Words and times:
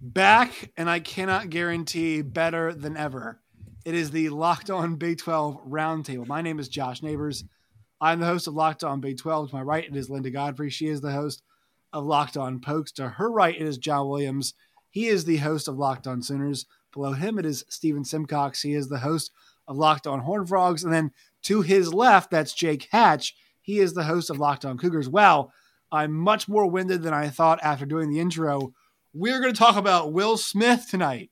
back, 0.00 0.72
and 0.76 0.88
I 0.88 1.00
cannot 1.00 1.50
guarantee 1.50 2.22
better 2.22 2.72
than 2.72 2.96
ever. 2.96 3.40
It 3.84 3.94
is 3.94 4.10
the 4.10 4.30
Locked 4.30 4.70
On 4.70 4.96
Big 4.96 5.18
12 5.18 5.68
Roundtable. 5.68 6.26
My 6.26 6.42
name 6.42 6.58
is 6.58 6.68
Josh 6.68 7.02
Neighbors. 7.02 7.44
I'm 8.00 8.20
the 8.20 8.26
host 8.26 8.46
of 8.46 8.54
Locked 8.54 8.82
On 8.82 9.00
Big 9.00 9.18
12. 9.18 9.50
To 9.50 9.56
my 9.56 9.62
right, 9.62 9.84
it 9.84 9.96
is 9.96 10.08
Linda 10.08 10.30
Godfrey. 10.30 10.70
She 10.70 10.86
is 10.86 11.00
the 11.00 11.12
host 11.12 11.42
of 11.92 12.04
Locked 12.04 12.36
On 12.36 12.60
Pokes. 12.60 12.92
To 12.92 13.08
her 13.08 13.30
right, 13.30 13.54
it 13.54 13.66
is 13.66 13.78
John 13.78 14.08
Williams. 14.08 14.54
He 14.90 15.06
is 15.06 15.24
the 15.24 15.38
host 15.38 15.68
of 15.68 15.76
Locked 15.76 16.06
On 16.06 16.22
Sooners. 16.22 16.66
Below 16.92 17.12
him, 17.12 17.38
it 17.38 17.46
is 17.46 17.64
Stephen 17.68 18.04
Simcox. 18.04 18.62
He 18.62 18.74
is 18.74 18.88
the 18.88 18.98
host 18.98 19.30
of 19.68 19.76
Locked 19.76 20.06
On 20.06 20.20
Horn 20.20 20.46
Frogs. 20.46 20.82
And 20.82 20.92
then 20.92 21.10
to 21.42 21.62
his 21.62 21.92
left, 21.92 22.30
that's 22.30 22.54
Jake 22.54 22.88
Hatch. 22.90 23.34
He 23.60 23.78
is 23.78 23.92
the 23.92 24.04
host 24.04 24.30
of 24.30 24.38
Locked 24.38 24.64
On 24.64 24.78
Cougars. 24.78 25.08
Wow, 25.08 25.52
I'm 25.92 26.12
much 26.12 26.48
more 26.48 26.66
winded 26.66 27.02
than 27.02 27.14
I 27.14 27.28
thought 27.28 27.60
after 27.62 27.84
doing 27.84 28.10
the 28.10 28.20
intro. 28.20 28.72
We're 29.12 29.40
going 29.40 29.52
to 29.52 29.58
talk 29.58 29.76
about 29.76 30.12
Will 30.12 30.36
Smith 30.36 30.86
tonight, 30.88 31.30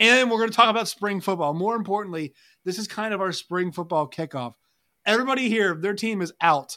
and 0.00 0.28
we're 0.28 0.38
going 0.38 0.50
to 0.50 0.56
talk 0.56 0.68
about 0.68 0.88
spring 0.88 1.20
football. 1.20 1.54
More 1.54 1.76
importantly, 1.76 2.34
this 2.64 2.76
is 2.76 2.88
kind 2.88 3.14
of 3.14 3.20
our 3.20 3.30
spring 3.30 3.70
football 3.70 4.08
kickoff. 4.08 4.54
Everybody 5.06 5.48
here, 5.48 5.76
their 5.76 5.94
team 5.94 6.22
is 6.22 6.32
out 6.40 6.76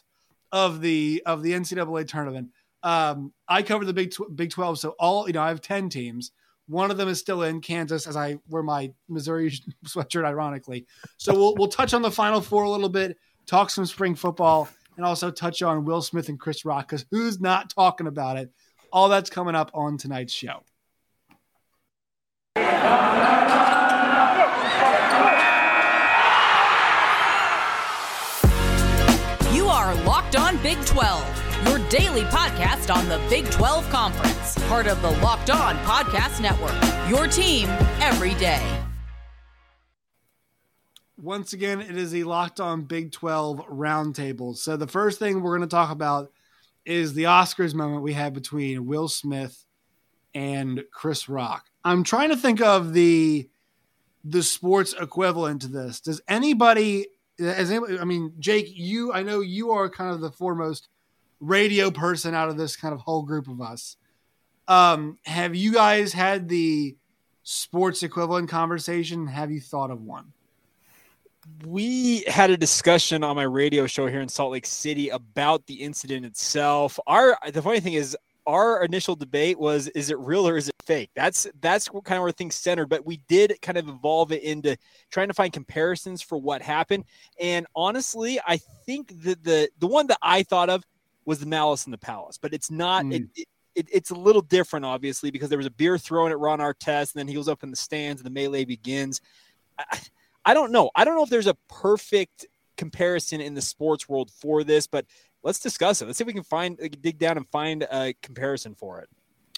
of 0.51 0.79
the 0.79 1.23
of 1.25 1.41
the 1.41 1.53
NCAA 1.53 2.07
tournament. 2.07 2.49
Um, 2.83 3.33
I 3.47 3.63
cover 3.63 3.83
the 3.83 3.93
Big 3.93 4.11
Tw- 4.11 4.35
Big 4.35 4.51
Twelve, 4.51 4.77
so 4.77 4.93
all 4.99 5.25
you 5.25 5.33
know, 5.33 5.41
I 5.41 5.47
have 5.47 5.61
ten 5.61 5.89
teams. 5.89 6.31
One 6.67 6.91
of 6.91 6.97
them 6.97 7.09
is 7.09 7.19
still 7.19 7.41
in 7.41 7.59
Kansas, 7.59 8.05
as 8.05 8.15
I 8.15 8.37
wear 8.47 8.61
my 8.61 8.93
Missouri 9.09 9.51
sweatshirt, 9.87 10.23
ironically. 10.23 10.85
So 11.17 11.33
we'll 11.33 11.55
we'll 11.55 11.67
touch 11.67 11.95
on 11.95 12.03
the 12.03 12.11
Final 12.11 12.41
Four 12.41 12.63
a 12.63 12.69
little 12.69 12.89
bit, 12.89 13.17
talk 13.47 13.71
some 13.71 13.87
spring 13.87 14.13
football, 14.13 14.69
and 14.97 15.05
also 15.05 15.31
touch 15.31 15.63
on 15.63 15.83
Will 15.83 16.03
Smith 16.03 16.29
and 16.29 16.39
Chris 16.39 16.63
Rock 16.63 16.89
because 16.89 17.07
who's 17.09 17.41
not 17.41 17.71
talking 17.71 18.05
about 18.05 18.37
it? 18.37 18.51
All 18.93 19.09
that's 19.09 19.31
coming 19.31 19.55
up 19.55 19.71
on 19.73 19.97
tonight's 19.97 20.31
show. 20.31 20.61
You 29.51 29.65
are 29.67 29.95
Locked 30.05 30.35
On 30.35 30.61
Big 30.61 30.77
12, 30.85 31.65
your 31.65 31.79
daily 31.89 32.21
podcast 32.25 32.95
on 32.95 33.09
the 33.09 33.19
Big 33.31 33.49
12 33.49 33.89
Conference, 33.89 34.59
part 34.67 34.85
of 34.85 35.01
the 35.01 35.09
Locked 35.23 35.49
On 35.49 35.75
Podcast 35.77 36.39
Network. 36.39 36.75
Your 37.09 37.25
team 37.25 37.69
every 37.99 38.35
day. 38.35 38.61
Once 41.17 41.53
again, 41.53 41.81
it 41.81 41.97
is 41.97 42.11
the 42.11 42.25
Locked 42.25 42.59
On 42.59 42.83
Big 42.83 43.11
12 43.11 43.57
roundtable. 43.69 44.55
So, 44.55 44.77
the 44.77 44.85
first 44.85 45.17
thing 45.17 45.41
we're 45.41 45.57
going 45.57 45.67
to 45.67 45.75
talk 45.75 45.89
about 45.89 46.31
is 46.85 47.13
the 47.13 47.23
Oscars 47.23 47.73
moment 47.73 48.03
we 48.03 48.13
had 48.13 48.33
between 48.33 48.85
Will 48.85 49.07
Smith 49.07 49.65
and 50.33 50.83
Chris 50.91 51.29
Rock. 51.29 51.65
I'm 51.83 52.03
trying 52.03 52.29
to 52.29 52.37
think 52.37 52.61
of 52.61 52.93
the 52.93 53.49
the 54.23 54.43
sports 54.43 54.93
equivalent 54.99 55.61
to 55.63 55.67
this. 55.67 55.99
Does 55.99 56.21
anybody 56.27 57.07
as 57.39 57.71
I 57.71 58.03
mean, 58.05 58.33
Jake, 58.39 58.67
you 58.69 59.13
I 59.13 59.23
know 59.23 59.41
you 59.41 59.71
are 59.71 59.89
kind 59.89 60.13
of 60.13 60.21
the 60.21 60.31
foremost 60.31 60.87
radio 61.39 61.91
person 61.91 62.33
out 62.33 62.49
of 62.49 62.57
this 62.57 62.75
kind 62.75 62.93
of 62.93 63.01
whole 63.01 63.23
group 63.23 63.47
of 63.47 63.61
us. 63.61 63.97
Um, 64.67 65.17
have 65.25 65.55
you 65.55 65.73
guys 65.73 66.13
had 66.13 66.47
the 66.47 66.95
sports 67.43 68.01
equivalent 68.01 68.49
conversation? 68.49 69.27
Have 69.27 69.51
you 69.51 69.59
thought 69.59 69.91
of 69.91 70.01
one? 70.01 70.31
We 71.65 72.23
had 72.27 72.49
a 72.49 72.57
discussion 72.57 73.23
on 73.23 73.35
my 73.35 73.43
radio 73.43 73.87
show 73.87 74.07
here 74.07 74.21
in 74.21 74.29
Salt 74.29 74.51
Lake 74.51 74.65
City 74.65 75.09
about 75.09 75.65
the 75.65 75.75
incident 75.75 76.25
itself. 76.25 76.99
Our 77.07 77.37
the 77.51 77.61
funny 77.61 77.79
thing 77.79 77.93
is 77.93 78.17
our 78.45 78.83
initial 78.83 79.15
debate 79.15 79.57
was 79.57 79.87
is 79.89 80.09
it 80.09 80.19
real 80.19 80.47
or 80.47 80.57
is 80.57 80.69
it 80.69 80.75
fake? 80.83 81.09
That's 81.15 81.47
that's 81.61 81.89
kind 81.89 82.17
of 82.17 82.23
where 82.23 82.31
things 82.31 82.55
centered, 82.55 82.87
but 82.87 83.05
we 83.05 83.17
did 83.27 83.57
kind 83.61 83.77
of 83.77 83.87
evolve 83.87 84.31
it 84.31 84.43
into 84.43 84.77
trying 85.11 85.27
to 85.27 85.33
find 85.33 85.51
comparisons 85.51 86.21
for 86.21 86.37
what 86.37 86.61
happened. 86.61 87.05
And 87.39 87.65
honestly, 87.75 88.39
I 88.45 88.57
think 88.85 89.23
that 89.23 89.43
the 89.43 89.69
the 89.79 89.87
one 89.87 90.07
that 90.07 90.19
I 90.21 90.43
thought 90.43 90.69
of 90.69 90.83
was 91.25 91.39
the 91.39 91.45
Malice 91.45 91.85
in 91.85 91.91
the 91.91 91.97
Palace, 91.97 92.37
but 92.37 92.53
it's 92.53 92.69
not 92.69 93.05
mm. 93.05 93.27
it, 93.35 93.47
it, 93.75 93.87
it's 93.91 94.11
a 94.11 94.15
little 94.15 94.41
different, 94.41 94.85
obviously, 94.85 95.31
because 95.31 95.49
there 95.49 95.57
was 95.57 95.67
a 95.67 95.71
beer 95.71 95.97
thrown 95.97 96.31
at 96.31 96.39
Ron 96.39 96.59
Artest, 96.59 97.13
and 97.13 97.19
then 97.19 97.27
he 97.27 97.33
goes 97.33 97.47
up 97.47 97.63
in 97.63 97.69
the 97.69 97.75
stands, 97.75 98.21
and 98.21 98.25
the 98.25 98.33
melee 98.33 98.65
begins. 98.65 99.19
I, 99.79 99.99
I 100.45 100.53
don't 100.53 100.71
know. 100.71 100.91
I 100.95 101.05
don't 101.05 101.15
know 101.15 101.23
if 101.23 101.29
there's 101.29 101.47
a 101.47 101.57
perfect 101.69 102.45
comparison 102.77 103.41
in 103.41 103.53
the 103.53 103.61
sports 103.61 104.09
world 104.09 104.31
for 104.31 104.63
this, 104.63 104.87
but 104.87 105.05
let's 105.43 105.59
discuss 105.59 106.01
it. 106.01 106.05
Let's 106.05 106.17
see 106.17 106.23
if 106.23 106.27
we 106.27 106.33
can 106.33 106.43
find 106.43 106.77
dig 107.01 107.17
down 107.19 107.37
and 107.37 107.47
find 107.49 107.83
a 107.83 108.13
comparison 108.21 108.75
for 108.75 108.99
it. 108.99 109.09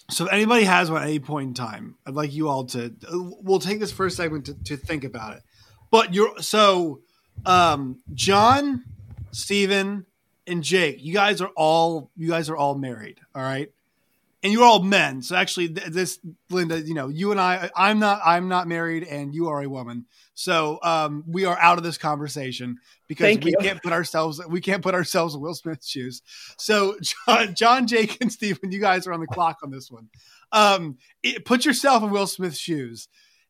So 0.10 0.26
if 0.26 0.34
anybody 0.34 0.66
has 0.66 0.92
one 0.92 1.02
at 1.02 1.08
any 1.08 1.20
point 1.20 1.48
in 1.50 1.54
time, 1.54 1.96
I'd 2.06 2.14
like 2.14 2.34
you 2.34 2.48
all 2.48 2.66
to 2.66 2.94
we'll 3.12 3.60
take 3.60 3.80
this 3.80 3.92
first 3.92 4.18
segment 4.18 4.46
to, 4.46 4.54
to 4.66 4.78
think 4.78 5.04
about 5.04 5.38
it. 5.38 5.44
But 5.92 6.14
you're 6.14 6.40
so 6.40 7.02
um 7.46 8.00
John, 8.14 8.84
Steven, 9.32 10.06
and 10.46 10.64
Jake, 10.64 10.98
you 11.00 11.14
guys 11.14 11.42
are 11.42 11.52
all 11.56 12.12
you 12.16 12.30
guys 12.30 12.50
are 12.50 12.58
all 12.58 12.76
married, 12.76 13.20
all 13.34 13.42
right? 13.42 13.72
And 14.46 14.54
you're 14.54 14.64
all 14.64 14.84
men. 14.84 15.24
So 15.24 15.36
actually, 15.36 15.70
this 15.70 16.20
Linda, 16.52 16.80
you 16.80 16.94
know, 16.94 17.08
you 17.08 17.32
and 17.32 17.42
I, 17.42 17.72
I'm 17.76 17.98
not, 17.98 18.22
I'm 18.24 18.48
not 18.48 18.68
married, 18.68 19.02
and 19.02 19.34
you 19.34 19.50
are 19.50 19.64
a 19.64 19.68
woman. 19.68 20.06
So 20.36 20.78
um, 20.84 21.24
we 21.26 21.46
are 21.46 21.58
out 21.58 21.80
of 21.80 21.84
this 21.84 21.98
conversation 21.98 22.78
because 23.08 23.26
Thank 23.26 23.44
we 23.44 23.52
you. 23.52 23.58
can't 23.60 23.82
put 23.82 23.92
ourselves, 23.92 24.40
we 24.48 24.62
can't 24.62 24.84
put 24.84 24.94
ourselves 24.94 25.34
in 25.34 25.42
Will 25.42 25.56
Smith's 25.56 25.90
shoes. 25.90 26.22
So 26.60 26.96
John, 27.28 27.56
John 27.56 27.88
Jake, 27.88 28.20
and 28.22 28.32
Stephen, 28.32 28.72
you 28.72 28.80
guys 28.80 29.08
are 29.08 29.14
on 29.14 29.20
the 29.20 29.26
clock 29.26 29.58
on 29.64 29.72
this 29.72 29.90
one. 29.90 30.10
Um, 30.52 31.00
it, 31.24 31.44
put 31.44 31.66
yourself 31.66 32.04
in 32.04 32.12
Will 32.12 32.28
Smith's 32.28 32.60
shoes. 32.60 33.08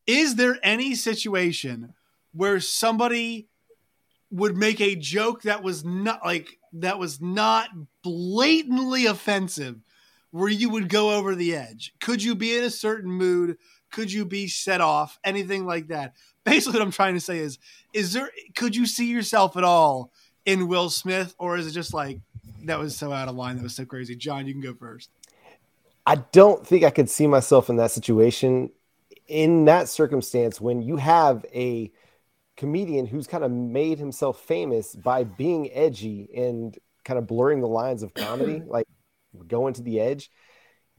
Is 0.07 0.35
there 0.35 0.57
any 0.63 0.95
situation 0.95 1.93
where 2.31 2.61
somebody 2.61 3.49
would 4.31 4.55
make 4.55 4.79
a 4.79 4.95
joke 4.95 5.41
that 5.41 5.61
was 5.61 5.83
not 5.83 6.23
like 6.23 6.57
that 6.71 6.99
was 6.99 7.19
not 7.19 7.67
blatantly 8.01 9.07
offensive? 9.07 9.81
Where 10.35 10.49
you 10.49 10.69
would 10.69 10.89
go 10.89 11.15
over 11.15 11.33
the 11.33 11.55
edge? 11.55 11.93
Could 12.01 12.21
you 12.21 12.35
be 12.35 12.57
in 12.57 12.65
a 12.65 12.69
certain 12.69 13.09
mood? 13.09 13.57
Could 13.89 14.11
you 14.11 14.25
be 14.25 14.47
set 14.47 14.81
off? 14.81 15.17
Anything 15.23 15.65
like 15.65 15.87
that? 15.87 16.13
Basically, 16.43 16.77
what 16.77 16.85
I'm 16.85 16.91
trying 16.91 17.13
to 17.13 17.21
say 17.21 17.37
is, 17.39 17.57
is 17.93 18.11
there? 18.11 18.29
Could 18.53 18.75
you 18.75 18.85
see 18.85 19.09
yourself 19.09 19.55
at 19.55 19.63
all 19.63 20.11
in 20.45 20.67
Will 20.67 20.89
Smith, 20.89 21.33
or 21.39 21.55
is 21.55 21.67
it 21.67 21.71
just 21.71 21.93
like 21.93 22.19
that 22.65 22.77
was 22.77 22.97
so 22.97 23.13
out 23.13 23.29
of 23.29 23.35
line, 23.35 23.55
that 23.55 23.63
was 23.63 23.75
so 23.75 23.85
crazy? 23.85 24.13
John, 24.13 24.45
you 24.45 24.51
can 24.51 24.61
go 24.61 24.73
first. 24.73 25.09
I 26.05 26.15
don't 26.15 26.67
think 26.67 26.83
I 26.83 26.89
could 26.89 27.09
see 27.09 27.27
myself 27.27 27.69
in 27.69 27.77
that 27.77 27.91
situation. 27.91 28.71
In 29.27 29.63
that 29.65 29.87
circumstance, 29.87 30.59
when 30.59 30.81
you 30.81 30.97
have 30.97 31.45
a 31.53 31.93
comedian 32.57 33.05
who's 33.05 33.25
kind 33.25 33.45
of 33.45 33.51
made 33.51 33.99
himself 33.99 34.41
famous 34.41 34.95
by 34.95 35.23
being 35.23 35.71
edgy 35.71 36.29
and 36.35 36.77
kind 37.05 37.17
of 37.17 37.25
blurring 37.25 37.61
the 37.61 37.69
lines 37.69 38.03
of 38.03 38.13
comedy, 38.13 38.61
like 38.67 38.85
going 39.47 39.73
to 39.75 39.81
the 39.81 39.99
edge, 39.99 40.29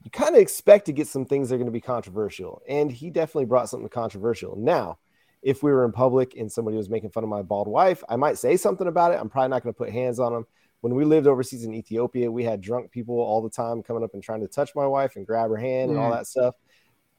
you 0.03 0.11
kind 0.11 0.35
of 0.35 0.41
expect 0.41 0.85
to 0.85 0.93
get 0.93 1.07
some 1.07 1.25
things 1.25 1.49
that 1.49 1.55
are 1.55 1.57
going 1.57 1.65
to 1.67 1.71
be 1.71 1.81
controversial. 1.81 2.61
And 2.67 2.91
he 2.91 3.09
definitely 3.09 3.45
brought 3.45 3.69
something 3.69 3.89
controversial. 3.89 4.55
Now, 4.55 4.99
if 5.41 5.63
we 5.63 5.71
were 5.71 5.85
in 5.85 5.91
public 5.91 6.35
and 6.35 6.51
somebody 6.51 6.77
was 6.77 6.89
making 6.89 7.11
fun 7.11 7.23
of 7.23 7.29
my 7.29 7.41
bald 7.41 7.67
wife, 7.67 8.03
I 8.09 8.15
might 8.15 8.37
say 8.37 8.57
something 8.57 8.87
about 8.87 9.13
it. 9.13 9.19
I'm 9.19 9.29
probably 9.29 9.49
not 9.49 9.63
going 9.63 9.73
to 9.73 9.77
put 9.77 9.89
hands 9.89 10.19
on 10.19 10.33
them. 10.33 10.45
When 10.81 10.93
we 10.93 11.05
lived 11.05 11.27
overseas 11.27 11.63
in 11.63 11.73
Ethiopia, 11.73 12.31
we 12.31 12.43
had 12.43 12.61
drunk 12.61 12.91
people 12.91 13.19
all 13.19 13.41
the 13.41 13.49
time 13.49 13.81
coming 13.81 14.03
up 14.03 14.13
and 14.13 14.21
trying 14.21 14.41
to 14.41 14.47
touch 14.47 14.75
my 14.75 14.85
wife 14.85 15.15
and 15.15 15.25
grab 15.25 15.49
her 15.49 15.57
hand 15.57 15.89
and 15.89 15.99
all 15.99 16.11
mm. 16.11 16.15
that 16.15 16.27
stuff. 16.27 16.55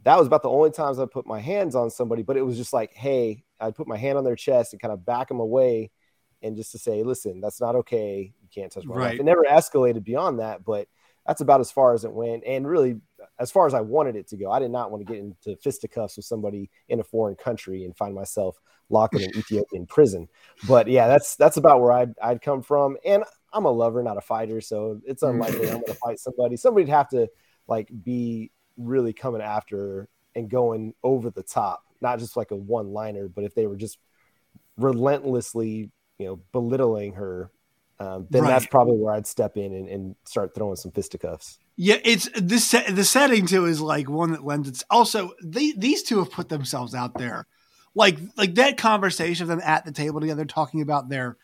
That 0.04 0.16
was 0.16 0.28
about 0.28 0.42
the 0.42 0.50
only 0.50 0.70
times 0.70 1.00
I 1.00 1.06
put 1.06 1.26
my 1.26 1.40
hands 1.40 1.74
on 1.74 1.90
somebody, 1.90 2.22
but 2.22 2.36
it 2.36 2.42
was 2.42 2.56
just 2.56 2.72
like, 2.72 2.94
hey, 2.94 3.44
I'd 3.58 3.74
put 3.74 3.88
my 3.88 3.96
hand 3.96 4.16
on 4.16 4.24
their 4.24 4.36
chest 4.36 4.72
and 4.72 4.80
kind 4.80 4.92
of 4.92 5.04
back 5.04 5.26
them 5.26 5.40
away 5.40 5.90
and 6.40 6.56
just 6.56 6.70
to 6.72 6.78
say, 6.78 7.02
listen, 7.02 7.40
that's 7.40 7.60
not 7.60 7.74
okay. 7.74 8.32
You 8.40 8.48
can't 8.54 8.70
touch 8.70 8.84
my 8.84 8.94
right. 8.94 9.10
wife. 9.10 9.20
It 9.20 9.24
never 9.24 9.44
escalated 9.44 10.04
beyond 10.04 10.38
that, 10.38 10.64
but 10.64 10.86
that's 11.28 11.42
about 11.42 11.60
as 11.60 11.70
far 11.70 11.92
as 11.92 12.04
it 12.04 12.12
went. 12.12 12.42
And 12.46 12.66
really, 12.66 13.02
as 13.38 13.50
far 13.50 13.66
as 13.66 13.74
I 13.74 13.82
wanted 13.82 14.16
it 14.16 14.28
to 14.28 14.36
go, 14.38 14.50
I 14.50 14.58
did 14.58 14.70
not 14.70 14.90
want 14.90 15.06
to 15.06 15.12
get 15.12 15.22
into 15.22 15.60
fisticuffs 15.60 16.16
with 16.16 16.24
somebody 16.24 16.70
in 16.88 17.00
a 17.00 17.04
foreign 17.04 17.36
country 17.36 17.84
and 17.84 17.94
find 17.94 18.14
myself 18.14 18.58
locked 18.88 19.14
in 19.14 19.24
an 19.24 19.30
Ethiopian 19.36 19.86
prison. 19.86 20.26
But 20.66 20.88
yeah, 20.88 21.06
that's 21.06 21.36
that's 21.36 21.58
about 21.58 21.82
where 21.82 21.92
I'd 21.92 22.14
I'd 22.22 22.40
come 22.40 22.62
from. 22.62 22.96
And 23.04 23.24
I'm 23.52 23.66
a 23.66 23.70
lover, 23.70 24.02
not 24.02 24.16
a 24.16 24.22
fighter, 24.22 24.62
so 24.62 25.02
it's 25.04 25.22
mm. 25.22 25.28
unlikely 25.28 25.66
I'm 25.66 25.80
going 25.80 25.84
to 25.88 25.94
fight 25.94 26.18
somebody. 26.18 26.56
Somebody'd 26.56 26.88
have 26.88 27.10
to 27.10 27.28
like 27.66 27.90
be 28.02 28.50
really 28.78 29.12
coming 29.12 29.42
after 29.42 30.08
and 30.34 30.48
going 30.48 30.94
over 31.02 31.28
the 31.28 31.42
top, 31.42 31.82
not 32.00 32.20
just 32.20 32.38
like 32.38 32.52
a 32.52 32.56
one 32.56 32.94
liner, 32.94 33.28
but 33.28 33.44
if 33.44 33.54
they 33.54 33.66
were 33.66 33.76
just 33.76 33.98
relentlessly, 34.78 35.90
you 36.18 36.26
know, 36.26 36.40
belittling 36.52 37.12
her 37.14 37.50
um, 38.00 38.26
then 38.30 38.42
right. 38.42 38.50
that's 38.50 38.66
probably 38.66 38.96
where 38.96 39.14
I'd 39.14 39.26
step 39.26 39.56
in 39.56 39.74
and, 39.74 39.88
and, 39.88 40.16
start 40.24 40.54
throwing 40.54 40.76
some 40.76 40.92
fisticuffs. 40.92 41.58
Yeah, 41.76 41.96
it's 42.04 42.28
this 42.36 42.70
the 42.70 43.04
setting 43.04 43.46
too 43.46 43.64
is 43.64 43.80
like 43.80 44.08
one 44.08 44.32
that 44.32 44.44
lends 44.44 44.68
its. 44.68 44.84
Also, 44.88 45.32
they, 45.42 45.72
these 45.72 46.02
two 46.04 46.18
have 46.18 46.30
put 46.30 46.48
themselves 46.48 46.94
out 46.94 47.18
there, 47.18 47.46
like 47.94 48.18
like 48.36 48.54
that 48.54 48.76
conversation 48.76 49.44
of 49.44 49.48
them 49.48 49.60
at 49.64 49.84
the 49.84 49.92
table 49.92 50.20
together 50.20 50.44
talking 50.44 50.80
about 50.80 51.08
their 51.08 51.36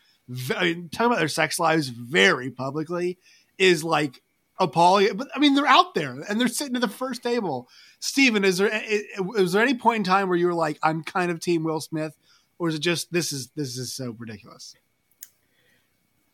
talking 0.47 0.89
about 0.97 1.19
their 1.19 1.27
sex 1.27 1.59
lives 1.59 1.89
very 1.89 2.51
publicly 2.51 3.17
is 3.57 3.83
like 3.83 4.21
appalling. 4.57 5.15
But 5.15 5.29
I 5.35 5.39
mean, 5.39 5.55
they're 5.55 5.67
out 5.67 5.93
there 5.93 6.11
and 6.27 6.39
they're 6.39 6.47
sitting 6.47 6.75
at 6.75 6.81
the 6.81 6.87
first 6.87 7.21
table. 7.21 7.69
Stephen, 7.99 8.45
is 8.45 8.57
there 8.57 8.71
is 9.37 9.51
there 9.51 9.61
any 9.61 9.75
point 9.75 9.97
in 9.97 10.03
time 10.03 10.29
where 10.29 10.37
you 10.37 10.47
were 10.47 10.53
like, 10.53 10.79
I'm 10.81 11.03
kind 11.03 11.31
of 11.31 11.39
team 11.39 11.63
Will 11.63 11.81
Smith, 11.81 12.17
or 12.59 12.69
is 12.69 12.75
it 12.75 12.79
just 12.79 13.11
this 13.11 13.31
is 13.33 13.49
this 13.55 13.77
is 13.77 13.93
so 13.93 14.15
ridiculous? 14.17 14.75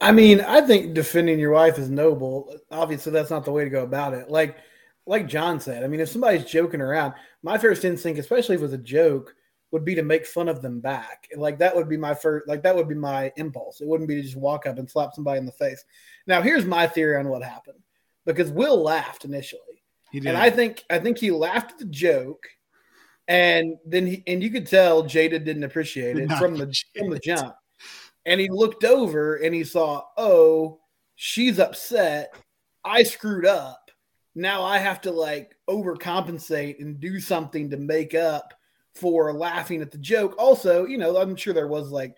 I 0.02 0.12
mean, 0.12 0.42
I 0.42 0.62
think 0.62 0.94
defending 0.94 1.40
your 1.40 1.52
wife 1.52 1.78
is 1.78 1.90
noble. 1.90 2.54
Obviously, 2.72 3.12
that's 3.12 3.30
not 3.30 3.46
the 3.46 3.52
way 3.52 3.64
to 3.64 3.70
go 3.70 3.84
about 3.84 4.14
it. 4.14 4.30
Like 4.30 4.58
like 5.06 5.28
John 5.28 5.60
said, 5.60 5.84
I 5.84 5.88
mean, 5.88 6.00
if 6.00 6.10
somebody's 6.10 6.46
joking 6.46 6.82
around, 6.82 7.14
my 7.44 7.58
first 7.58 7.86
instinct, 7.86 8.20
especially 8.20 8.56
if 8.56 8.62
it 8.62 8.66
was 8.66 8.74
a 8.74 8.78
joke, 8.78 9.34
would 9.72 9.86
be 9.86 9.96
to 9.96 10.04
make 10.04 10.26
fun 10.26 10.50
of 10.50 10.62
them 10.62 10.80
back. 10.80 11.28
Like 11.36 11.60
that 11.60 11.76
would 11.76 11.88
be 11.88 11.98
my 11.98 12.14
first, 12.14 12.48
like 12.48 12.64
that 12.64 12.76
would 12.76 12.88
be 12.90 12.96
my 12.96 13.32
impulse. 13.38 13.82
It 13.82 13.88
wouldn't 13.88 14.10
be 14.10 14.16
to 14.16 14.22
just 14.22 14.36
walk 14.36 14.66
up 14.66 14.78
and 14.78 14.90
slap 14.90 15.14
somebody 15.14 15.40
in 15.40 15.46
the 15.46 15.52
face. 15.52 15.84
Now, 16.28 16.42
here's 16.42 16.66
my 16.66 16.88
theory 16.88 17.18
on 17.18 17.30
what 17.30 17.44
happened 17.44 17.80
because 18.26 18.52
Will 18.52 18.82
laughed 18.82 19.26
initially, 19.26 19.84
He 20.12 20.20
did. 20.20 20.30
and 20.30 20.38
I 20.38 20.50
think 20.50 20.84
I 20.90 21.00
think 21.00 21.18
he 21.18 21.32
laughed 21.32 21.72
at 21.74 21.78
the 21.80 21.86
joke, 21.86 22.48
and 23.28 23.78
then 23.86 24.08
he 24.08 24.24
and 24.28 24.44
you 24.44 24.50
could 24.50 24.68
tell 24.68 25.04
Jada 25.04 25.44
didn't 25.44 25.64
appreciate 25.64 26.18
it 26.18 26.32
from 26.34 26.56
the 26.58 26.74
from 26.98 27.10
the 27.10 27.20
jump, 27.20 27.56
and 28.26 28.40
he 28.40 28.50
looked 28.50 28.84
over 28.84 29.36
and 29.36 29.54
he 29.54 29.64
saw, 29.64 30.04
oh, 30.18 30.80
she's 31.16 31.60
upset. 31.60 32.34
I 32.84 33.04
screwed 33.04 33.46
up 33.46 33.82
now 34.36 34.64
I 34.64 34.78
have 34.78 35.02
to 35.02 35.12
like 35.12 35.58
overcompensate 35.70 36.80
and 36.80 37.00
do 37.00 37.20
something 37.20 37.70
to 37.70 37.78
make 37.78 38.16
up 38.16 38.54
for 38.96 39.34
laughing 39.34 39.82
at 39.82 39.92
the 39.92 39.98
joke. 39.98 40.36
Also, 40.38 40.86
you 40.86 40.98
know, 40.98 41.18
I'm 41.18 41.36
sure 41.36 41.54
there 41.54 41.68
was 41.68 41.92
like 41.92 42.16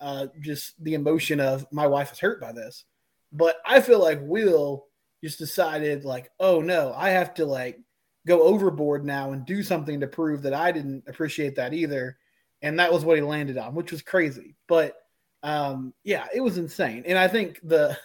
uh, 0.00 0.26
just 0.40 0.82
the 0.82 0.94
emotion 0.94 1.40
of 1.40 1.66
my 1.72 1.86
wife 1.86 2.12
is 2.12 2.18
hurt 2.18 2.40
by 2.40 2.52
this, 2.52 2.84
but 3.32 3.56
I 3.66 3.80
feel 3.80 4.00
like 4.00 4.20
Will 4.22 4.86
just 5.22 5.38
decided 5.38 6.04
like, 6.04 6.30
oh 6.38 6.60
no, 6.60 6.92
I 6.96 7.10
have 7.10 7.34
to 7.34 7.44
like 7.44 7.80
go 8.26 8.42
overboard 8.42 9.04
now 9.04 9.32
and 9.32 9.44
do 9.44 9.62
something 9.62 10.00
to 10.00 10.06
prove 10.06 10.42
that 10.42 10.54
I 10.54 10.70
didn't 10.70 11.04
appreciate 11.08 11.56
that 11.56 11.74
either, 11.74 12.18
and 12.62 12.78
that 12.78 12.92
was 12.92 13.04
what 13.04 13.16
he 13.16 13.22
landed 13.22 13.58
on, 13.58 13.74
which 13.74 13.90
was 13.90 14.02
crazy. 14.02 14.54
But 14.68 14.94
um, 15.42 15.94
yeah, 16.04 16.26
it 16.34 16.40
was 16.40 16.58
insane, 16.58 17.04
and 17.06 17.18
I 17.18 17.28
think 17.28 17.60
the 17.62 17.96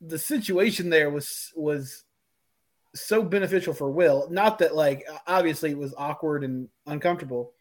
the 0.00 0.18
situation 0.18 0.90
there 0.90 1.10
was 1.10 1.52
was 1.56 2.04
so 2.94 3.22
beneficial 3.22 3.74
for 3.74 3.90
Will. 3.90 4.28
Not 4.30 4.58
that 4.58 4.74
like 4.74 5.06
obviously 5.26 5.70
it 5.70 5.78
was 5.78 5.94
awkward 5.96 6.44
and 6.44 6.68
uncomfortable, 6.86 7.52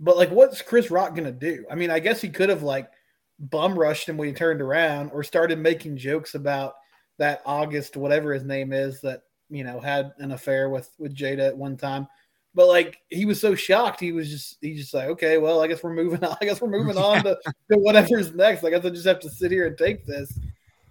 but 0.00 0.16
like 0.16 0.30
what's 0.30 0.62
Chris 0.62 0.90
Rock 0.90 1.14
gonna 1.14 1.32
do? 1.32 1.64
I 1.70 1.74
mean, 1.74 1.90
I 1.90 1.98
guess 1.98 2.20
he 2.20 2.28
could 2.28 2.48
have 2.48 2.62
like 2.62 2.90
bum 3.38 3.78
rushed 3.78 4.08
him 4.08 4.16
when 4.16 4.28
he 4.28 4.34
turned 4.34 4.60
around 4.60 5.10
or 5.10 5.22
started 5.22 5.58
making 5.58 5.96
jokes 5.96 6.34
about 6.34 6.74
that 7.18 7.42
August, 7.44 7.96
whatever 7.96 8.32
his 8.32 8.44
name 8.44 8.72
is, 8.72 9.00
that 9.02 9.22
you 9.50 9.64
know 9.64 9.80
had 9.80 10.12
an 10.18 10.32
affair 10.32 10.70
with 10.70 10.90
with 10.98 11.14
Jada 11.14 11.48
at 11.48 11.56
one 11.56 11.76
time. 11.76 12.08
But 12.54 12.68
like 12.68 12.98
he 13.08 13.24
was 13.24 13.40
so 13.40 13.54
shocked, 13.54 14.00
he 14.00 14.12
was 14.12 14.30
just 14.30 14.58
he's 14.60 14.80
just 14.80 14.94
like, 14.94 15.08
okay, 15.08 15.38
well, 15.38 15.62
I 15.62 15.66
guess 15.66 15.82
we're 15.82 15.94
moving 15.94 16.22
on. 16.24 16.36
I 16.40 16.44
guess 16.44 16.60
we're 16.60 16.68
moving 16.68 16.98
on 16.98 17.24
to, 17.24 17.38
to 17.70 17.78
whatever's 17.78 18.34
next. 18.34 18.64
I 18.64 18.70
guess 18.70 18.84
I 18.84 18.90
just 18.90 19.06
have 19.06 19.20
to 19.20 19.30
sit 19.30 19.50
here 19.50 19.66
and 19.66 19.78
take 19.78 20.06
this. 20.06 20.38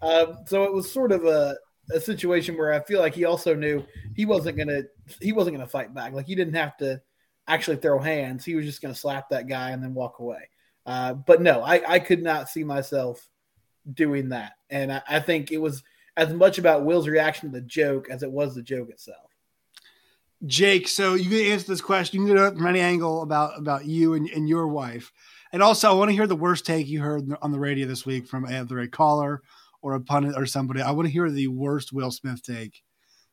Um, 0.02 0.40
so 0.48 0.64
it 0.64 0.74
was 0.74 0.92
sort 0.92 1.12
of 1.12 1.26
a 1.26 1.56
a 1.94 2.00
situation 2.00 2.58
where 2.58 2.74
I 2.74 2.80
feel 2.80 3.00
like 3.00 3.14
he 3.14 3.26
also 3.26 3.54
knew 3.54 3.86
he 4.16 4.26
wasn't 4.26 4.58
gonna 4.58 4.84
he 5.22 5.32
wasn't 5.32 5.56
gonna 5.56 5.68
fight 5.68 5.94
back. 5.94 6.14
Like 6.14 6.28
he 6.28 6.36
didn't 6.36 6.56
have 6.56 6.78
to 6.78 7.02
actually 7.48 7.78
throw 7.78 8.00
hands. 8.00 8.46
He 8.46 8.56
was 8.56 8.66
just 8.66 8.82
gonna 8.82 8.96
slap 8.96 9.30
that 9.30 9.48
guy 9.48 9.72
and 9.72 9.84
then 9.84 9.94
walk 9.94 10.20
away. 10.20 10.50
Uh, 10.86 11.14
but 11.14 11.42
no, 11.42 11.62
I, 11.62 11.82
I 11.88 12.00
could 12.00 12.24
not 12.24 12.50
see 12.50 12.64
myself 12.64 13.30
doing 13.94 14.30
that. 14.30 14.54
And 14.70 14.92
I, 14.92 15.02
I 15.08 15.20
think 15.20 15.52
it 15.52 15.58
was 15.58 15.84
as 16.18 16.34
much 16.34 16.58
about 16.58 16.86
Will's 16.86 17.08
reaction 17.08 17.50
to 17.50 17.60
the 17.60 17.66
joke 17.66 18.10
as 18.10 18.24
it 18.24 18.32
was 18.32 18.56
the 18.56 18.64
joke 18.64 18.90
itself. 18.90 19.31
Jake, 20.46 20.88
so 20.88 21.14
you 21.14 21.30
can 21.30 21.52
answer 21.52 21.68
this 21.68 21.82
question. 21.82 22.22
You 22.22 22.28
can 22.28 22.36
get 22.36 22.44
it 22.44 22.58
from 22.58 22.68
any 22.68 22.80
angle 22.80 23.22
about 23.22 23.58
about 23.58 23.86
you 23.86 24.16
and, 24.16 24.28
and 24.30 24.50
your 24.50 24.68
wife. 24.68 25.12
And 25.54 25.62
also, 25.62 25.90
I 25.90 25.94
want 25.94 26.10
to 26.10 26.16
hear 26.16 26.28
the 26.28 26.36
worst 26.36 26.66
take 26.66 26.88
you 26.88 27.02
heard 27.02 27.30
on 27.42 27.52
the 27.52 27.60
radio 27.60 27.86
this 27.86 28.06
week 28.06 28.28
from 28.28 28.46
either 28.46 28.80
a 28.80 28.88
caller 28.88 29.42
or 29.82 29.96
a 29.96 30.02
pundit 30.02 30.36
or 30.36 30.46
somebody. 30.46 30.82
I 30.82 30.92
want 30.92 31.08
to 31.08 31.12
hear 31.12 31.30
the 31.30 31.48
worst 31.48 31.92
Will 31.92 32.12
Smith 32.12 32.42
take 32.42 32.82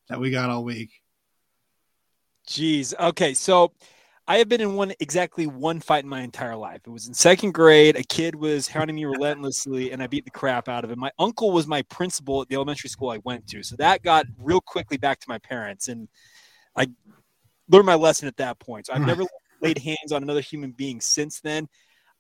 that 0.09 0.21
we 0.21 0.31
got 0.31 0.51
all 0.51 0.65
week. 0.65 0.91
Jeez. 2.49 2.95
Okay. 2.99 3.35
So 3.35 3.73
I 4.27 4.39
have 4.39 4.49
been 4.49 4.61
in 4.61 4.75
one 4.75 4.93
exactly 5.01 5.47
one 5.47 5.81
fight 5.81 6.05
in 6.05 6.11
my 6.11 6.21
entire 6.23 6.57
life. 6.57 6.81
It 6.87 6.91
was 6.91 7.09
in 7.09 7.15
second 7.15 7.53
grade. 7.53 7.97
A 7.97 8.03
kid 8.03 8.35
was 8.35 8.69
hounding 8.69 8.97
me 8.97 9.05
relentlessly, 9.05 9.93
and 9.93 10.03
I 10.03 10.07
beat 10.07 10.25
the 10.25 10.31
crap 10.31 10.69
out 10.69 10.85
of 10.85 10.91
him. 10.91 10.99
My 10.99 11.13
uncle 11.19 11.53
was 11.53 11.67
my 11.67 11.83
principal 11.83 12.43
at 12.43 12.49
the 12.49 12.57
elementary 12.57 12.91
school 12.91 13.11
I 13.11 13.21
went 13.25 13.47
to, 13.49 13.63
so 13.63 13.77
that 13.77 14.03
got 14.03 14.27
real 14.39 14.61
quickly 14.61 14.97
back 14.97 15.21
to 15.21 15.29
my 15.29 15.39
parents, 15.39 15.89
and 15.89 16.09
I 16.79 16.89
learned 17.69 17.87
my 17.87 17.95
lesson 17.95 18.29
at 18.29 18.37
that 18.39 18.59
point. 18.59 18.87
So 18.87 18.95
I've 18.95 19.07
never 19.07 19.25
laid 19.61 19.79
hands 19.79 20.13
on 20.13 20.23
another 20.23 20.41
human 20.41 20.73
being 20.73 21.01
since 21.01 21.41
then. 21.41 21.69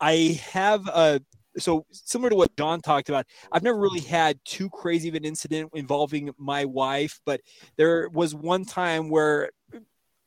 I 0.00 0.40
have 0.52 0.86
a 0.88 1.20
so 1.56 1.86
similar 1.90 2.30
to 2.30 2.36
what 2.36 2.56
John 2.56 2.80
talked 2.80 3.08
about, 3.08 3.26
I've 3.50 3.62
never 3.62 3.78
really 3.78 4.00
had 4.00 4.38
too 4.44 4.70
crazy 4.70 5.08
of 5.08 5.14
an 5.14 5.24
incident 5.24 5.70
involving 5.74 6.30
my 6.38 6.64
wife, 6.64 7.20
but 7.26 7.40
there 7.76 8.08
was 8.10 8.34
one 8.34 8.64
time 8.64 9.08
where 9.08 9.50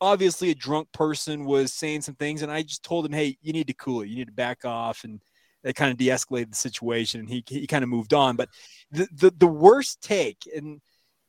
obviously 0.01 0.49
a 0.49 0.55
drunk 0.55 0.91
person 0.91 1.45
was 1.45 1.73
saying 1.73 2.01
some 2.01 2.15
things, 2.15 2.41
and 2.41 2.51
I 2.51 2.63
just 2.63 2.83
told 2.83 3.05
him, 3.05 3.13
"Hey, 3.13 3.37
you 3.41 3.53
need 3.53 3.67
to 3.67 3.73
cool 3.73 4.01
it. 4.01 4.09
You 4.09 4.17
need 4.17 4.27
to 4.27 4.33
back 4.33 4.65
off." 4.65 5.03
And 5.03 5.21
that 5.63 5.75
kind 5.75 5.91
of 5.91 5.97
de-escalated 5.97 6.49
the 6.49 6.55
situation, 6.55 7.21
and 7.21 7.29
he 7.29 7.43
he 7.47 7.67
kind 7.67 7.83
of 7.83 7.89
moved 7.89 8.13
on. 8.13 8.35
But 8.35 8.49
the 8.91 9.07
the, 9.13 9.31
the 9.37 9.47
worst 9.47 10.01
take, 10.01 10.39
and 10.53 10.81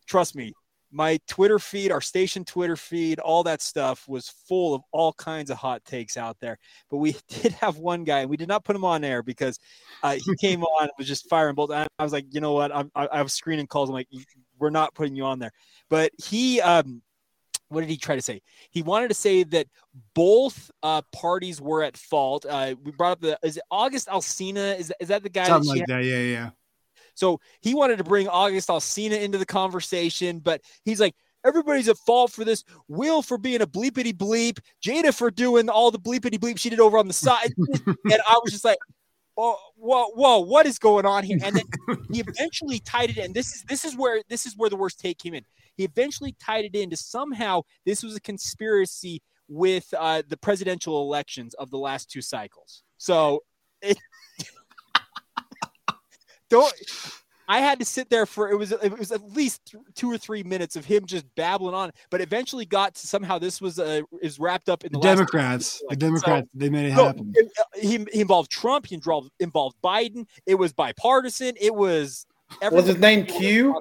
trust 0.07 0.35
me, 0.35 0.55
my 0.93 1.19
Twitter 1.27 1.59
feed, 1.59 1.91
our 1.91 2.03
station 2.03 2.45
Twitter 2.45 2.77
feed, 2.77 3.19
all 3.19 3.43
that 3.45 3.63
stuff 3.63 4.07
was 4.07 4.29
full 4.29 4.75
of 4.75 4.83
all 4.93 5.15
kinds 5.15 5.51
of 5.51 5.57
hot 5.57 5.85
takes 5.87 6.19
out 6.19 6.37
there. 6.39 6.59
But 6.91 6.99
we 6.99 7.17
did 7.29 7.53
have 7.53 7.79
one 7.79 8.05
guy, 8.05 8.21
and 8.21 8.31
we 8.31 8.37
did 8.37 8.49
not 8.49 8.65
put 8.65 8.77
him 8.77 8.85
on 8.85 9.03
air 9.03 9.23
because 9.23 9.59
uh, 10.03 10.17
he 10.25 10.37
came 10.41 10.63
on 10.63 10.85
and 10.85 10.93
was 10.99 11.09
just 11.09 11.29
firing 11.29 11.55
bolts. 11.55 11.73
I 11.73 12.03
was 12.03 12.13
like, 12.13 12.27
you 12.31 12.41
know 12.41 12.53
what? 12.53 12.75
I'm, 12.75 12.91
I, 12.95 13.07
I 13.07 13.23
was 13.23 13.33
screening 13.33 13.67
calls. 13.67 13.89
I'm 13.89 13.95
like, 13.95 14.09
we're 14.59 14.71
not 14.71 14.95
putting 14.95 15.17
you 15.17 15.25
on 15.25 15.39
there. 15.39 15.53
But 15.89 16.13
he, 16.23 16.61
um, 16.61 17.03
what 17.69 17.81
did 17.81 17.89
he 17.89 17.97
try 17.97 18.15
to 18.15 18.23
say? 18.23 18.43
He 18.71 18.83
wanted 18.83 19.09
to 19.09 19.15
say 19.15 19.45
that 19.45 19.67
both 20.15 20.71
uh, 20.83 21.01
parties 21.11 21.61
were 21.61 21.83
at 21.83 21.97
fault. 21.97 22.45
Uh, 22.45 22.75
we 22.85 22.93
brought 22.93 23.13
up 23.13 23.21
the 23.21 23.39
is 23.43 23.57
it 23.57 23.63
August 23.71 24.09
Alsina? 24.09 24.79
Is 24.79 24.93
is 25.01 25.09
that 25.09 25.23
the 25.23 25.31
guy? 25.31 25.47
Something 25.47 25.71
like 25.71 25.87
that. 25.87 26.05
Yeah, 26.05 26.19
yeah. 26.19 26.51
So 27.15 27.41
he 27.61 27.75
wanted 27.75 27.99
to 27.99 28.05
bring 28.05 28.29
August 28.29 28.69
Alsina 28.69 29.21
into 29.21 29.39
the 29.39 29.47
conversation, 29.47 30.39
but 30.39 30.61
he's 30.85 31.01
like, 31.01 31.15
everybody's 31.45 31.89
at 31.89 31.99
fault 31.99 32.33
for 32.33 32.45
this. 32.45 32.65
Will 32.89 33.23
for 33.23 33.39
being 33.39 33.63
a 33.63 33.67
bleepity 33.67 34.13
bleep, 34.13 34.59
Jada 34.85 35.15
for 35.15 35.31
doing 35.31 35.69
all 35.69 35.91
the 35.91 35.99
bleepity 35.99 36.39
bleep 36.39 36.59
she 36.59 36.71
did 36.71 36.81
over 36.81 36.99
on 36.99 37.09
the 37.09 37.15
side. 37.15 37.53
and 37.87 37.97
I 38.29 38.39
was 38.43 38.53
just 38.53 38.65
like, 38.65 38.79
oh, 39.37 39.59
whoa, 39.77 40.07
whoa, 40.15 40.41
what 40.41 40.67
is 40.67 40.79
going 40.79 41.07
on 41.07 41.25
here? 41.25 41.39
And 41.43 41.57
then 41.57 41.99
he 42.13 42.21
eventually 42.21 42.79
tied 42.81 43.11
it 43.11 43.19
in. 43.19 43.33
This 43.33 43.55
is 43.55 43.63
this 43.65 43.85
is 43.85 43.97
where 43.97 44.23
this 44.29 44.47
is 44.47 44.57
where 44.57 44.71
the 44.71 44.77
worst 44.77 45.01
take 45.01 45.19
came 45.19 45.35
in. 45.35 45.45
He 45.77 45.85
eventually 45.85 46.35
tied 46.39 46.65
it 46.65 46.75
into 46.75 46.97
somehow 46.97 47.63
this 47.87 48.03
was 48.03 48.15
a 48.15 48.21
conspiracy 48.21 49.23
with 49.49 49.93
uh, 49.99 50.23
the 50.29 50.37
presidential 50.37 51.03
elections 51.03 51.55
of 51.55 51.71
the 51.71 51.79
last 51.79 52.11
two 52.11 52.23
cycles. 52.23 52.83
So 52.99 53.43
it, 53.81 53.99
don't 56.53 56.75
I 57.49 57.59
had 57.59 57.79
to 57.81 57.85
sit 57.85 58.09
there 58.09 58.25
for 58.27 58.51
it 58.51 58.57
was 58.57 58.73
it 58.73 58.99
was 58.99 59.11
at 59.11 59.23
least 59.33 59.75
two 59.95 60.11
or 60.11 60.19
three 60.19 60.43
minutes 60.43 60.77
of 60.77 60.85
him 60.85 61.07
just 61.07 61.27
babbling 61.35 61.75
on, 61.75 61.91
but 62.11 62.21
eventually 62.21 62.65
got 62.65 62.95
to 62.95 63.07
somehow 63.07 63.39
this 63.39 63.61
was 63.61 63.79
uh, 63.79 64.03
is 64.23 64.39
wrapped 64.39 64.69
up 64.69 64.85
in 64.85 64.93
the, 64.93 64.99
the 64.99 65.03
Democrats. 65.03 65.83
The 65.89 65.97
Democrats 65.97 66.49
so, 66.53 66.59
they 66.59 66.71
made 66.71 66.87
it 66.87 66.93
happen. 66.93 67.33
it, 67.35 67.51
uh, 67.59 67.63
he, 67.75 68.07
he, 68.13 68.21
involved 68.21 68.51
Trump. 68.51 68.87
He 68.87 68.95
involved 68.95 69.31
involved 69.41 69.77
Biden. 69.83 70.27
It 70.47 70.55
was 70.55 70.73
bipartisan. 70.73 71.55
It 71.61 71.75
was. 71.75 72.27
Was 72.71 72.87
his 72.87 72.99
name 72.99 73.27
Q? 73.27 73.81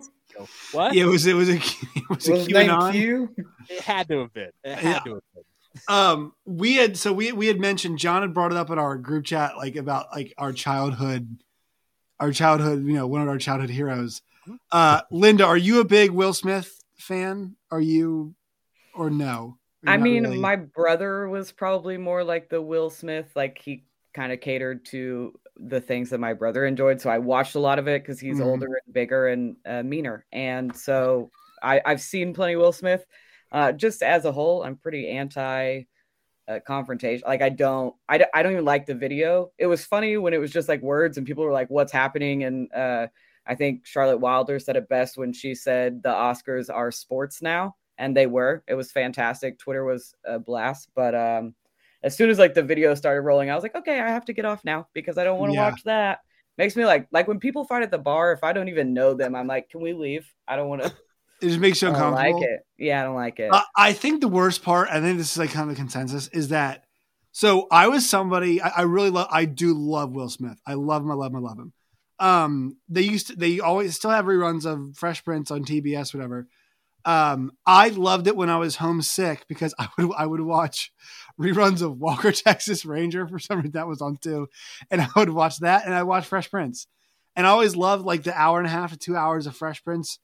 What? 0.72 0.94
Yeah, 0.94 1.04
it 1.04 1.08
was. 1.08 1.26
It 1.26 1.34
was 1.36 1.50
a. 1.50 1.56
It 1.56 2.10
was, 2.10 2.28
was 2.28 2.48
a 2.48 2.52
name 2.52 2.92
Q. 2.92 3.36
It 3.70 3.82
had 3.82 4.08
to 4.10 4.20
have 4.20 4.34
been. 4.34 4.50
It 4.64 4.76
had 4.76 4.84
yeah. 4.84 5.00
to 5.00 5.14
have 5.14 5.24
been 5.36 5.44
um 5.88 6.34
we 6.44 6.76
had 6.76 6.98
so 6.98 7.14
we 7.14 7.32
we 7.32 7.48
had 7.48 7.58
mentioned 7.58 7.98
john 7.98 8.24
had 8.24 8.34
brought 8.34 8.52
it 8.52 8.58
up 8.58 8.70
in 8.70 8.78
our 8.78 8.98
group 8.98 9.24
chat 9.24 9.56
like 9.56 9.78
about 9.78 10.08
like 10.14 10.34
our 10.38 10.52
childhood 10.52 11.42
our 12.22 12.32
childhood, 12.32 12.86
you 12.86 12.94
know, 12.94 13.08
one 13.08 13.22
of 13.22 13.28
our 13.28 13.40
childhood 13.40 13.72
heroes. 13.72 14.22
Mm-hmm. 14.44 14.56
Uh, 14.72 15.02
Linda, 15.12 15.46
are 15.46 15.58
you 15.58 15.82
a 15.82 15.86
big 15.86 16.12
Will 16.12 16.34
Smith 16.34 16.80
fan? 16.98 17.56
Are 17.72 17.82
you, 17.82 18.36
or 18.96 19.10
no? 19.10 19.58
I 19.86 19.98
mean, 19.98 20.24
really? 20.24 20.38
my 20.38 20.56
brother 20.56 21.28
was 21.28 21.52
probably 21.52 21.98
more 21.98 22.24
like 22.24 22.50
the 22.50 22.62
Will 22.62 22.92
Smith, 22.92 23.32
like 23.36 23.58
he 23.58 23.84
kind 24.14 24.32
of 24.32 24.40
catered 24.40 24.86
to 24.86 25.34
the 25.58 25.82
things 25.82 26.12
that 26.12 26.20
my 26.20 26.34
brother 26.34 26.66
enjoyed. 26.66 27.02
So 27.02 27.10
I 27.10 27.18
watched 27.18 27.56
a 27.56 27.60
lot 27.60 27.80
of 27.80 27.88
it 27.88 28.04
because 28.04 28.20
he's 28.20 28.38
mm-hmm. 28.38 28.48
older 28.48 28.68
and 28.68 28.94
bigger 28.94 29.28
and 29.28 29.56
uh, 29.66 29.82
meaner. 29.82 30.26
And 30.32 30.76
so 30.76 31.32
I, 31.64 31.82
have 31.86 32.02
seen 32.02 32.34
plenty 32.34 32.56
Will 32.56 32.72
Smith. 32.72 33.04
Uh, 33.52 33.72
just 33.72 34.04
as 34.04 34.26
a 34.26 34.32
whole, 34.32 34.64
I'm 34.64 34.78
pretty 34.78 35.10
anti 35.10 35.84
uh, 36.48 36.60
confrontation. 36.66 37.24
Like 37.28 37.42
I 37.42 37.50
don't, 37.50 37.96
I, 38.10 38.26
I 38.34 38.44
don't 38.44 38.54
even 38.54 38.66
like 38.66 38.86
the 38.86 38.96
video. 38.96 39.52
It 39.58 39.68
was 39.68 39.86
funny 39.86 40.18
when 40.18 40.34
it 40.34 40.40
was 40.40 40.52
just 40.52 40.70
like 40.70 40.82
words 40.82 41.18
and 41.18 41.26
people 41.28 41.44
were 41.44 41.52
like, 41.52 41.70
"What's 41.70 41.92
happening?" 41.92 42.44
And 42.44 42.74
uh, 42.74 43.08
I 43.46 43.52
I 43.54 43.56
think 43.56 43.86
Charlotte 43.86 44.18
Wilder 44.20 44.60
said 44.60 44.76
it 44.78 44.88
best 44.90 45.18
when 45.18 45.34
she 45.34 45.56
said 45.56 46.04
the 46.04 46.10
Oscars 46.10 46.70
are 46.74 46.92
sports 46.92 47.42
now, 47.42 47.76
and 47.98 48.16
they 48.16 48.28
were. 48.28 48.64
It 48.68 48.76
was 48.76 48.92
fantastic. 48.92 49.60
Twitter 49.60 49.84
was 49.84 50.14
a 50.26 50.40
blast, 50.40 50.90
but 50.96 51.16
um, 51.16 51.56
as 52.04 52.16
soon 52.16 52.30
as 52.30 52.40
like 52.40 52.54
the 52.54 52.64
video 52.64 52.94
started 52.96 53.22
rolling, 53.22 53.50
I 53.50 53.56
was 53.56 53.64
like, 53.64 53.76
okay, 53.76 54.00
I 54.00 54.10
have 54.10 54.26
to 54.26 54.34
get 54.34 54.46
off 54.46 54.64
now 54.64 54.88
because 54.94 55.18
I 55.18 55.24
don't 55.24 55.40
want 55.40 55.50
to 55.50 55.54
Yeah. 55.54 55.62
watch 55.62 55.84
that. 55.84 56.20
Makes 56.58 56.76
me 56.76 56.86
like 56.86 57.08
like 57.12 57.28
when 57.28 57.40
people 57.40 57.66
fight 57.66 57.84
at 57.84 57.92
the 57.92 57.98
bar. 57.98 58.32
If 58.34 58.44
I 58.44 58.54
don't 58.54 58.70
even 58.70 58.94
know 58.94 59.14
them, 59.14 59.36
I'm 59.36 59.48
like, 59.48 59.70
can 59.70 59.82
we 59.82 59.94
leave? 59.94 60.32
I 60.48 60.56
don't 60.56 60.70
want 60.70 60.82
to. 60.84 60.94
It 61.42 61.48
just 61.48 61.60
makes 61.60 61.82
you 61.82 61.88
uncomfortable. 61.90 62.18
I 62.20 62.30
don't 62.32 62.40
like 62.42 62.50
it. 62.50 62.60
Yeah, 62.78 63.02
I 63.02 63.04
don't 63.06 63.16
like 63.16 63.40
it. 63.40 63.50
I- 63.52 63.64
I 63.76 63.94
think 63.94 64.22
the 64.22 64.28
worst 64.28 64.64
part, 64.64 64.90
I 64.90 65.02
think 65.02 65.18
this 65.18 65.32
is 65.32 65.38
like 65.38 65.52
kind 65.52 65.70
of 65.70 65.76
the 65.76 65.80
consensus, 65.82 66.28
is 66.30 66.50
that 66.50 66.84
so 67.32 67.68
I 67.72 67.88
was 67.88 68.08
somebody 68.10 68.62
I, 68.62 68.70
I 68.78 68.82
really 68.84 69.10
love. 69.10 69.28
I 69.32 69.46
do 69.46 69.74
love 69.74 70.12
Will 70.12 70.30
Smith. 70.30 70.60
I 70.68 70.74
love 70.76 71.02
him. 71.04 71.12
I 71.12 71.16
love 71.16 71.32
him. 71.32 71.38
I 71.38 71.40
love 71.40 71.58
him. 71.60 71.74
Um, 72.20 72.78
they 72.90 73.02
used 73.02 73.28
to. 73.28 73.36
They 73.36 73.60
always 73.60 73.96
still 73.96 74.12
have 74.12 74.26
reruns 74.26 74.66
of 74.66 74.96
Fresh 74.98 75.24
Prince 75.26 75.50
on 75.52 75.64
TBS, 75.66 76.14
whatever. 76.14 76.48
Um, 77.04 77.52
I 77.66 77.90
loved 77.90 78.28
it 78.28 78.36
when 78.36 78.50
I 78.52 78.58
was 78.58 78.76
homesick 78.76 79.46
because 79.48 79.74
I 79.80 79.88
would 79.98 80.12
I 80.18 80.26
would 80.26 80.42
watch 80.42 80.92
reruns 81.40 81.82
of 81.82 81.98
Walker 81.98 82.32
Texas 82.32 82.86
Ranger 82.86 83.28
for 83.28 83.40
some 83.40 83.58
reason 83.58 83.72
that 83.72 83.88
was 83.88 84.02
on 84.02 84.18
too, 84.18 84.50
and 84.92 85.02
I 85.02 85.08
would 85.16 85.30
watch 85.30 85.58
that 85.60 85.86
and 85.86 85.96
I 85.96 86.04
watch 86.04 86.28
Fresh 86.28 86.52
Prince, 86.52 86.86
and 87.36 87.48
I 87.48 87.50
always 87.50 87.76
loved 87.76 88.06
like 88.06 88.24
the 88.24 88.40
hour 88.40 88.60
and 88.60 88.68
a 88.68 88.72
half 88.72 88.92
to 88.92 88.98
two 88.98 89.16
hours 89.16 89.48
of 89.48 89.56
Fresh 89.56 89.84
Prince 89.84 90.20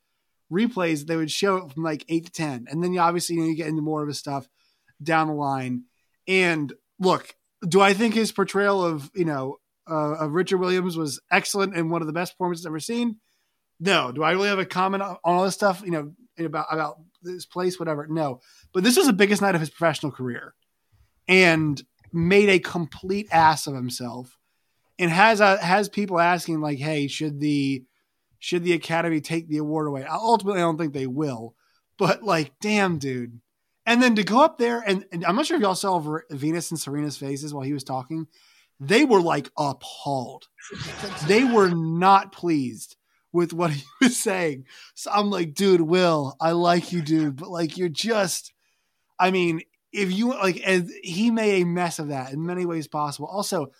replays. 0.52 1.06
They 1.06 1.16
would 1.16 1.32
show 1.32 1.58
it 1.58 1.74
from 1.74 1.84
like 1.84 2.06
eight 2.10 2.26
to 2.26 2.32
ten, 2.32 2.68
and 2.70 2.84
then 2.84 2.94
you 2.94 3.00
obviously 3.00 3.36
you 3.36 3.42
know 3.42 3.48
you 3.48 3.56
get 3.56 3.68
into 3.68 3.82
more 3.82 4.02
of 4.02 4.08
his 4.08 4.18
stuff 4.18 4.48
down 5.02 5.28
the 5.28 5.34
line. 5.34 5.84
And 6.28 6.74
look, 7.00 7.36
do 7.68 7.82
I 7.82 7.94
think 7.94 8.14
his 8.14 8.32
portrayal 8.32 8.84
of 8.84 9.10
you 9.16 9.26
know 9.26 9.58
uh, 9.90 10.16
of 10.16 10.34
Richard 10.34 10.58
Williams 10.58 10.98
was 10.98 11.20
excellent 11.32 11.76
and 11.76 11.92
one 11.92 12.02
of 12.02 12.08
the 12.08 12.14
best 12.14 12.34
performances 12.34 12.66
ever 12.66 12.80
seen? 12.80 13.18
No. 13.80 14.12
Do 14.12 14.24
I 14.24 14.32
really 14.32 14.50
have 14.50 14.60
a 14.60 14.66
comment 14.66 15.04
on 15.04 15.18
all 15.24 15.44
this 15.44 15.54
stuff? 15.54 15.82
You 15.84 15.92
know 15.92 16.14
about 16.40 16.68
about 16.70 16.98
this 17.22 17.46
place, 17.46 17.80
whatever. 17.80 18.08
No. 18.08 18.42
But 18.74 18.84
this 18.84 18.98
was 18.98 19.08
the 19.08 19.14
biggest 19.14 19.42
night 19.42 19.56
of 19.56 19.62
his 19.62 19.70
professional 19.70 20.12
career, 20.12 20.54
and 21.28 21.82
made 22.14 22.50
a 22.50 22.60
complete 22.60 23.28
ass 23.32 23.68
of 23.68 23.76
himself, 23.76 24.38
and 24.98 25.12
has 25.12 25.42
uh, 25.42 25.58
has 25.58 25.90
people 25.90 26.20
asking 26.20 26.62
like, 26.62 26.80
"Hey, 26.80 27.08
should 27.08 27.40
the 27.40 27.84
should 28.40 28.64
the 28.64 28.74
Academy 28.74 29.22
take 29.22 29.48
the 29.48 29.58
award 29.58 29.88
away?" 29.88 30.06
Ultimately, 30.06 30.62
I 30.62 30.66
don't 30.66 30.78
think 30.78 30.94
they 30.94 31.08
will. 31.08 31.56
But 31.98 32.24
like, 32.24 32.54
damn, 32.62 33.00
dude. 33.00 33.40
And 33.86 34.04
then 34.04 34.16
to 34.16 34.24
go 34.24 34.44
up 34.44 34.58
there 34.58 34.84
and, 34.86 35.06
and 35.12 35.26
I'm 35.26 35.36
not 35.36 35.46
sure 35.46 35.56
if 35.56 35.64
y'all 35.64 35.74
saw 35.74 36.20
Venus 36.30 36.72
and 36.72 36.80
Serena's 36.80 37.18
faces 37.18 37.54
while 37.54 37.64
he 37.64 37.74
was 37.74 37.86
talking. 37.86 38.28
They 38.80 39.06
were 39.06 39.22
like 39.22 39.50
appalled. 39.58 40.50
They 41.26 41.44
were 41.44 41.70
not 41.70 42.32
pleased 42.32 42.96
with 43.32 43.54
what 43.54 43.72
he 43.72 43.84
was 44.02 44.18
saying. 44.18 44.66
So 44.94 45.10
I'm 45.12 45.32
like, 45.32 45.54
dude, 45.54 45.82
Will, 45.82 46.36
I 46.40 46.52
like 46.52 46.92
you, 46.92 47.02
dude, 47.02 47.38
but 47.38 47.50
like 47.50 47.78
you're 47.78 47.90
just 47.90 48.54
I 49.20 49.32
mean, 49.32 49.62
if 49.92 50.12
you 50.12 50.30
like 50.30 50.62
and 50.64 50.90
he 51.04 51.32
made 51.32 51.62
a 51.62 51.66
mess 51.66 52.00
of 52.00 52.10
that 52.10 52.34
in 52.34 52.46
many 52.46 52.66
ways 52.66 52.88
possible. 52.88 53.28
Also, 53.28 53.72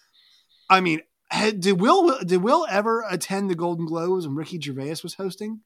I 0.70 0.82
mean, 0.82 1.02
did 1.32 1.80
Will 1.80 2.20
did 2.20 2.42
Will 2.42 2.66
ever 2.70 3.04
attend 3.10 3.50
the 3.50 3.56
Golden 3.56 3.86
Globes 3.86 4.28
when 4.28 4.36
Ricky 4.36 4.60
Gervais 4.60 4.96
was 5.04 5.16
hosting? 5.16 5.62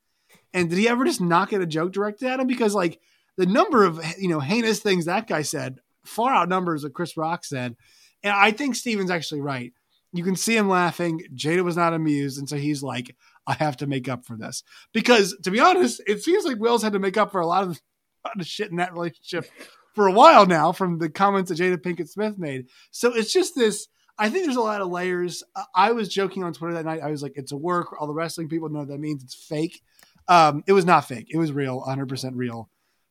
And 0.53 0.69
did 0.69 0.79
he 0.79 0.87
ever 0.87 1.05
just 1.05 1.21
not 1.21 1.49
get 1.49 1.61
a 1.61 1.65
joke 1.65 1.91
directed 1.93 2.27
at 2.27 2.39
him? 2.39 2.47
Because 2.47 2.73
like 2.73 2.99
the 3.37 3.45
number 3.45 3.83
of 3.83 4.01
you 4.17 4.27
know 4.27 4.39
heinous 4.39 4.79
things 4.79 5.05
that 5.05 5.27
guy 5.27 5.41
said 5.41 5.79
far 6.03 6.33
outnumbers 6.33 6.83
what 6.83 6.93
Chris 6.93 7.17
Rock 7.17 7.45
said. 7.45 7.75
And 8.23 8.33
I 8.33 8.51
think 8.51 8.75
Steven's 8.75 9.11
actually 9.11 9.41
right. 9.41 9.73
You 10.13 10.23
can 10.23 10.35
see 10.35 10.55
him 10.55 10.69
laughing. 10.69 11.21
Jada 11.33 11.63
was 11.63 11.77
not 11.77 11.93
amused, 11.93 12.37
and 12.37 12.47
so 12.47 12.57
he's 12.57 12.83
like, 12.83 13.15
"I 13.47 13.53
have 13.53 13.77
to 13.77 13.87
make 13.87 14.09
up 14.09 14.25
for 14.25 14.35
this." 14.35 14.63
Because 14.93 15.35
to 15.43 15.51
be 15.51 15.59
honest, 15.59 16.01
it 16.05 16.21
seems 16.21 16.43
like 16.43 16.59
Will's 16.59 16.83
had 16.83 16.93
to 16.93 16.99
make 16.99 17.17
up 17.17 17.31
for 17.31 17.39
a 17.39 17.47
lot 17.47 17.63
of, 17.63 17.69
a 18.25 18.27
lot 18.27 18.39
of 18.39 18.45
shit 18.45 18.69
in 18.69 18.77
that 18.77 18.93
relationship 18.93 19.49
for 19.95 20.07
a 20.07 20.11
while 20.11 20.45
now, 20.45 20.71
from 20.71 20.97
the 20.97 21.09
comments 21.09 21.49
that 21.49 21.57
Jada 21.57 21.77
Pinkett 21.77 22.09
Smith 22.09 22.37
made. 22.37 22.67
So 22.91 23.15
it's 23.15 23.31
just 23.31 23.55
this. 23.55 23.87
I 24.21 24.29
think 24.29 24.45
there's 24.45 24.55
a 24.57 24.61
lot 24.61 24.81
of 24.81 24.89
layers. 24.89 25.43
I- 25.75 25.91
was 25.93 26.07
joking 26.07 26.43
on 26.43 26.53
Twitter 26.53 26.75
that 26.75 26.85
night. 26.85 27.01
I 27.03 27.09
was 27.09 27.23
like, 27.23 27.33
"It's 27.35 27.51
a 27.51 27.57
work." 27.57 27.99
All 27.99 28.07
the 28.07 28.13
wrestling 28.13 28.47
people 28.49 28.69
know 28.69 28.79
what 28.79 28.87
that 28.89 28.99
means 28.99 29.23
it's 29.23 29.33
fake. 29.35 29.81
Um, 30.27 30.63
it 30.67 30.73
was 30.73 30.85
not 30.85 31.05
fake. 31.05 31.27
It 31.29 31.37
was 31.37 31.51
real, 31.51 31.79
100 31.79 32.07
percent 32.07 32.35
real. 32.35 32.69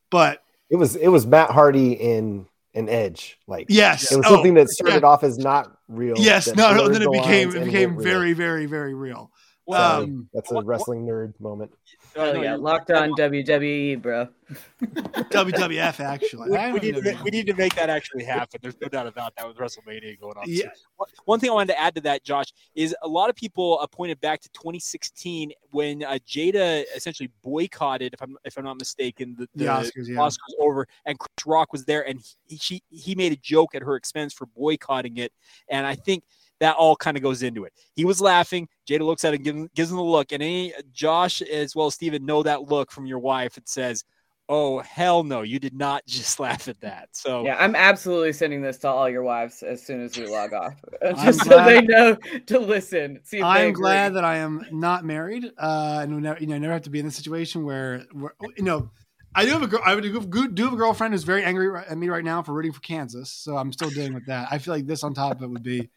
But 0.09 0.41
It 0.69 0.77
was 0.77 0.95
it 0.95 1.09
was 1.09 1.27
Matt 1.27 1.51
Hardy 1.51 1.91
in 1.93 2.47
an 2.73 2.87
Edge. 2.87 3.37
Like 3.47 3.65
yes, 3.69 4.11
it 4.11 4.15
was 4.17 4.25
Oh, 4.27 4.35
something 4.35 4.53
that 4.53 4.69
started 4.69 5.01
yeah. 5.03 5.07
off 5.09 5.23
as 5.23 5.37
not 5.37 5.71
real. 5.89 6.15
Yes, 6.17 6.47
no, 6.55 6.73
no. 6.73 6.87
Then 6.87 7.01
it 7.01 7.11
became 7.11 7.49
it 7.55 7.65
became 7.65 7.95
real. 7.97 8.03
very, 8.03 8.33
very, 8.33 8.65
very 8.65 8.93
real. 8.93 9.31
Sorry, 9.69 10.03
Um, 10.03 10.29
that's 10.33 10.51
a 10.51 10.55
what- 10.55 10.65
wrestling 10.65 11.05
nerd 11.05 11.39
moment. 11.39 11.71
Oh 12.15 12.33
yeah, 12.33 12.41
you're- 12.41 12.57
locked 12.57 12.91
on 12.91 13.11
WWE, 13.11 14.01
bro. 14.01 14.27
WWF 14.81 15.99
actually. 16.01 16.49
we, 16.49 16.71
we 16.73 16.79
need 16.79 16.95
to, 16.95 17.01
make- 17.01 17.23
we 17.23 17.31
need 17.31 17.45
to 17.47 17.53
make 17.53 17.73
that 17.75 17.89
actually 17.89 18.23
happen. 18.25 18.59
There's 18.61 18.75
no 18.81 18.87
doubt 18.89 19.07
about 19.07 19.33
that 19.37 19.47
with 19.47 19.57
WrestleMania 19.57 20.19
going 20.19 20.35
on. 20.37 20.43
Yeah. 20.47 20.65
One- 20.97 21.09
One 21.25 21.39
thing 21.39 21.49
I 21.49 21.53
wanted 21.53 21.73
to 21.73 21.79
add 21.79 21.95
to 21.95 22.01
that, 22.01 22.23
Josh, 22.23 22.47
is 22.75 22.95
a 23.01 23.07
lot 23.07 23.29
of 23.29 23.35
people 23.35 23.79
uh, 23.81 23.87
pointed 23.87 24.19
back 24.19 24.41
to 24.41 24.49
2016 24.49 25.51
when 25.69 26.03
uh, 26.03 26.17
Jada 26.27 26.83
essentially 26.95 27.29
boycotted, 27.43 28.13
if 28.13 28.21
I'm 28.21 28.37
if 28.43 28.57
I'm 28.57 28.65
not 28.65 28.77
mistaken, 28.77 29.35
the, 29.37 29.47
The 29.55 29.65
the 29.65 29.71
Oscars, 29.71 30.07
yeah. 30.09 30.15
Oscars 30.17 30.53
over, 30.59 30.87
and 31.05 31.17
Chris 31.17 31.45
Rock 31.45 31.71
was 31.71 31.85
there, 31.85 32.05
and 32.07 32.19
he 32.47 32.57
she, 32.57 32.83
he 32.89 33.15
made 33.15 33.31
a 33.31 33.37
joke 33.37 33.73
at 33.75 33.81
her 33.83 33.95
expense 33.95 34.33
for 34.33 34.47
boycotting 34.47 35.17
it, 35.17 35.31
and 35.69 35.85
I 35.87 35.95
think 35.95 36.23
that 36.61 36.75
all 36.75 36.95
kind 36.95 37.17
of 37.17 37.23
goes 37.23 37.43
into 37.43 37.65
it. 37.65 37.73
He 37.95 38.05
was 38.05 38.21
laughing. 38.21 38.69
Jada 38.87 39.01
looks 39.01 39.25
at 39.25 39.33
him, 39.33 39.41
gives, 39.41 39.67
gives 39.75 39.89
him 39.89 39.97
the 39.97 40.03
look, 40.03 40.31
and 40.31 40.41
any 40.41 40.73
Josh 40.93 41.41
as 41.41 41.75
well 41.75 41.87
as 41.87 41.95
Steven 41.95 42.23
know 42.23 42.43
that 42.43 42.69
look 42.69 42.91
from 42.91 43.07
your 43.07 43.17
wife. 43.19 43.57
It 43.57 43.67
says, 43.67 44.05
"Oh 44.47 44.79
hell 44.79 45.23
no, 45.23 45.41
you 45.41 45.59
did 45.59 45.73
not 45.73 46.03
just 46.07 46.39
laugh 46.39 46.67
at 46.67 46.79
that." 46.81 47.09
So 47.13 47.43
Yeah, 47.43 47.57
I'm 47.59 47.75
absolutely 47.75 48.31
sending 48.31 48.61
this 48.61 48.77
to 48.79 48.87
all 48.89 49.09
your 49.09 49.23
wives 49.23 49.63
as 49.63 49.83
soon 49.83 50.01
as 50.01 50.15
we 50.15 50.27
log 50.27 50.53
off, 50.53 50.75
I'm 51.05 51.15
just 51.15 51.43
so 51.43 51.65
they 51.65 51.81
know 51.81 52.15
to 52.45 52.59
listen. 52.59 53.19
See 53.23 53.39
if 53.39 53.43
I'm 53.43 53.73
glad 53.73 54.13
that 54.13 54.23
I 54.23 54.37
am 54.37 54.63
not 54.71 55.03
married, 55.03 55.51
uh, 55.57 55.99
and 56.03 56.15
we 56.15 56.21
never, 56.21 56.39
you 56.39 56.47
know, 56.47 56.59
never 56.59 56.73
have 56.73 56.83
to 56.83 56.91
be 56.91 56.99
in 56.99 57.07
a 57.07 57.11
situation 57.11 57.65
where, 57.65 58.05
where, 58.13 58.33
you 58.55 58.63
know, 58.63 58.91
I 59.33 59.45
do 59.45 59.51
have 59.51 59.63
a 59.63 59.67
girl. 59.67 59.81
I 59.83 59.95
would 59.95 60.03
do, 60.03 60.47
do 60.49 60.63
have 60.65 60.73
a 60.73 60.77
girlfriend 60.77 61.13
who's 61.13 61.23
very 61.23 61.43
angry 61.43 61.75
at 61.89 61.97
me 61.97 62.09
right 62.09 62.23
now 62.23 62.43
for 62.43 62.53
rooting 62.53 62.73
for 62.73 62.81
Kansas. 62.81 63.31
So 63.31 63.55
I'm 63.57 63.71
still 63.71 63.89
dealing 63.89 64.13
with 64.13 64.25
that. 64.25 64.47
I 64.51 64.57
feel 64.57 64.73
like 64.73 64.85
this 64.85 65.03
on 65.03 65.13
top 65.13 65.37
of 65.37 65.43
it 65.43 65.49
would 65.49 65.63
be 65.63 65.79
a 65.79 65.89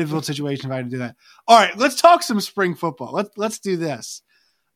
difficult 0.00 0.24
situation 0.24 0.66
if 0.66 0.72
I 0.72 0.76
had 0.76 0.86
to 0.86 0.90
do 0.90 0.98
that. 0.98 1.16
All 1.46 1.58
right, 1.58 1.76
let's 1.76 2.00
talk 2.00 2.22
some 2.22 2.40
spring 2.40 2.74
football. 2.74 3.12
Let's 3.12 3.30
let's 3.36 3.58
do 3.58 3.76
this. 3.76 4.22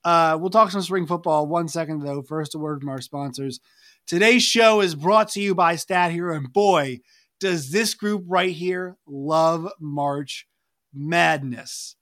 Uh, 0.04 0.36
we'll 0.38 0.50
talk 0.50 0.70
some 0.70 0.82
spring 0.82 1.06
football. 1.06 1.46
One 1.46 1.68
second 1.68 2.00
though. 2.00 2.22
First, 2.22 2.54
a 2.54 2.58
word 2.58 2.80
from 2.80 2.90
our 2.90 3.00
sponsors. 3.00 3.60
Today's 4.06 4.42
show 4.42 4.80
is 4.80 4.94
brought 4.94 5.30
to 5.30 5.40
you 5.40 5.54
by 5.54 5.76
Stat 5.76 6.12
Hero, 6.12 6.36
and 6.36 6.52
boy, 6.52 7.00
does 7.40 7.70
this 7.70 7.94
group 7.94 8.24
right 8.26 8.52
here 8.52 8.96
love 9.06 9.70
March 9.80 10.46
Madness. 10.92 11.96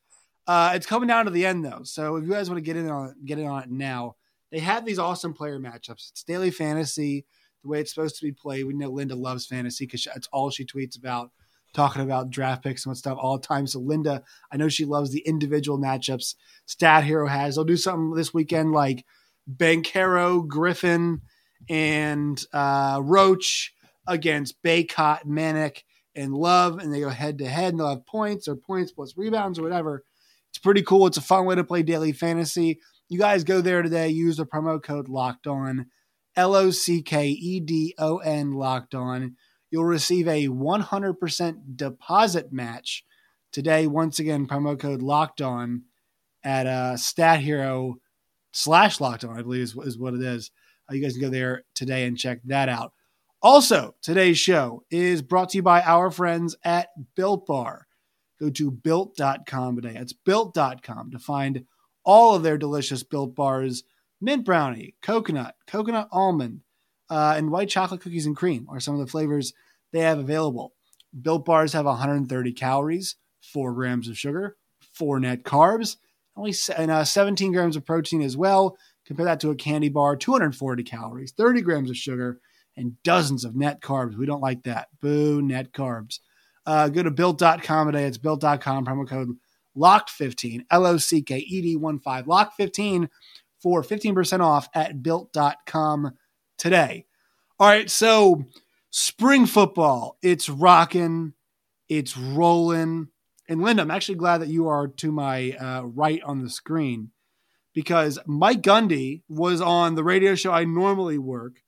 Uh, 0.47 0.73
it's 0.75 0.87
coming 0.87 1.07
down 1.07 1.27
to 1.27 1.31
the 1.31 1.47
end 1.47 1.65
though, 1.65 1.83
so 1.85 2.17
if 2.17 2.25
you 2.25 2.31
guys 2.31 2.51
want 2.51 2.59
to 2.59 2.63
get 2.63 2.77
in 2.77 2.91
on 2.91 3.11
it, 3.11 3.25
get 3.25 3.39
in 3.39 3.47
on 3.47 3.63
it 3.63 3.71
now. 3.71 4.17
They 4.51 4.59
have 4.59 4.85
these 4.85 4.99
awesome 4.99 5.33
player 5.33 5.59
matchups. 5.59 6.11
It's 6.11 6.25
daily 6.25 6.51
fantasy, 6.51 7.25
the 7.63 7.69
way 7.69 7.81
it's 7.81 7.95
supposed 7.95 8.17
to 8.17 8.27
be 8.27 8.33
played. 8.33 8.67
We 8.67 8.75
know 8.75 8.91
Linda 8.91 9.15
loves 9.15 9.47
fantasy 9.47 9.87
because 9.87 10.05
that's 10.05 10.29
all 10.33 10.51
she 10.51 10.67
tweets 10.67 10.99
about, 10.99 11.31
talking 11.73 12.03
about 12.03 12.31
draft 12.31 12.63
picks 12.63 12.87
and 12.87 12.97
stuff 12.97 13.19
all 13.21 13.39
the 13.39 13.47
time. 13.47 13.67
So 13.67 13.81
Linda, 13.81 14.23
I 14.51 14.57
know 14.57 14.69
she 14.69 14.85
loves 14.85 15.11
the 15.11 15.21
individual 15.21 15.79
matchups. 15.79 16.35
Stat 16.67 17.05
Hero 17.05 17.27
has. 17.27 17.55
They'll 17.55 17.65
do 17.65 17.77
something 17.77 18.15
this 18.15 18.35
weekend 18.35 18.73
like 18.73 19.05
Banchero, 19.51 20.47
Griffin, 20.47 21.23
and 21.69 22.45
uh, 22.53 23.01
Roach 23.03 23.75
against 24.07 24.63
Bacot, 24.63 25.25
Manek, 25.27 25.83
and 26.15 26.35
Love, 26.35 26.79
and 26.79 26.93
they 26.93 27.01
go 27.01 27.09
head 27.09 27.39
to 27.39 27.49
head, 27.49 27.73
and 27.73 27.81
they'll 27.81 27.89
have 27.89 28.07
points 28.07 28.49
or 28.49 28.57
points 28.57 28.93
plus 28.93 29.17
rebounds 29.17 29.59
or 29.59 29.63
whatever. 29.63 30.05
It's 30.51 30.59
pretty 30.59 30.83
cool. 30.83 31.07
It's 31.07 31.17
a 31.17 31.23
fun 31.23 31.47
way 31.47 31.55
to 31.55 31.65
play 31.65 31.83
daily 31.83 32.13
fantasy. 32.13 32.81
You 33.09 33.19
guys 33.19 33.45
go 33.45 33.61
there 33.61 33.83
today. 33.83 34.09
Use 34.09 34.37
the 34.37 34.47
promo 34.47 34.83
code 34.83 35.09
Locked 35.09 35.47
On, 35.47 35.87
L 36.37 36.55
O 36.55 36.71
C 36.71 37.03
K 37.03 37.29
E 37.29 37.61
D 37.61 37.95
O 37.99 38.19
N 38.19 38.53
Locked 38.53 38.95
On. 38.95 39.37
You'll 39.73 39.85
receive 39.85 40.29
a 40.29 40.49
100% 40.49 41.77
deposit 41.77 42.53
match 42.53 43.07
today. 43.53 43.87
Once 43.87 44.19
again, 44.19 44.47
promo 44.47 44.79
code 44.79 45.01
Locked 45.01 45.41
On 45.41 45.85
at 46.45 46.67
uh, 46.67 46.99
Stat 46.99 47.41
Hero 47.41 47.97
slash 48.53 49.01
Locked 49.01 49.25
On, 49.25 49.39
I 49.39 49.41
believe 49.41 49.63
is, 49.63 49.75
is 49.79 49.99
what 49.99 50.13
it 50.13 50.21
is. 50.21 50.51
Uh, 50.91 50.95
you 50.95 51.03
guys 51.03 51.15
can 51.15 51.23
go 51.23 51.31
there 51.31 51.65
today 51.75 52.05
and 52.05 52.19
check 52.19 52.41
that 52.45 52.69
out. 52.69 52.93
Also, 53.41 53.95
today's 54.03 54.39
show 54.39 54.85
is 54.91 55.23
brought 55.23 55.49
to 55.49 55.57
you 55.57 55.63
by 55.63 55.81
our 55.81 56.11
friends 56.11 56.55
at 56.65 56.89
Built 57.17 57.47
Bar. 57.47 57.87
Go 58.39 58.51
to 58.51 58.71
built.com 58.71 59.77
today. 59.77 59.99
It's 59.99 60.13
built.com 60.13 61.13
to 61.13 61.19
find 61.19 61.65
all 62.05 62.35
of 62.35 62.43
their 62.43 62.59
delicious 62.59 63.03
built 63.03 63.35
bars 63.35 63.85
mint 64.21 64.45
brownie, 64.45 64.97
coconut, 65.01 65.55
coconut 65.67 66.09
almond, 66.13 66.61
uh, 67.13 67.35
and 67.37 67.51
white 67.51 67.69
chocolate 67.69 68.01
cookies 68.01 68.25
and 68.25 68.35
cream 68.35 68.67
are 68.71 68.81
some 68.81 68.95
of 68.95 69.01
the 69.01 69.07
flavors 69.07 69.53
they 69.93 70.01
have 70.01 70.19
available. 70.19 70.73
Built 71.21 71.45
bars 71.45 71.75
have 71.75 71.85
130 71.85 72.53
calories, 72.53 73.17
4 73.53 73.75
grams 73.75 74.09
of 74.09 74.17
sugar, 74.17 74.57
4 74.95 75.21
net 75.21 75.43
carbs, 75.43 75.97
only 76.37 76.55
and, 76.75 76.91
uh, 76.91 77.05
17 77.05 77.53
grams 77.53 77.77
of 77.77 77.85
protein 77.85 78.23
as 78.23 78.35
well. 78.35 78.79
Compare 79.05 79.27
that 79.27 79.41
to 79.41 79.51
a 79.51 79.55
candy 79.55 79.91
bar, 79.91 80.17
240 80.17 80.83
calories, 80.85 81.33
30 81.33 81.61
grams 81.61 81.91
of 81.91 81.99
sugar, 81.99 82.41
and 82.79 82.97
dozens 83.03 83.45
of 83.45 83.55
net 83.55 83.83
carbs. 83.83 84.17
We 84.17 84.25
don't 84.25 84.41
like 84.41 84.63
that. 84.63 84.89
Boo, 85.03 85.43
net 85.43 85.73
carbs. 85.73 86.21
Uh, 86.65 86.89
go 86.89 87.03
to 87.03 87.11
built.com 87.11 87.89
today. 87.89 88.05
It's 88.05 88.17
built.com, 88.17 88.87
promo 88.87 89.07
code 89.07 89.37
LOCK15, 89.77 90.65
L 90.71 90.87
O 90.87 90.97
C 90.97 91.21
K 91.21 91.41
E 91.41 91.61
D 91.61 91.77
1 91.77 91.99
5, 91.99 92.25
LOCK15 92.25 93.11
for 93.61 93.83
15% 93.83 94.41
off 94.41 94.71
at 94.75 95.03
built.com 95.03 96.13
today. 96.63 97.05
All 97.59 97.67
right, 97.67 97.91
so 97.91 98.45
spring 98.91 99.47
football, 99.47 100.17
it's 100.23 100.49
rocking, 100.49 101.33
it's 101.89 102.17
rolling. 102.17 103.09
And 103.49 103.61
Linda, 103.61 103.83
I'm 103.83 103.91
actually 103.91 104.15
glad 104.15 104.39
that 104.39 104.49
you 104.49 104.69
are 104.69 104.87
to 104.87 105.11
my 105.11 105.51
uh, 105.53 105.83
right 105.83 106.23
on 106.23 106.41
the 106.41 106.49
screen 106.49 107.11
because 107.75 108.21
Mike 108.27 108.63
Gundy 108.63 109.23
was 109.29 109.61
on 109.61 109.97
the 109.97 110.05
radio 110.05 110.37
show 110.37 110.53
I 110.53 110.65
normally 110.65 111.19
work, 111.19 111.63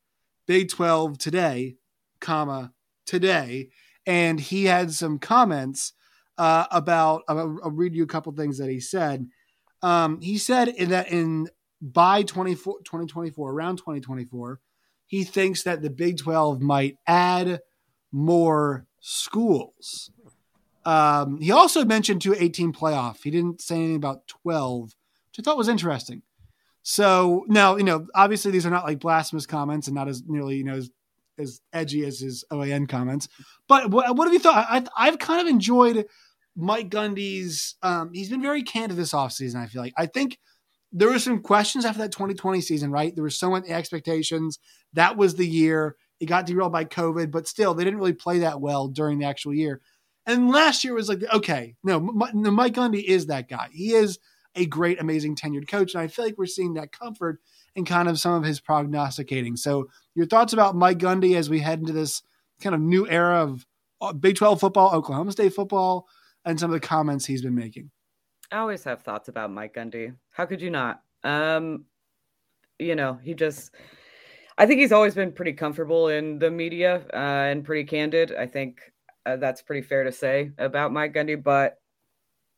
Big 0.47 0.69
12 0.69 1.19
today, 1.19 1.75
comma, 2.21 2.73
today, 3.05 3.71
and 4.07 4.39
he 4.39 4.67
had 4.67 4.93
some 4.93 5.19
comments 5.19 5.93
uh, 6.39 6.67
about. 6.71 7.23
I'll, 7.27 7.59
I'll, 7.65 7.71
read 7.73 7.95
you 7.95 8.05
a 8.05 8.09
couple 8.09 8.33
things 8.33 8.59
that 8.59 8.71
he 8.71 8.79
said. 8.79 9.27
Um, 9.83 10.21
he 10.21 10.39
said 10.39 10.69
in 10.69 10.91
that 10.91 11.09
in 11.09 11.49
by 11.81 12.23
2024, 12.23 13.51
around 13.51 13.79
2024, 13.79 14.61
he 15.07 15.25
thinks 15.25 15.63
that 15.63 15.83
the 15.83 15.91
Big 15.91 16.19
12 16.19 16.61
might 16.61 16.97
add 17.07 17.61
more 18.13 18.87
schools. 19.01 20.11
Um, 20.85 21.41
he 21.41 21.51
also 21.51 21.85
mentioned 21.85 22.23
to 22.23 22.35
18 22.35 22.73
playoff. 22.73 23.23
He 23.23 23.31
didn't 23.31 23.61
say 23.61 23.77
anything 23.77 23.97
about 23.97 24.27
12, 24.29 24.85
which 24.85 25.39
I 25.39 25.43
thought 25.43 25.57
was 25.57 25.69
interesting. 25.69 26.23
So 26.83 27.45
now, 27.49 27.77
you 27.77 27.85
know, 27.85 28.07
obviously 28.15 28.53
these 28.53 28.67
are 28.67 28.71
not 28.71 28.85
like 28.85 29.01
blasphemous 29.01 29.47
comments 29.47 29.87
and 29.89 29.95
not 29.95 30.09
as 30.09 30.23
nearly, 30.27 30.57
you 30.57 30.65
know, 30.65 30.77
as, 30.77 30.91
as 31.39 31.61
edgy 31.73 32.05
as 32.05 32.21
his 32.21 32.45
OAN 32.53 32.89
comments. 32.89 33.29
But 33.67 33.91
what, 33.91 34.15
what 34.15 34.27
have 34.27 34.35
you 34.35 34.39
thought? 34.39 34.67
I, 34.69 34.85
I've 34.97 35.19
kind 35.19 35.41
of 35.41 35.47
enjoyed 35.47 36.05
Mike 36.55 36.91
Gundy's. 36.91 37.77
Um, 37.83 38.11
he's 38.13 38.29
been 38.29 38.43
very 38.43 38.63
candid 38.63 38.99
this 38.99 39.13
offseason, 39.13 39.57
I 39.57 39.67
feel 39.67 39.81
like. 39.81 39.95
I 39.97 40.07
think 40.07 40.39
there 40.97 41.09
were 41.09 41.19
some 41.19 41.41
questions 41.41 41.85
after 41.85 42.01
that 42.01 42.13
2020 42.13 42.61
season, 42.61 42.91
right? 42.93 43.15
There 43.15 43.25
were 43.25 43.31
so 43.31 43.51
many 43.51 43.69
expectations. 43.69 44.61
That 44.93 45.17
was 45.17 45.35
the 45.35 45.47
year. 45.47 45.97
It 46.21 46.27
got 46.27 46.47
derailed 46.47 46.73
by 46.73 46.85
COVID, 46.85 47.33
but 47.33 47.49
still, 47.49 47.75
they 47.75 47.83
didn't 47.83 47.99
really 47.99 48.13
play 48.13 48.39
that 48.39 48.61
well 48.61 48.87
during 48.87 49.19
the 49.19 49.27
actual 49.27 49.53
year. 49.53 49.81
And 50.25 50.51
last 50.51 50.85
year 50.85 50.95
was 50.95 51.09
like, 51.09 51.23
okay, 51.35 51.75
no, 51.83 51.99
Mike 52.01 52.75
Gundy 52.75 53.03
is 53.03 53.27
that 53.27 53.49
guy. 53.49 53.69
He 53.73 53.93
is 53.93 54.21
a 54.55 54.67
great, 54.67 55.01
amazing 55.01 55.35
tenured 55.35 55.69
coach. 55.69 55.95
And 55.95 56.01
I 56.01 56.07
feel 56.07 56.25
like 56.25 56.39
we're 56.39 56.47
seeing 56.47 56.75
that 56.75 56.93
comfort 56.93 57.41
in 57.75 57.85
kind 57.85 58.09
of 58.09 58.21
some 58.21 58.33
of 58.33 58.45
his 58.45 58.61
prognosticating. 58.61 59.57
So, 59.57 59.89
your 60.15 60.27
thoughts 60.27 60.53
about 60.53 60.77
Mike 60.77 60.99
Gundy 60.99 61.37
as 61.37 61.51
we 61.51 61.59
head 61.59 61.81
into 61.81 61.93
this 61.93 62.23
kind 62.63 62.75
of 62.75 62.81
new 62.81 63.07
era 63.09 63.43
of 63.43 63.67
uh, 64.01 64.13
Big 64.13 64.37
12 64.37 64.61
football, 64.61 64.95
Oklahoma 64.95 65.33
State 65.33 65.55
football, 65.55 66.07
and 66.45 66.59
some 66.59 66.71
of 66.71 66.81
the 66.81 66.87
comments 66.87 67.27
he's 67.27 67.43
been 67.43 67.57
making? 67.57 67.91
I 68.51 68.59
always 68.59 68.85
have 68.85 69.03
thoughts 69.03 69.29
about 69.29 69.51
Mike 69.51 69.75
Gundy. 69.75 70.15
How 70.31 70.47
could 70.47 70.61
you 70.61 70.71
not? 70.71 71.03
Um, 71.23 71.85
you 72.79 72.95
know, 72.95 73.19
he 73.23 73.35
just. 73.35 73.75
I 74.57 74.67
think 74.67 74.79
he's 74.81 74.93
always 74.93 75.15
been 75.15 75.33
pretty 75.33 75.53
comfortable 75.53 76.09
in 76.09 76.39
the 76.39 76.51
media 76.51 77.03
uh, 77.13 77.51
and 77.51 77.65
pretty 77.65 77.85
candid. 77.85 78.33
I 78.37 78.47
think 78.47 78.81
uh, 79.27 79.37
that's 79.37 79.63
pretty 79.63 79.83
fair 79.83 80.05
to 80.05 80.13
say 80.13 80.53
about 80.59 80.93
Mike 80.93 81.13
Gundy, 81.13 81.43
but 81.43 81.81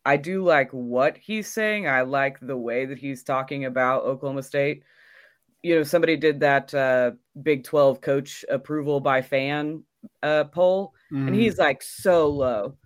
I 0.04 0.16
do 0.16 0.44
like 0.44 0.70
what 0.70 1.16
he's 1.16 1.48
saying. 1.48 1.88
I 1.88 2.02
like 2.02 2.38
the 2.40 2.56
way 2.56 2.84
that 2.86 2.98
he's 2.98 3.22
talking 3.22 3.64
about 3.64 4.04
Oklahoma 4.04 4.42
State. 4.42 4.82
You 5.62 5.76
know, 5.76 5.82
somebody 5.82 6.16
did 6.16 6.40
that 6.40 6.72
uh, 6.74 7.12
Big 7.42 7.64
12 7.64 8.00
coach 8.00 8.44
approval 8.48 9.00
by 9.00 9.22
fan 9.22 9.82
uh, 10.22 10.44
poll, 10.44 10.94
mm. 11.12 11.26
and 11.26 11.34
he's 11.34 11.58
like 11.58 11.82
so 11.82 12.28
low. 12.28 12.76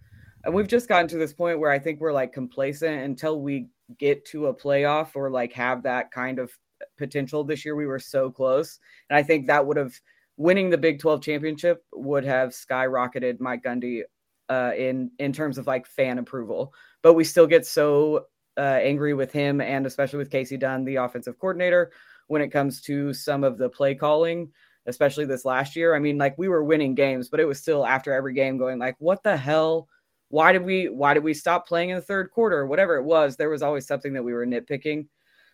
And 0.44 0.54
we've 0.54 0.68
just 0.68 0.88
gotten 0.88 1.08
to 1.08 1.18
this 1.18 1.32
point 1.32 1.58
where 1.58 1.70
I 1.70 1.78
think 1.78 2.00
we're 2.00 2.12
like 2.12 2.32
complacent 2.32 3.02
until 3.02 3.40
we 3.40 3.68
get 3.98 4.24
to 4.26 4.46
a 4.46 4.54
playoff 4.54 5.10
or 5.14 5.30
like 5.30 5.52
have 5.52 5.82
that 5.82 6.10
kind 6.10 6.38
of 6.38 6.50
potential 6.96 7.44
this 7.44 7.64
year. 7.64 7.76
We 7.76 7.86
were 7.86 7.98
so 7.98 8.30
close. 8.30 8.78
And 9.10 9.16
I 9.16 9.22
think 9.22 9.46
that 9.46 9.66
would 9.66 9.76
have 9.76 9.92
winning 10.36 10.70
the 10.70 10.78
Big 10.78 10.98
12 10.98 11.22
championship 11.22 11.84
would 11.92 12.24
have 12.24 12.50
skyrocketed 12.50 13.40
Mike 13.40 13.62
Gundy 13.62 14.02
uh, 14.48 14.72
in 14.76 15.10
in 15.18 15.32
terms 15.32 15.58
of 15.58 15.66
like 15.66 15.86
fan 15.86 16.18
approval. 16.18 16.72
But 17.02 17.14
we 17.14 17.24
still 17.24 17.46
get 17.46 17.66
so 17.66 18.26
uh, 18.56 18.78
angry 18.82 19.14
with 19.14 19.32
him 19.32 19.60
and 19.60 19.86
especially 19.86 20.18
with 20.18 20.30
Kasey 20.30 20.58
Dunn, 20.58 20.84
the 20.84 20.96
offensive 20.96 21.38
coordinator, 21.38 21.92
when 22.28 22.42
it 22.42 22.48
comes 22.48 22.80
to 22.82 23.12
some 23.12 23.44
of 23.44 23.58
the 23.58 23.68
play 23.68 23.94
calling, 23.94 24.50
especially 24.86 25.26
this 25.26 25.44
last 25.44 25.76
year. 25.76 25.94
I 25.94 25.98
mean, 25.98 26.16
like 26.16 26.36
we 26.38 26.48
were 26.48 26.64
winning 26.64 26.94
games, 26.94 27.28
but 27.28 27.40
it 27.40 27.46
was 27.46 27.60
still 27.60 27.86
after 27.86 28.12
every 28.12 28.32
game 28.32 28.56
going 28.56 28.78
like, 28.78 28.96
what 28.98 29.22
the 29.22 29.36
hell? 29.36 29.88
Why 30.30 30.52
did 30.52 30.64
we 30.64 30.88
why 30.88 31.14
did 31.14 31.24
we 31.24 31.34
stop 31.34 31.68
playing 31.68 31.90
in 31.90 31.96
the 31.96 32.02
third 32.02 32.30
quarter? 32.30 32.60
or 32.60 32.66
Whatever 32.66 32.96
it 32.96 33.04
was, 33.04 33.36
there 33.36 33.50
was 33.50 33.62
always 33.62 33.86
something 33.86 34.12
that 34.14 34.22
we 34.22 34.32
were 34.32 34.46
nitpicking. 34.46 35.06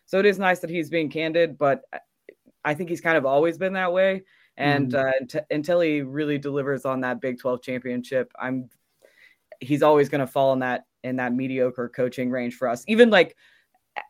So 0.05 0.19
it 0.19 0.25
is 0.25 0.39
nice 0.39 0.59
that 0.59 0.69
he's 0.69 0.89
being 0.89 1.09
candid, 1.09 1.57
but 1.57 1.81
I 2.63 2.73
think 2.73 2.89
he's 2.89 3.01
kind 3.01 3.17
of 3.17 3.25
always 3.25 3.57
been 3.57 3.73
that 3.73 3.91
way. 3.91 4.23
And 4.55 4.91
mm. 4.91 5.07
uh, 5.07 5.25
t- 5.27 5.39
until 5.51 5.81
he 5.81 6.01
really 6.01 6.37
delivers 6.37 6.85
on 6.85 7.01
that 7.01 7.21
Big 7.21 7.39
12 7.39 7.61
championship, 7.61 8.31
I'm 8.39 8.69
he's 9.59 9.83
always 9.83 10.09
going 10.09 10.21
to 10.21 10.27
fall 10.27 10.53
in 10.53 10.59
that 10.59 10.85
in 11.03 11.17
that 11.17 11.33
mediocre 11.33 11.89
coaching 11.89 12.29
range 12.29 12.55
for 12.55 12.67
us. 12.67 12.83
Even 12.87 13.09
like 13.09 13.35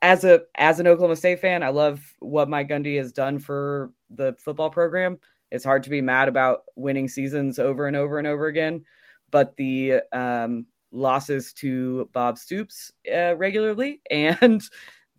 as 0.02 0.24
a 0.24 0.42
as 0.56 0.80
an 0.80 0.88
Oklahoma 0.88 1.16
State 1.16 1.40
fan, 1.40 1.64
I 1.64 1.70
love 1.70 2.02
what 2.20 2.50
Mike 2.50 2.70
Gundy 2.70 2.98
has 2.98 3.12
done 3.12 3.40
for 3.40 3.92
the 4.10 4.36
football 4.40 4.70
program. 4.70 5.18
It's 5.52 5.66
hard 5.66 5.84
to 5.84 5.90
be 5.90 6.02
mad 6.02 6.28
about 6.28 6.64
winning 6.76 7.08
seasons 7.08 7.58
over 7.58 7.88
and 7.88 7.96
over 7.96 8.18
and 8.18 8.28
over 8.28 8.48
again, 8.48 8.84
but 9.32 9.56
the 9.58 10.02
um, 10.12 10.66
losses 10.92 11.54
to 11.54 12.10
Bob 12.14 12.38
Stoops 12.38 12.92
uh, 13.14 13.36
regularly 13.36 14.02
and 14.12 14.62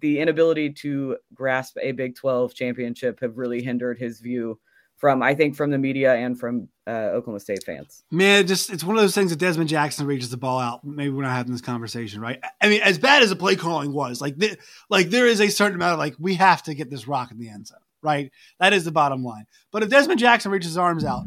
the 0.00 0.20
inability 0.20 0.70
to 0.70 1.16
grasp 1.34 1.76
a 1.80 1.92
Big 1.92 2.14
12 2.14 2.54
championship 2.54 3.20
have 3.20 3.36
really 3.36 3.62
hindered 3.62 3.98
his 3.98 4.20
view 4.20 4.58
from 4.98 5.22
I 5.22 5.34
think 5.34 5.54
from 5.54 5.70
the 5.70 5.78
media 5.78 6.14
and 6.14 6.38
from 6.38 6.68
uh, 6.86 7.10
Oklahoma 7.14 7.40
State 7.40 7.62
fans. 7.64 8.02
Man, 8.10 8.46
just 8.46 8.70
it's 8.70 8.82
one 8.82 8.96
of 8.96 9.02
those 9.02 9.14
things 9.14 9.30
that 9.34 9.38
Dezmon 9.38 9.66
Jackson 9.66 10.06
reaches 10.06 10.30
the 10.30 10.36
ball 10.36 10.58
out. 10.58 10.84
Maybe 10.84 11.10
we're 11.10 11.22
not 11.22 11.36
having 11.36 11.52
this 11.52 11.60
conversation, 11.60 12.20
right? 12.20 12.40
I 12.60 12.68
mean, 12.68 12.82
as 12.82 12.98
bad 12.98 13.22
as 13.22 13.30
the 13.30 13.36
play 13.36 13.54
calling 13.54 13.92
was, 13.92 14.20
like, 14.20 14.38
th- 14.38 14.58
like 14.90 15.10
there 15.10 15.26
is 15.26 15.40
a 15.40 15.48
certain 15.48 15.76
amount 15.76 15.94
of 15.94 15.98
like 16.00 16.16
we 16.18 16.34
have 16.34 16.64
to 16.64 16.74
get 16.74 16.90
this 16.90 17.06
rock 17.06 17.30
in 17.30 17.38
the 17.38 17.48
end 17.48 17.68
zone, 17.68 17.78
right? 18.02 18.32
That 18.58 18.72
is 18.72 18.84
the 18.84 18.90
bottom 18.90 19.22
line. 19.22 19.46
But 19.70 19.84
if 19.84 19.88
Dezmon 19.88 20.16
Jackson 20.16 20.50
reaches 20.50 20.70
his 20.70 20.78
arms 20.78 21.04
out, 21.04 21.24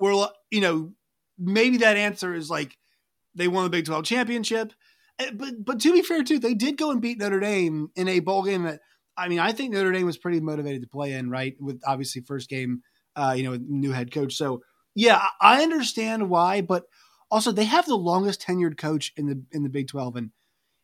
we're 0.00 0.26
you 0.50 0.60
know 0.60 0.92
maybe 1.38 1.78
that 1.78 1.96
answer 1.96 2.34
is 2.34 2.50
like 2.50 2.76
they 3.34 3.48
won 3.48 3.64
the 3.64 3.70
Big 3.70 3.86
Twelve 3.86 4.04
championship. 4.04 4.72
Eh, 5.18 5.30
but 5.34 5.64
but 5.64 5.80
to 5.80 5.92
be 5.92 6.02
fair 6.02 6.22
too, 6.22 6.38
they 6.38 6.54
did 6.54 6.76
go 6.76 6.90
and 6.90 7.00
beat 7.00 7.18
Notre 7.18 7.40
Dame 7.40 7.90
in 7.96 8.08
a 8.08 8.20
bowl 8.20 8.42
game 8.42 8.64
that 8.64 8.80
I 9.16 9.28
mean 9.28 9.38
I 9.38 9.52
think 9.52 9.72
Notre 9.72 9.92
Dame 9.92 10.06
was 10.06 10.18
pretty 10.18 10.40
motivated 10.40 10.82
to 10.82 10.88
play 10.88 11.12
in, 11.12 11.30
right? 11.30 11.54
With 11.60 11.80
obviously 11.86 12.22
first 12.22 12.48
game 12.48 12.82
uh, 13.16 13.34
you 13.36 13.42
know, 13.42 13.58
new 13.66 13.92
head 13.92 14.12
coach. 14.12 14.34
So 14.34 14.62
yeah, 14.94 15.22
I 15.40 15.62
understand 15.62 16.28
why, 16.30 16.60
but 16.60 16.84
also 17.30 17.50
they 17.50 17.64
have 17.64 17.86
the 17.86 17.96
longest 17.96 18.42
tenured 18.42 18.78
coach 18.78 19.12
in 19.16 19.26
the 19.26 19.42
in 19.50 19.62
the 19.62 19.68
Big 19.68 19.88
Twelve, 19.88 20.16
and 20.16 20.30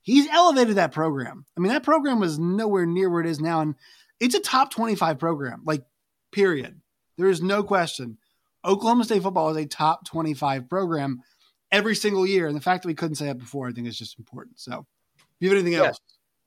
he's 0.00 0.28
elevated 0.28 0.76
that 0.76 0.92
program. 0.92 1.46
I 1.56 1.60
mean, 1.60 1.72
that 1.72 1.84
program 1.84 2.18
was 2.18 2.38
nowhere 2.38 2.86
near 2.86 3.08
where 3.10 3.20
it 3.20 3.26
is 3.26 3.40
now, 3.40 3.60
and 3.60 3.74
it's 4.18 4.34
a 4.34 4.40
top 4.40 4.72
twenty 4.72 4.96
five 4.96 5.18
program. 5.18 5.62
Like, 5.64 5.84
period. 6.32 6.80
There 7.18 7.28
is 7.28 7.42
no 7.42 7.62
question. 7.62 8.16
Oklahoma 8.64 9.04
State 9.04 9.22
football 9.22 9.50
is 9.50 9.56
a 9.56 9.66
top 9.66 10.06
twenty 10.06 10.34
five 10.34 10.68
program 10.68 11.22
every 11.70 11.94
single 11.94 12.26
year, 12.26 12.46
and 12.46 12.56
the 12.56 12.60
fact 12.60 12.82
that 12.82 12.88
we 12.88 12.94
couldn't 12.94 13.16
say 13.16 13.26
that 13.26 13.38
before, 13.38 13.68
I 13.68 13.72
think, 13.72 13.86
is 13.88 13.98
just 13.98 14.18
important. 14.18 14.60
So, 14.60 14.86
if 15.16 15.24
you 15.40 15.48
have 15.48 15.58
anything 15.58 15.74
else? 15.74 15.98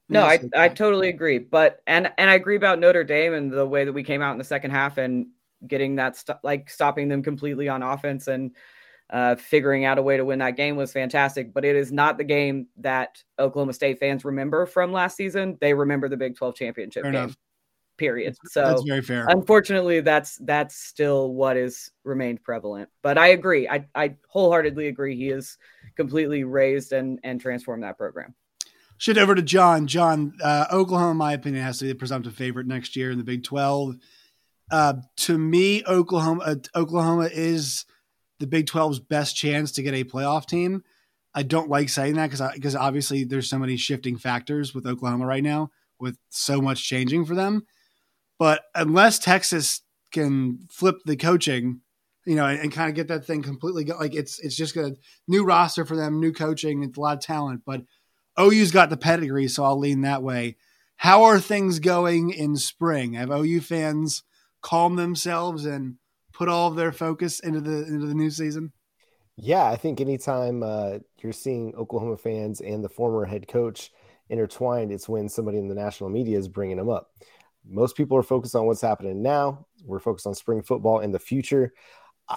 No, 0.07 0.23
I, 0.23 0.39
I 0.55 0.69
totally 0.69 1.09
agree. 1.09 1.39
But 1.39 1.81
and 1.87 2.11
and 2.17 2.29
I 2.29 2.35
agree 2.35 2.55
about 2.55 2.79
Notre 2.79 3.03
Dame 3.03 3.33
and 3.33 3.51
the 3.51 3.65
way 3.65 3.85
that 3.85 3.93
we 3.93 4.03
came 4.03 4.21
out 4.21 4.33
in 4.33 4.37
the 4.37 4.43
second 4.43 4.71
half 4.71 4.97
and 4.97 5.27
getting 5.67 5.95
that 5.95 6.15
st- 6.15 6.37
like 6.43 6.69
stopping 6.69 7.07
them 7.07 7.23
completely 7.23 7.67
on 7.67 7.81
offense 7.81 8.27
and 8.27 8.51
uh, 9.09 9.35
figuring 9.35 9.85
out 9.85 9.97
a 9.97 10.01
way 10.01 10.17
to 10.17 10.25
win 10.25 10.39
that 10.39 10.57
game 10.57 10.75
was 10.75 10.91
fantastic. 10.91 11.53
But 11.53 11.65
it 11.65 11.75
is 11.75 11.91
not 11.91 12.17
the 12.17 12.23
game 12.23 12.67
that 12.77 13.23
Oklahoma 13.39 13.73
State 13.73 13.99
fans 13.99 14.25
remember 14.25 14.65
from 14.65 14.91
last 14.91 15.17
season. 15.17 15.57
They 15.59 15.73
remember 15.73 16.07
the 16.07 16.17
Big 16.17 16.35
12 16.35 16.55
championship 16.55 17.03
fair 17.03 17.11
game. 17.11 17.23
Enough. 17.23 17.37
Period. 17.97 18.35
So 18.47 18.61
that's 18.61 18.83
very 18.83 19.01
fair. 19.01 19.25
Unfortunately, 19.29 20.01
that's 20.01 20.37
that's 20.41 20.75
still 20.75 21.33
what 21.33 21.55
is 21.55 21.91
remained 22.03 22.43
prevalent. 22.43 22.89
But 23.01 23.17
I 23.17 23.27
agree. 23.27 23.69
I, 23.69 23.87
I 23.95 24.15
wholeheartedly 24.27 24.87
agree. 24.87 25.15
He 25.15 25.27
has 25.27 25.57
completely 25.95 26.43
raised 26.43 26.91
and 26.91 27.19
and 27.23 27.39
transformed 27.39 27.83
that 27.83 27.97
program. 27.97 28.35
Shit 28.97 29.17
over 29.17 29.35
to 29.35 29.41
John. 29.41 29.87
John, 29.87 30.33
uh, 30.43 30.65
Oklahoma, 30.71 31.11
in 31.11 31.17
my 31.17 31.33
opinion, 31.33 31.63
has 31.63 31.79
to 31.79 31.85
be 31.85 31.89
the 31.89 31.95
presumptive 31.95 32.33
favorite 32.33 32.67
next 32.67 32.95
year 32.95 33.11
in 33.11 33.17
the 33.17 33.25
Big 33.25 33.43
12. 33.43 33.97
Uh, 34.71 34.93
to 35.17 35.37
me, 35.37 35.83
Oklahoma 35.85 36.43
uh, 36.43 36.55
Oklahoma 36.75 37.29
is 37.31 37.85
the 38.39 38.47
Big 38.47 38.67
12's 38.67 38.99
best 38.99 39.35
chance 39.35 39.71
to 39.73 39.83
get 39.83 39.93
a 39.93 40.03
playoff 40.03 40.47
team. 40.47 40.83
I 41.33 41.43
don't 41.43 41.69
like 41.69 41.89
saying 41.89 42.15
that 42.15 42.29
because 42.29 42.53
because 42.53 42.75
obviously 42.75 43.25
there's 43.25 43.49
so 43.49 43.59
many 43.59 43.75
shifting 43.75 44.17
factors 44.17 44.73
with 44.73 44.87
Oklahoma 44.87 45.25
right 45.25 45.43
now, 45.43 45.69
with 45.99 46.17
so 46.29 46.61
much 46.61 46.87
changing 46.87 47.25
for 47.25 47.35
them. 47.35 47.65
But 48.37 48.63
unless 48.73 49.19
Texas 49.19 49.81
can 50.11 50.67
flip 50.69 50.97
the 51.05 51.15
coaching, 51.15 51.81
you 52.25 52.35
know, 52.35 52.45
and, 52.45 52.59
and 52.59 52.71
kind 52.71 52.89
of 52.89 52.95
get 52.95 53.07
that 53.07 53.25
thing 53.25 53.41
completely 53.41 53.83
go, 53.83 53.97
like 53.97 54.15
it's 54.15 54.39
it's 54.39 54.55
just 54.55 54.75
a 54.75 54.95
new 55.27 55.43
roster 55.45 55.85
for 55.85 55.95
them, 55.95 56.19
new 56.19 56.33
coaching, 56.33 56.83
it's 56.83 56.97
a 56.97 57.01
lot 57.01 57.17
of 57.17 57.23
talent. 57.23 57.61
But 57.65 57.83
OU's 58.39 58.71
got 58.71 58.89
the 58.89 58.97
pedigree, 58.97 59.47
so 59.47 59.63
I'll 59.63 59.79
lean 59.79 60.01
that 60.01 60.23
way. 60.23 60.57
How 60.97 61.23
are 61.23 61.39
things 61.39 61.79
going 61.79 62.31
in 62.31 62.55
spring? 62.57 63.13
Have 63.13 63.31
OU 63.31 63.61
fans 63.61 64.23
calmed 64.61 64.97
themselves 64.97 65.65
and 65.65 65.95
put 66.33 66.49
all 66.49 66.69
of 66.69 66.75
their 66.75 66.91
focus 66.91 67.39
into 67.39 67.61
the 67.61 67.85
into 67.85 68.07
the 68.07 68.15
new 68.15 68.29
season? 68.29 68.73
Yeah, 69.37 69.65
I 69.65 69.75
think 69.75 69.99
anytime 69.99 70.63
uh, 70.63 70.99
you're 71.21 71.33
seeing 71.33 71.75
Oklahoma 71.75 72.15
fans 72.15 72.61
and 72.61 72.83
the 72.83 72.89
former 72.89 73.25
head 73.25 73.47
coach 73.47 73.91
intertwined, 74.29 74.91
it's 74.91 75.09
when 75.09 75.27
somebody 75.27 75.57
in 75.57 75.67
the 75.67 75.75
national 75.75 76.09
media 76.09 76.37
is 76.37 76.47
bringing 76.47 76.77
them 76.77 76.89
up. 76.89 77.11
Most 77.67 77.95
people 77.95 78.17
are 78.17 78.23
focused 78.23 78.55
on 78.55 78.65
what's 78.65 78.81
happening 78.81 79.21
now. 79.21 79.65
We're 79.83 79.99
focused 79.99 80.27
on 80.27 80.35
spring 80.35 80.61
football 80.61 80.99
in 80.99 81.11
the 81.11 81.19
future. 81.19 81.73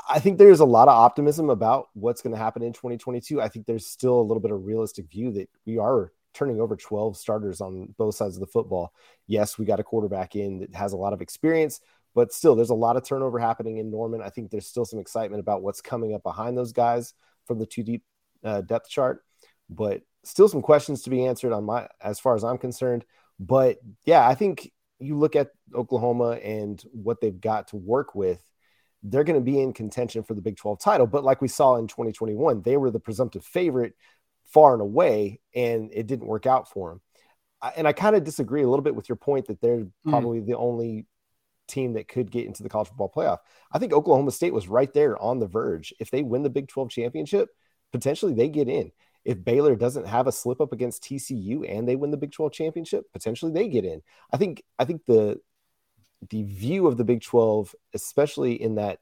I 0.08 0.18
think 0.18 0.36
there's 0.36 0.60
a 0.60 0.66
lot 0.66 0.88
of 0.88 0.94
optimism 0.94 1.48
about 1.48 1.88
what's 1.94 2.20
going 2.20 2.34
to 2.34 2.42
happen 2.42 2.62
in 2.62 2.72
2022. 2.72 3.40
I 3.40 3.48
think 3.48 3.66
there's 3.66 3.86
still 3.86 4.20
a 4.20 4.22
little 4.22 4.40
bit 4.40 4.50
of 4.50 4.64
realistic 4.64 5.10
view 5.10 5.32
that 5.32 5.48
we 5.64 5.78
are 5.78 6.12
turning 6.34 6.60
over 6.60 6.76
12 6.76 7.16
starters 7.16 7.60
on 7.60 7.94
both 7.96 8.14
sides 8.14 8.36
of 8.36 8.40
the 8.40 8.46
football. 8.46 8.92
Yes, 9.26 9.58
we 9.58 9.64
got 9.64 9.80
a 9.80 9.84
quarterback 9.84 10.36
in 10.36 10.60
that 10.60 10.74
has 10.74 10.92
a 10.92 10.96
lot 10.96 11.14
of 11.14 11.22
experience, 11.22 11.80
but 12.14 12.32
still, 12.32 12.54
there's 12.54 12.70
a 12.70 12.74
lot 12.74 12.96
of 12.96 13.04
turnover 13.04 13.38
happening 13.38 13.78
in 13.78 13.90
Norman. 13.90 14.20
I 14.20 14.28
think 14.28 14.50
there's 14.50 14.66
still 14.66 14.84
some 14.84 14.98
excitement 14.98 15.40
about 15.40 15.62
what's 15.62 15.80
coming 15.80 16.14
up 16.14 16.22
behind 16.22 16.56
those 16.56 16.72
guys 16.72 17.14
from 17.46 17.58
the 17.58 17.66
two 17.66 17.82
deep 17.82 18.04
uh, 18.44 18.60
depth 18.60 18.90
chart, 18.90 19.24
but 19.70 20.02
still 20.22 20.48
some 20.48 20.62
questions 20.62 21.02
to 21.02 21.10
be 21.10 21.24
answered 21.24 21.52
on 21.52 21.64
my 21.64 21.88
as 22.00 22.20
far 22.20 22.34
as 22.34 22.44
I'm 22.44 22.58
concerned. 22.58 23.04
But 23.40 23.78
yeah, 24.04 24.26
I 24.26 24.34
think 24.34 24.70
you 25.00 25.16
look 25.16 25.36
at 25.36 25.50
Oklahoma 25.74 26.32
and 26.42 26.82
what 26.92 27.20
they've 27.20 27.40
got 27.40 27.68
to 27.68 27.76
work 27.76 28.14
with, 28.14 28.42
they're 29.02 29.24
going 29.24 29.38
to 29.38 29.44
be 29.44 29.60
in 29.60 29.72
contention 29.72 30.22
for 30.22 30.34
the 30.34 30.40
Big 30.40 30.56
12 30.56 30.80
title. 30.80 31.06
But 31.06 31.24
like 31.24 31.40
we 31.40 31.48
saw 31.48 31.76
in 31.76 31.86
2021, 31.86 32.62
they 32.62 32.76
were 32.76 32.90
the 32.90 33.00
presumptive 33.00 33.44
favorite 33.44 33.94
far 34.46 34.72
and 34.72 34.82
away, 34.82 35.40
and 35.54 35.90
it 35.92 36.06
didn't 36.06 36.26
work 36.26 36.46
out 36.46 36.70
for 36.70 36.90
them. 36.90 37.00
And 37.76 37.86
I 37.86 37.92
kind 37.92 38.16
of 38.16 38.24
disagree 38.24 38.62
a 38.62 38.68
little 38.68 38.82
bit 38.82 38.94
with 38.94 39.08
your 39.08 39.16
point 39.16 39.46
that 39.46 39.60
they're 39.60 39.86
hmm. 40.04 40.10
probably 40.10 40.40
mm. 40.40 40.46
the 40.46 40.56
only 40.56 41.06
team 41.66 41.94
that 41.94 42.08
could 42.08 42.30
get 42.30 42.46
into 42.46 42.62
the 42.62 42.68
college 42.68 42.88
football 42.88 43.12
playoff. 43.14 43.38
I 43.70 43.78
think 43.78 43.92
Oklahoma 43.92 44.30
State 44.30 44.54
was 44.54 44.68
right 44.68 44.92
there 44.92 45.20
on 45.20 45.38
the 45.38 45.46
verge. 45.46 45.92
If 46.00 46.10
they 46.10 46.22
win 46.22 46.42
the 46.42 46.50
Big 46.50 46.68
12 46.68 46.90
championship, 46.90 47.50
potentially 47.92 48.32
they 48.32 48.48
get 48.48 48.68
in. 48.68 48.90
If 49.28 49.44
Baylor 49.44 49.76
doesn't 49.76 50.06
have 50.06 50.26
a 50.26 50.32
slip 50.32 50.60
up 50.60 50.72
against 50.72 51.02
TCU 51.02 51.68
and 51.68 51.86
they 51.86 51.96
win 51.96 52.10
the 52.10 52.16
Big 52.16 52.32
12 52.32 52.52
championship, 52.52 53.04
potentially 53.12 53.52
they 53.52 53.68
get 53.68 53.84
in. 53.84 54.02
I 54.32 54.36
think 54.36 54.62
I 54.78 54.84
think 54.84 55.04
the 55.06 55.40
the 56.30 56.42
view 56.42 56.86
of 56.86 56.96
the 56.96 57.04
Big 57.04 57.22
12, 57.22 57.74
especially 57.94 58.60
in 58.60 58.74
that 58.76 58.98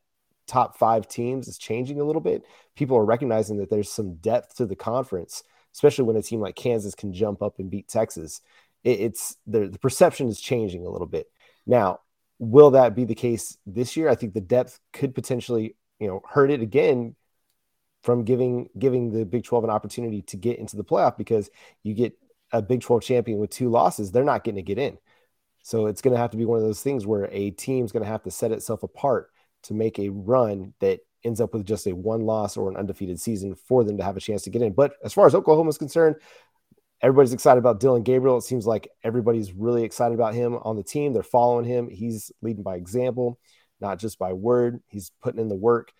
top 0.46 0.78
5 0.78 1.08
teams 1.08 1.48
is 1.48 1.58
changing 1.58 2.00
a 2.00 2.04
little 2.04 2.20
bit. 2.20 2.42
People 2.74 2.96
are 2.98 3.04
recognizing 3.04 3.58
that 3.58 3.70
there's 3.70 3.90
some 3.90 4.16
depth 4.16 4.56
to 4.56 4.66
the 4.66 4.76
conference, 4.76 5.42
especially 5.74 6.04
when 6.04 6.16
a 6.16 6.22
team 6.22 6.40
like 6.40 6.56
Kansas 6.56 6.94
can 6.94 7.12
jump 7.12 7.42
up 7.42 7.58
and 7.58 7.70
beat 7.70 7.88
Texas. 7.88 8.42
It, 8.84 9.00
it's 9.00 9.36
the, 9.46 9.68
the 9.68 9.78
perception 9.78 10.28
is 10.28 10.40
changing 10.40 10.84
a 10.84 10.90
little 10.90 11.06
bit. 11.06 11.26
Now, 11.66 12.00
Will 12.38 12.72
that 12.72 12.94
be 12.94 13.04
the 13.04 13.14
case 13.14 13.56
this 13.66 13.96
year? 13.96 14.08
I 14.08 14.14
think 14.14 14.34
the 14.34 14.40
depth 14.40 14.78
could 14.92 15.14
potentially, 15.14 15.74
you 15.98 16.06
know, 16.06 16.20
hurt 16.28 16.50
it 16.50 16.60
again 16.60 17.16
from 18.06 18.22
giving 18.22 18.70
giving 18.78 19.10
the 19.10 19.26
Big 19.26 19.42
12 19.42 19.64
an 19.64 19.70
opportunity 19.70 20.22
to 20.22 20.36
get 20.36 20.60
into 20.60 20.76
the 20.76 20.84
playoff 20.84 21.16
because 21.16 21.50
you 21.82 21.92
get 21.92 22.16
a 22.52 22.62
Big 22.62 22.80
12 22.80 23.02
champion 23.02 23.38
with 23.38 23.50
two 23.50 23.68
losses, 23.68 24.12
they're 24.12 24.22
not 24.22 24.44
getting 24.44 24.56
to 24.56 24.62
get 24.62 24.78
in. 24.78 24.96
So 25.64 25.86
it's 25.86 26.00
going 26.00 26.14
to 26.14 26.20
have 26.20 26.30
to 26.30 26.36
be 26.36 26.44
one 26.44 26.56
of 26.56 26.64
those 26.64 26.80
things 26.80 27.04
where 27.04 27.28
a 27.32 27.50
team's 27.50 27.90
going 27.90 28.04
to 28.04 28.08
have 28.08 28.22
to 28.22 28.30
set 28.30 28.52
itself 28.52 28.84
apart 28.84 29.30
to 29.64 29.74
make 29.74 29.98
a 29.98 30.10
run 30.10 30.72
that 30.78 31.00
ends 31.24 31.40
up 31.40 31.52
with 31.52 31.66
just 31.66 31.88
a 31.88 31.96
one 31.96 32.20
loss 32.20 32.56
or 32.56 32.70
an 32.70 32.76
undefeated 32.76 33.20
season 33.20 33.56
for 33.56 33.82
them 33.82 33.96
to 33.96 34.04
have 34.04 34.16
a 34.16 34.20
chance 34.20 34.42
to 34.42 34.50
get 34.50 34.62
in. 34.62 34.72
But 34.72 34.92
as 35.04 35.12
far 35.12 35.26
as 35.26 35.34
Oklahoma 35.34 35.70
is 35.70 35.78
concerned, 35.78 36.14
Everybody's 37.02 37.34
excited 37.34 37.58
about 37.58 37.78
Dillon 37.78 38.02
Gabriel. 38.02 38.38
It 38.38 38.42
seems 38.42 38.66
like 38.66 38.88
everybody's 39.04 39.52
really 39.52 39.84
excited 39.84 40.14
about 40.14 40.34
him 40.34 40.56
on 40.62 40.76
the 40.76 40.82
team. 40.82 41.12
They're 41.12 41.22
following 41.22 41.66
him. 41.66 41.90
He's 41.90 42.32
leading 42.40 42.62
by 42.62 42.76
example, 42.76 43.38
not 43.82 43.98
just 43.98 44.18
by 44.18 44.32
word. 44.32 44.82
He's 44.86 45.12
putting 45.20 45.40
in 45.40 45.48
the 45.48 45.54
work. 45.54 45.92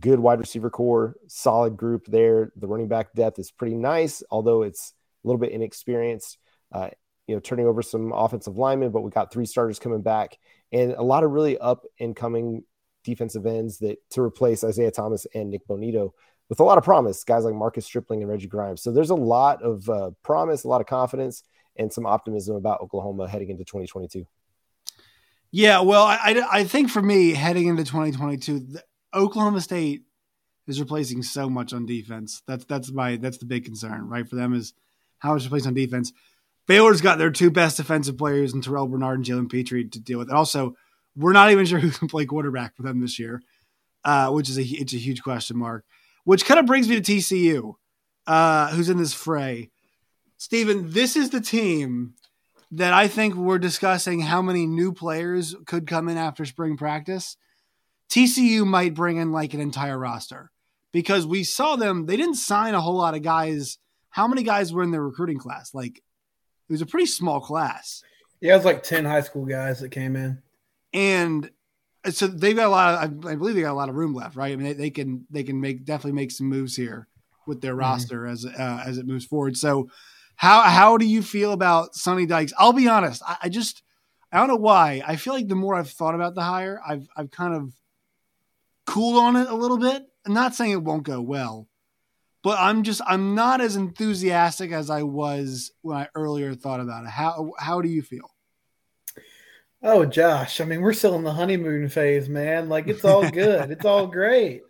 Good 0.00 0.18
wide 0.18 0.38
receiver 0.38 0.70
core, 0.70 1.16
solid 1.26 1.76
group 1.76 2.06
there. 2.06 2.52
The 2.56 2.66
running 2.66 2.88
back 2.88 3.12
depth 3.12 3.38
is 3.38 3.50
pretty 3.50 3.76
nice, 3.76 4.22
although 4.30 4.62
it's 4.62 4.94
a 5.24 5.28
little 5.28 5.40
bit 5.40 5.52
inexperienced. 5.52 6.38
Uh, 6.72 6.90
you 7.26 7.34
know, 7.34 7.40
turning 7.40 7.66
over 7.66 7.80
some 7.80 8.12
offensive 8.12 8.56
linemen, 8.56 8.90
but 8.90 9.00
we 9.00 9.10
got 9.10 9.32
three 9.32 9.46
starters 9.46 9.78
coming 9.78 10.02
back 10.02 10.38
and 10.74 10.92
a 10.92 11.02
lot 11.02 11.24
of 11.24 11.30
really 11.30 11.56
up 11.58 11.84
and 12.00 12.16
coming 12.16 12.64
defensive 13.04 13.46
ends 13.46 13.78
that 13.78 13.98
to 14.10 14.20
replace 14.20 14.64
Isaiah 14.64 14.90
Thomas 14.90 15.26
and 15.34 15.50
Nick 15.50 15.66
Bonitto 15.68 16.10
with 16.48 16.60
a 16.60 16.64
lot 16.64 16.78
of 16.78 16.84
promise, 16.84 17.22
guys 17.24 17.44
like 17.44 17.54
Marcus 17.54 17.86
Stripling 17.86 18.22
and 18.22 18.30
Reggie 18.30 18.48
Grimes. 18.48 18.82
So 18.82 18.90
there's 18.90 19.10
a 19.10 19.14
lot 19.14 19.62
of 19.62 19.88
uh, 19.88 20.10
promise, 20.22 20.64
a 20.64 20.68
lot 20.68 20.80
of 20.80 20.86
confidence, 20.86 21.44
and 21.76 21.92
some 21.92 22.06
optimism 22.06 22.56
about 22.56 22.80
Oklahoma 22.80 23.28
heading 23.28 23.50
into 23.50 23.64
2022. 23.64 24.26
Yeah, 25.50 25.80
well, 25.80 26.04
I, 26.04 26.44
I 26.50 26.64
think 26.64 26.90
for 26.90 27.00
me, 27.00 27.32
heading 27.32 27.68
into 27.68 27.84
2022, 27.84 28.76
Oklahoma 29.14 29.60
State 29.60 30.02
is 30.66 30.80
replacing 30.80 31.22
so 31.22 31.48
much 31.48 31.72
on 31.72 31.86
defense. 31.86 32.42
That's 32.46 32.64
that's 32.64 32.92
my 32.92 33.16
that's 33.16 33.38
the 33.38 33.46
big 33.46 33.64
concern, 33.64 34.08
right? 34.08 34.28
For 34.28 34.36
them 34.36 34.54
is 34.54 34.74
how 35.18 35.34
much 35.34 35.44
replaced 35.44 35.66
on 35.66 35.74
defense. 35.74 36.12
Baylor's 36.66 37.02
got 37.02 37.18
their 37.18 37.30
two 37.30 37.50
best 37.50 37.76
defensive 37.76 38.16
players 38.16 38.54
in 38.54 38.62
Terrel 38.62 38.90
Bernard 38.90 39.18
and 39.18 39.26
Jalen 39.26 39.50
Pitre 39.50 39.84
to 39.84 40.00
deal 40.00 40.18
with. 40.18 40.30
Also, 40.30 40.74
we're 41.14 41.32
not 41.32 41.50
even 41.50 41.66
sure 41.66 41.78
who 41.78 41.90
can 41.90 42.08
play 42.08 42.24
quarterback 42.24 42.74
for 42.74 42.82
them 42.82 43.00
this 43.00 43.18
year, 43.18 43.42
uh, 44.04 44.30
which 44.30 44.48
is 44.48 44.58
a 44.58 44.62
it's 44.62 44.94
a 44.94 44.98
huge 44.98 45.22
question 45.22 45.58
mark 45.58 45.84
which 46.24 46.44
kind 46.44 46.58
of 46.58 46.66
brings 46.66 46.88
me 46.88 47.00
to 47.00 47.12
TCU, 47.12 47.74
uh, 48.26 48.70
who's 48.70 48.88
in 48.88 48.98
this 48.98 49.14
fray. 49.14 49.70
Stephen, 50.36 50.90
this 50.90 51.16
is 51.16 51.30
the 51.30 51.40
team 51.40 52.14
that 52.70 52.92
I 52.92 53.06
think 53.06 53.34
we're 53.34 53.58
discussing 53.58 54.20
how 54.20 54.42
many 54.42 54.66
new 54.66 54.92
players 54.92 55.54
could 55.66 55.86
come 55.86 56.08
in 56.08 56.16
after 56.16 56.44
spring 56.44 56.76
practice. 56.76 57.36
TCU 58.14 58.64
might 58.64 58.94
bring 58.94 59.16
in 59.16 59.32
like 59.32 59.54
an 59.54 59.60
entire 59.60 59.98
roster 59.98 60.52
because 60.92 61.26
we 61.26 61.42
saw 61.42 61.74
them, 61.74 62.06
they 62.06 62.16
didn't 62.16 62.36
sign 62.36 62.74
a 62.74 62.80
whole 62.80 62.94
lot 62.94 63.16
of 63.16 63.22
guys. 63.22 63.78
How 64.10 64.28
many 64.28 64.44
guys 64.44 64.72
were 64.72 64.84
in 64.84 64.92
their 64.92 65.02
recruiting 65.02 65.38
class? 65.38 65.74
Like, 65.74 65.96
it 65.96 66.72
was 66.72 66.80
a 66.80 66.86
pretty 66.86 67.06
small 67.06 67.40
class. 67.40 68.04
Yeah, 68.40 68.52
it 68.52 68.58
was 68.58 68.64
like 68.64 68.84
10 68.84 69.04
high 69.04 69.22
school 69.22 69.44
guys 69.44 69.80
that 69.80 69.88
came 69.88 70.14
in. 70.14 70.40
And 70.92 71.50
so 72.08 72.28
they've 72.28 72.54
got 72.54 72.68
a 72.68 72.70
lot. 72.70 73.02
Of, 73.02 73.26
I 73.26 73.34
believe 73.34 73.56
they 73.56 73.62
got 73.62 73.72
a 73.72 73.74
lot 73.74 73.88
of 73.88 73.96
room 73.96 74.14
left, 74.14 74.36
right? 74.36 74.52
I 74.52 74.56
mean, 74.56 74.68
they, 74.68 74.74
they 74.74 74.90
can 74.90 75.26
they 75.30 75.42
can 75.42 75.60
make 75.60 75.84
definitely 75.84 76.12
make 76.12 76.30
some 76.30 76.48
moves 76.48 76.76
here 76.76 77.08
with 77.48 77.60
their 77.60 77.72
mm-hmm. 77.72 77.80
roster 77.80 78.26
as 78.26 78.46
uh, 78.46 78.82
as 78.86 78.98
it 78.98 79.06
moves 79.06 79.24
forward. 79.24 79.56
So, 79.56 79.88
how 80.36 80.62
how 80.62 80.98
do 80.98 81.06
you 81.06 81.22
feel 81.22 81.52
about 81.52 81.96
Sonny 81.96 82.26
Dykes? 82.26 82.52
I'll 82.58 82.72
be 82.72 82.86
honest. 82.86 83.22
I, 83.26 83.36
I, 83.44 83.48
just 83.48 83.82
I 84.30 84.38
don't 84.38 84.48
know 84.48 84.56
why. 84.56 85.02
I 85.04 85.16
feel 85.16 85.32
like 85.32 85.48
the 85.48 85.56
more 85.56 85.74
I've 85.74 85.90
thought 85.90 86.14
about 86.14 86.34
the 86.34 86.42
hire, 86.42 86.80
I've 86.86 87.08
I've 87.16 87.30
kind 87.30 87.54
of 87.54 87.72
cooled 88.86 89.16
on 89.16 89.36
it 89.36 89.48
a 89.48 89.54
little 89.54 89.78
bit. 89.78 90.04
I'm 90.26 90.34
not 90.34 90.54
saying 90.54 90.72
it 90.72 90.82
won't 90.82 91.02
go 91.02 91.20
well, 91.20 91.68
but 92.42 92.58
I'm 92.58 92.82
just 92.82 93.00
I'm 93.06 93.34
not 93.34 93.60
as 93.60 93.76
enthusiastic 93.76 94.72
as 94.72 94.90
I 94.90 95.02
was 95.02 95.72
when 95.82 95.96
I 95.96 96.08
earlier 96.14 96.54
thought 96.54 96.80
about 96.80 97.04
it. 97.04 97.10
How 97.10 97.52
how 97.58 97.80
do 97.80 97.88
you 97.88 98.02
feel? 98.02 98.30
Oh, 99.86 100.06
Josh, 100.06 100.62
I 100.62 100.64
mean, 100.64 100.80
we're 100.80 100.94
still 100.94 101.14
in 101.14 101.24
the 101.24 101.32
honeymoon 101.32 101.90
phase, 101.90 102.26
man. 102.26 102.70
Like, 102.70 102.88
it's 102.88 103.04
all 103.04 103.30
good. 103.30 103.70
it's 103.70 103.84
all 103.84 104.06
great. 104.06 104.62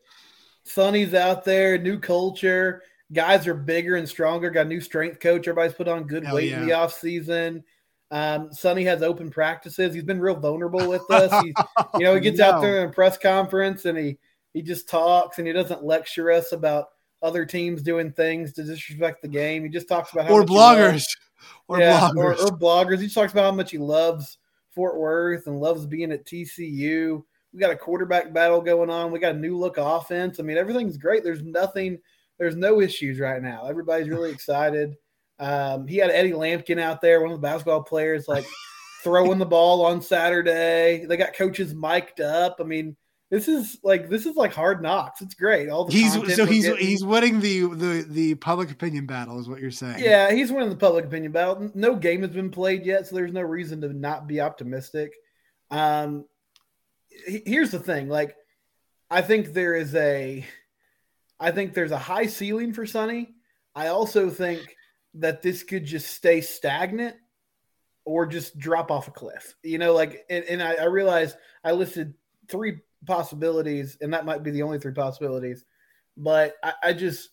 Sonny's 0.64 1.14
out 1.14 1.44
there, 1.44 1.79
new 1.79 2.00
culture. 2.00 2.83
Guys 3.12 3.46
are 3.46 3.55
bigger 3.55 3.94
and 3.94 4.09
stronger. 4.09 4.50
Got 4.50 4.66
a 4.66 4.68
new 4.68 4.81
strength 4.81 5.20
coach. 5.20 5.46
Everybody's 5.46 5.77
put 5.77 5.87
on 5.87 6.09
good 6.09 6.24
Hell 6.24 6.35
weight 6.35 6.50
yeah. 6.50 6.61
in 6.61 6.66
the 6.66 6.72
off 6.72 6.94
season. 6.94 7.62
Um, 8.10 8.52
Sonny 8.52 8.84
has 8.84 9.02
open 9.02 9.30
practices. 9.30 9.94
He's 9.94 10.04
been 10.04 10.20
real 10.20 10.36
vulnerable 10.36 10.88
with 10.88 11.08
us. 11.10 11.32
He, 11.44 11.54
you 11.98 12.04
know, 12.04 12.14
he 12.14 12.20
gets 12.20 12.38
no. 12.38 12.50
out 12.50 12.60
there 12.60 12.82
in 12.82 12.88
a 12.88 12.92
press 12.92 13.18
conference 13.18 13.84
and 13.84 13.98
he 13.98 14.18
he 14.52 14.62
just 14.62 14.88
talks 14.88 15.38
and 15.38 15.46
he 15.46 15.52
doesn't 15.52 15.84
lecture 15.84 16.30
us 16.30 16.52
about 16.52 16.86
other 17.22 17.44
teams 17.44 17.82
doing 17.82 18.12
things 18.12 18.52
to 18.52 18.62
disrespect 18.62 19.22
the 19.22 19.28
game. 19.28 19.62
He 19.62 19.68
just 19.68 19.88
talks 19.88 20.12
about 20.12 20.26
how 20.26 20.34
or 20.34 20.44
bloggers, 20.44 21.04
or 21.68 21.80
yeah, 21.80 22.10
bloggers, 22.14 22.16
or, 22.16 22.32
or 22.34 22.58
bloggers. 22.58 23.00
He 23.00 23.08
talks 23.08 23.32
about 23.32 23.44
how 23.44 23.52
much 23.56 23.72
he 23.72 23.78
loves 23.78 24.38
Fort 24.70 24.96
Worth 24.96 25.46
and 25.46 25.60
loves 25.60 25.86
being 25.86 26.12
at 26.12 26.26
TCU. 26.26 27.22
We 27.52 27.60
got 27.60 27.70
a 27.70 27.76
quarterback 27.76 28.32
battle 28.32 28.60
going 28.60 28.90
on. 28.90 29.10
We 29.10 29.18
got 29.18 29.36
a 29.36 29.38
new 29.38 29.56
look 29.56 29.78
offense. 29.78 30.38
I 30.38 30.42
mean, 30.42 30.56
everything's 30.56 30.98
great. 30.98 31.24
There's 31.24 31.42
nothing, 31.42 31.98
there's 32.38 32.56
no 32.56 32.80
issues 32.80 33.20
right 33.20 33.42
now. 33.42 33.66
Everybody's 33.66 34.08
really 34.08 34.30
excited. 34.32 34.96
Um, 35.38 35.86
he 35.86 35.96
had 35.96 36.10
Eddie 36.10 36.32
Lampkin 36.32 36.78
out 36.80 37.00
there, 37.00 37.20
one 37.20 37.30
of 37.30 37.36
the 37.36 37.42
basketball 37.42 37.82
players, 37.82 38.28
like 38.28 38.46
throwing 39.02 39.38
the 39.38 39.46
ball 39.46 39.84
on 39.84 40.00
Saturday. 40.00 41.04
They 41.06 41.16
got 41.16 41.34
coaches 41.34 41.74
mic'd 41.74 42.20
up. 42.20 42.56
I 42.60 42.64
mean, 42.64 42.96
this 43.30 43.48
is 43.48 43.78
like 43.82 44.08
this 44.08 44.26
is 44.26 44.36
like 44.36 44.52
hard 44.52 44.80
knocks. 44.80 45.20
It's 45.20 45.34
great. 45.34 45.68
All 45.68 45.86
the 45.86 45.92
he's 45.92 46.12
so 46.12 46.46
he's 46.46 46.66
getting. 46.66 46.86
he's 46.86 47.04
winning 47.04 47.40
the 47.40 47.66
the 47.74 48.06
the 48.08 48.34
public 48.36 48.70
opinion 48.70 49.06
battle, 49.06 49.40
is 49.40 49.48
what 49.48 49.60
you're 49.60 49.70
saying. 49.72 49.98
yeah, 49.98 50.30
he's 50.30 50.52
winning 50.52 50.70
the 50.70 50.76
public 50.76 51.06
opinion 51.06 51.32
battle. 51.32 51.70
No 51.74 51.96
game 51.96 52.22
has 52.22 52.30
been 52.30 52.50
played 52.50 52.86
yet, 52.86 53.06
so 53.06 53.16
there's 53.16 53.32
no 53.32 53.40
reason 53.42 53.80
to 53.80 53.92
not 53.92 54.26
be 54.28 54.40
optimistic. 54.40 55.12
Um, 55.70 56.26
he- 57.26 57.42
here's 57.44 57.70
the 57.70 57.80
thing, 57.80 58.08
like 58.08 58.36
I 59.10 59.22
think 59.22 59.52
there 59.52 59.74
is 59.74 59.94
a, 59.96 60.44
I 61.40 61.50
think 61.50 61.74
there's 61.74 61.92
a 61.92 61.98
high 61.98 62.26
ceiling 62.26 62.72
for 62.72 62.86
Sonny. 62.86 63.34
I 63.74 63.88
also 63.88 64.30
think 64.30 64.60
that 65.14 65.42
this 65.42 65.62
could 65.62 65.85
just 65.85 66.11
stay 66.14 66.40
stagnant 66.40 67.16
or 68.05 68.27
just 68.27 68.59
drop 68.59 68.90
off 68.90 69.09
a 69.09 69.12
cliff. 69.12 69.55
You 69.62 69.79
know, 69.79 69.94
like, 69.94 70.24
and, 70.29 70.44
and 70.44 70.62
I, 70.62 70.74
I 70.74 70.85
realize 70.85 71.37
I 71.62 71.72
listed 71.72 72.14
three 72.48 72.81
possibilities, 73.07 73.96
and 74.00 74.12
that 74.12 74.27
might 74.27 74.42
be 74.42 74.50
the 74.50 74.62
only 74.62 74.79
three 74.79 74.92
possibilities. 74.92 75.64
But 76.16 76.55
I, 76.62 76.72
I 76.83 76.92
just, 76.92 77.31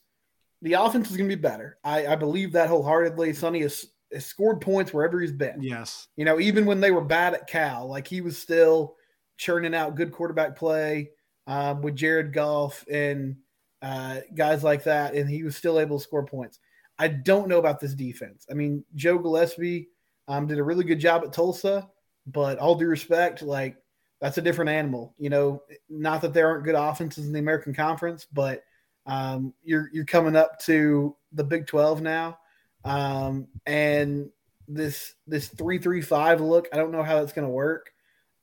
the 0.62 0.74
offense 0.74 1.10
is 1.10 1.18
going 1.18 1.30
to 1.30 1.36
be 1.36 1.42
better. 1.42 1.78
I, 1.84 2.08
I 2.08 2.16
believe 2.16 2.54
that 2.54 2.70
wholeheartedly. 2.70 3.34
Sonny 3.34 3.62
has, 3.62 3.86
has 4.14 4.26
scored 4.26 4.62
points 4.62 4.94
wherever 4.94 5.20
he's 5.20 5.32
been. 5.32 5.62
Yes. 5.62 6.08
You 6.16 6.26
know, 6.26 6.40
even 6.40 6.66
when 6.66 6.82
they 6.82 6.92
were 6.92 7.02
bad 7.02 7.34
at 7.34 7.48
Cal, 7.48 7.88
like 7.88 8.08
he 8.08 8.22
was 8.22 8.38
still 8.38 8.96
churning 9.38 9.74
out 9.74 9.96
good 9.96 10.12
quarterback 10.12 10.56
play 10.56 11.10
um, 11.48 11.82
with 11.82 11.96
Jared 11.96 12.32
Goff 12.32 12.86
and 12.90 13.38
uh, 13.82 14.18
guys 14.36 14.64
like 14.64 14.84
that, 14.84 15.16
and 15.16 15.28
he 15.28 15.44
was 15.44 15.56
still 15.56 15.80
able 15.80 15.98
to 15.98 16.04
score 16.04 16.26
points. 16.26 16.60
I 17.02 17.08
don't 17.08 17.48
know 17.48 17.58
about 17.58 17.80
this 17.80 17.96
defense. 17.96 18.46
I 18.52 18.54
mean, 18.54 18.86
Joe 18.94 19.18
Gillespie 19.18 19.90
um, 20.28 20.46
did 20.46 20.60
a 20.60 20.64
really 20.64 20.84
good 20.84 21.00
job 21.00 21.24
at 21.24 21.34
Tulsa, 21.34 21.90
but 22.28 22.60
all 22.60 22.76
due 22.76 22.86
respect, 22.86 23.42
like 23.42 23.76
that's 24.20 24.38
a 24.38 24.42
different 24.42 24.70
animal. 24.70 25.16
You 25.18 25.32
know, 25.32 25.64
not 25.90 26.22
that 26.22 26.32
there 26.32 26.48
aren't 26.48 26.64
good 26.64 26.76
offenses 26.76 27.26
in 27.26 27.34
the 27.34 27.40
American 27.40 27.74
Conference, 27.74 28.28
but 28.32 28.64
um, 29.08 29.52
you're 29.64 29.90
you're 29.92 30.06
coming 30.06 30.36
up 30.36 30.60
to 30.66 31.16
the 31.32 31.44
Big 31.44 31.66
Twelve 31.66 32.04
now, 32.04 32.38
um, 32.86 33.48
and 33.66 34.30
this 34.68 35.16
this 35.26 35.48
three 35.48 35.80
three 35.80 36.04
five 36.04 36.40
look. 36.40 36.68
I 36.72 36.78
don't 36.78 36.92
know 36.92 37.02
how 37.02 37.20
that's 37.20 37.34
going 37.34 37.48
to 37.48 37.52
work. 37.52 37.90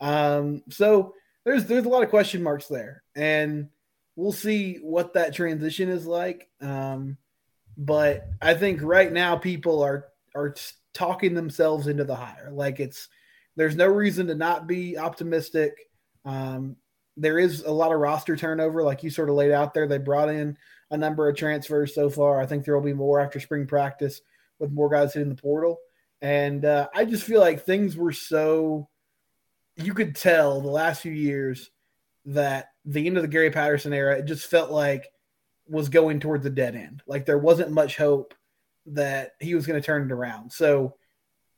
Um, 0.00 0.64
so 0.68 1.14
there's 1.44 1.64
there's 1.66 1.84
a 1.84 1.88
lot 1.88 2.02
of 2.02 2.10
question 2.10 2.42
marks 2.42 2.66
there, 2.66 3.04
and 3.14 3.68
we'll 4.16 4.32
see 4.32 4.78
what 4.82 5.14
that 5.14 5.32
transition 5.32 5.88
is 5.88 6.08
like. 6.08 6.48
Um, 6.60 7.18
but 7.78 8.28
I 8.42 8.54
think 8.54 8.82
right 8.82 9.10
now 9.10 9.36
people 9.36 9.82
are 9.82 10.06
are 10.34 10.54
talking 10.92 11.34
themselves 11.34 11.86
into 11.86 12.04
the 12.04 12.16
hire. 12.16 12.50
Like 12.52 12.80
it's 12.80 13.08
there's 13.56 13.76
no 13.76 13.86
reason 13.86 14.26
to 14.26 14.34
not 14.34 14.66
be 14.66 14.98
optimistic. 14.98 15.74
Um, 16.24 16.76
there 17.16 17.38
is 17.38 17.62
a 17.62 17.70
lot 17.70 17.92
of 17.92 18.00
roster 18.00 18.36
turnover, 18.36 18.82
like 18.82 19.02
you 19.02 19.10
sort 19.10 19.30
of 19.30 19.36
laid 19.36 19.52
out 19.52 19.74
there. 19.74 19.86
They 19.86 19.98
brought 19.98 20.28
in 20.28 20.58
a 20.90 20.96
number 20.96 21.28
of 21.28 21.36
transfers 21.36 21.94
so 21.94 22.10
far. 22.10 22.40
I 22.40 22.46
think 22.46 22.64
there 22.64 22.74
will 22.74 22.84
be 22.84 22.92
more 22.92 23.20
after 23.20 23.40
spring 23.40 23.66
practice 23.66 24.20
with 24.58 24.72
more 24.72 24.88
guys 24.88 25.14
hitting 25.14 25.28
the 25.28 25.40
portal. 25.40 25.78
And 26.20 26.64
uh, 26.64 26.88
I 26.94 27.04
just 27.04 27.24
feel 27.24 27.40
like 27.40 27.64
things 27.64 27.96
were 27.96 28.12
so 28.12 28.88
you 29.76 29.94
could 29.94 30.16
tell 30.16 30.60
the 30.60 30.68
last 30.70 31.02
few 31.02 31.12
years 31.12 31.70
that 32.26 32.70
the 32.84 33.06
end 33.06 33.16
of 33.16 33.22
the 33.22 33.28
Gary 33.28 33.50
Patterson 33.50 33.92
era, 33.92 34.18
it 34.18 34.24
just 34.24 34.46
felt 34.46 34.70
like 34.70 35.08
was 35.68 35.88
going 35.88 36.20
towards 36.20 36.44
a 36.46 36.50
dead 36.50 36.74
end. 36.74 37.02
Like 37.06 37.26
there 37.26 37.38
wasn't 37.38 37.70
much 37.70 37.96
hope 37.96 38.34
that 38.86 39.32
he 39.40 39.54
was 39.54 39.66
going 39.66 39.80
to 39.80 39.84
turn 39.84 40.06
it 40.06 40.12
around. 40.12 40.52
So 40.52 40.96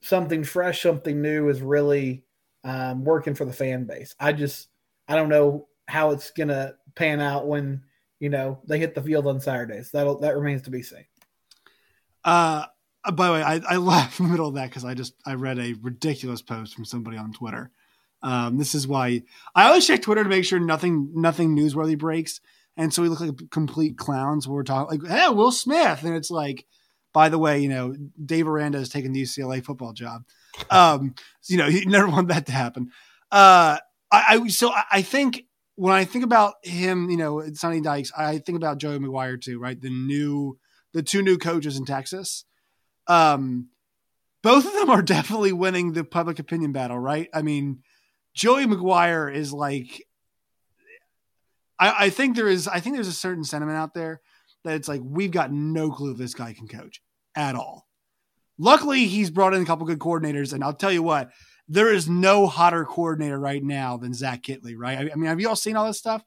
something 0.02 0.44
fresh, 0.44 0.82
something 0.82 1.20
new 1.20 1.48
is 1.48 1.62
really 1.62 2.24
um, 2.64 3.04
working 3.04 3.34
for 3.34 3.44
the 3.44 3.52
fan 3.52 3.84
base. 3.84 4.14
I 4.18 4.32
just 4.32 4.68
I 5.08 5.16
don't 5.16 5.28
know 5.28 5.68
how 5.88 6.10
it's 6.10 6.30
going 6.30 6.48
to 6.48 6.74
pan 6.94 7.20
out 7.20 7.46
when 7.46 7.82
you 8.18 8.28
know 8.28 8.60
they 8.66 8.78
hit 8.78 8.94
the 8.94 9.02
field 9.02 9.26
on 9.26 9.40
Saturdays. 9.40 9.90
That'll 9.90 10.18
that 10.20 10.36
remains 10.36 10.62
to 10.62 10.70
be 10.70 10.82
seen. 10.82 11.04
Uh, 12.24 12.66
by 13.12 13.28
the 13.28 13.32
way, 13.32 13.42
I, 13.42 13.60
I 13.68 13.76
laughed 13.76 14.20
in 14.20 14.26
the 14.26 14.32
middle 14.32 14.48
of 14.48 14.54
that 14.54 14.68
because 14.68 14.84
I 14.84 14.94
just 14.94 15.14
I 15.24 15.34
read 15.34 15.58
a 15.58 15.74
ridiculous 15.80 16.42
post 16.42 16.74
from 16.74 16.84
somebody 16.84 17.16
on 17.16 17.32
Twitter. 17.32 17.70
Um, 18.22 18.58
this 18.58 18.74
is 18.74 18.86
why 18.86 19.22
I 19.54 19.68
always 19.68 19.86
check 19.86 20.02
Twitter 20.02 20.22
to 20.22 20.28
make 20.28 20.44
sure 20.44 20.60
nothing 20.60 21.10
nothing 21.14 21.56
newsworthy 21.56 21.96
breaks, 21.96 22.40
and 22.76 22.92
so 22.92 23.02
we 23.02 23.08
look 23.08 23.20
like 23.20 23.50
complete 23.50 23.98
clowns 23.98 24.48
we're 24.48 24.62
talking 24.62 25.00
like, 25.00 25.10
"Hey, 25.10 25.28
Will 25.28 25.52
Smith," 25.52 26.02
and 26.02 26.14
it's 26.14 26.30
like, 26.30 26.66
by 27.12 27.28
the 27.28 27.38
way, 27.38 27.60
you 27.60 27.68
know, 27.68 27.94
Dave 28.24 28.48
Aranda 28.48 28.78
has 28.78 28.88
taken 28.88 29.12
the 29.12 29.22
UCLA 29.22 29.64
football 29.64 29.92
job. 29.92 30.22
Um, 30.68 31.14
so, 31.40 31.52
you 31.52 31.58
know, 31.58 31.70
he 31.70 31.84
never 31.86 32.08
wanted 32.08 32.28
that 32.28 32.46
to 32.46 32.52
happen. 32.52 32.90
Uh, 33.30 33.78
I, 34.10 34.24
I 34.28 34.48
so 34.48 34.70
I, 34.70 34.82
I 34.92 35.02
think 35.02 35.44
when 35.76 35.94
I 35.94 36.04
think 36.04 36.24
about 36.24 36.54
him, 36.62 37.08
you 37.08 37.16
know, 37.16 37.42
Sonny 37.54 37.80
Dykes, 37.80 38.12
I 38.14 38.38
think 38.38 38.56
about 38.56 38.78
Joey 38.78 38.98
McGuire 38.98 39.40
too, 39.40 39.58
right? 39.58 39.80
The 39.80 39.88
new, 39.88 40.58
the 40.92 41.02
two 41.02 41.22
new 41.22 41.38
coaches 41.38 41.78
in 41.78 41.86
Texas. 41.86 42.44
Um, 43.06 43.68
both 44.42 44.66
of 44.66 44.72
them 44.72 44.90
are 44.90 45.02
definitely 45.16 45.52
winning 45.52 45.92
the 45.92 46.04
public 46.04 46.38
opinion 46.38 46.72
battle, 46.72 46.98
right? 46.98 47.30
I 47.32 47.42
mean, 47.42 47.82
Joey 48.34 48.66
McGuire 48.66 49.32
is 49.32 49.52
like, 49.54 50.04
I, 51.80 52.06
I 52.06 52.10
think 52.10 52.36
there 52.36 52.48
is, 52.48 52.68
I 52.68 52.78
think 52.80 52.94
there's 52.94 53.08
a 53.08 53.12
certain 53.12 53.44
sentiment 53.44 53.78
out 53.78 53.94
there 53.94 54.20
that 54.64 54.76
it's 54.76 54.88
like 54.88 55.00
we've 55.02 55.30
got 55.30 55.50
no 55.50 55.90
clue 55.90 56.12
if 56.12 56.18
this 56.18 56.34
guy 56.34 56.52
can 56.52 56.68
coach 56.68 57.00
at 57.34 57.54
all. 57.54 57.86
Luckily, 58.58 59.06
he's 59.06 59.30
brought 59.30 59.54
in 59.54 59.62
a 59.62 59.66
couple 59.66 59.86
good 59.86 59.98
coordinators, 59.98 60.52
and 60.52 60.62
I'll 60.62 60.74
tell 60.74 60.92
you 60.92 61.02
what, 61.02 61.30
there 61.66 61.92
is 61.92 62.08
no 62.08 62.46
hotter 62.46 62.84
coordinator 62.84 63.38
right 63.38 63.62
now 63.62 63.96
than 63.96 64.12
Zach 64.12 64.42
Kittley, 64.42 64.74
right? 64.76 64.98
I, 64.98 65.14
mean, 65.14 65.26
have 65.26 65.40
you 65.40 65.48
all 65.48 65.56
seen 65.56 65.76
all 65.76 65.86
this 65.86 65.98
stuff? 65.98 66.22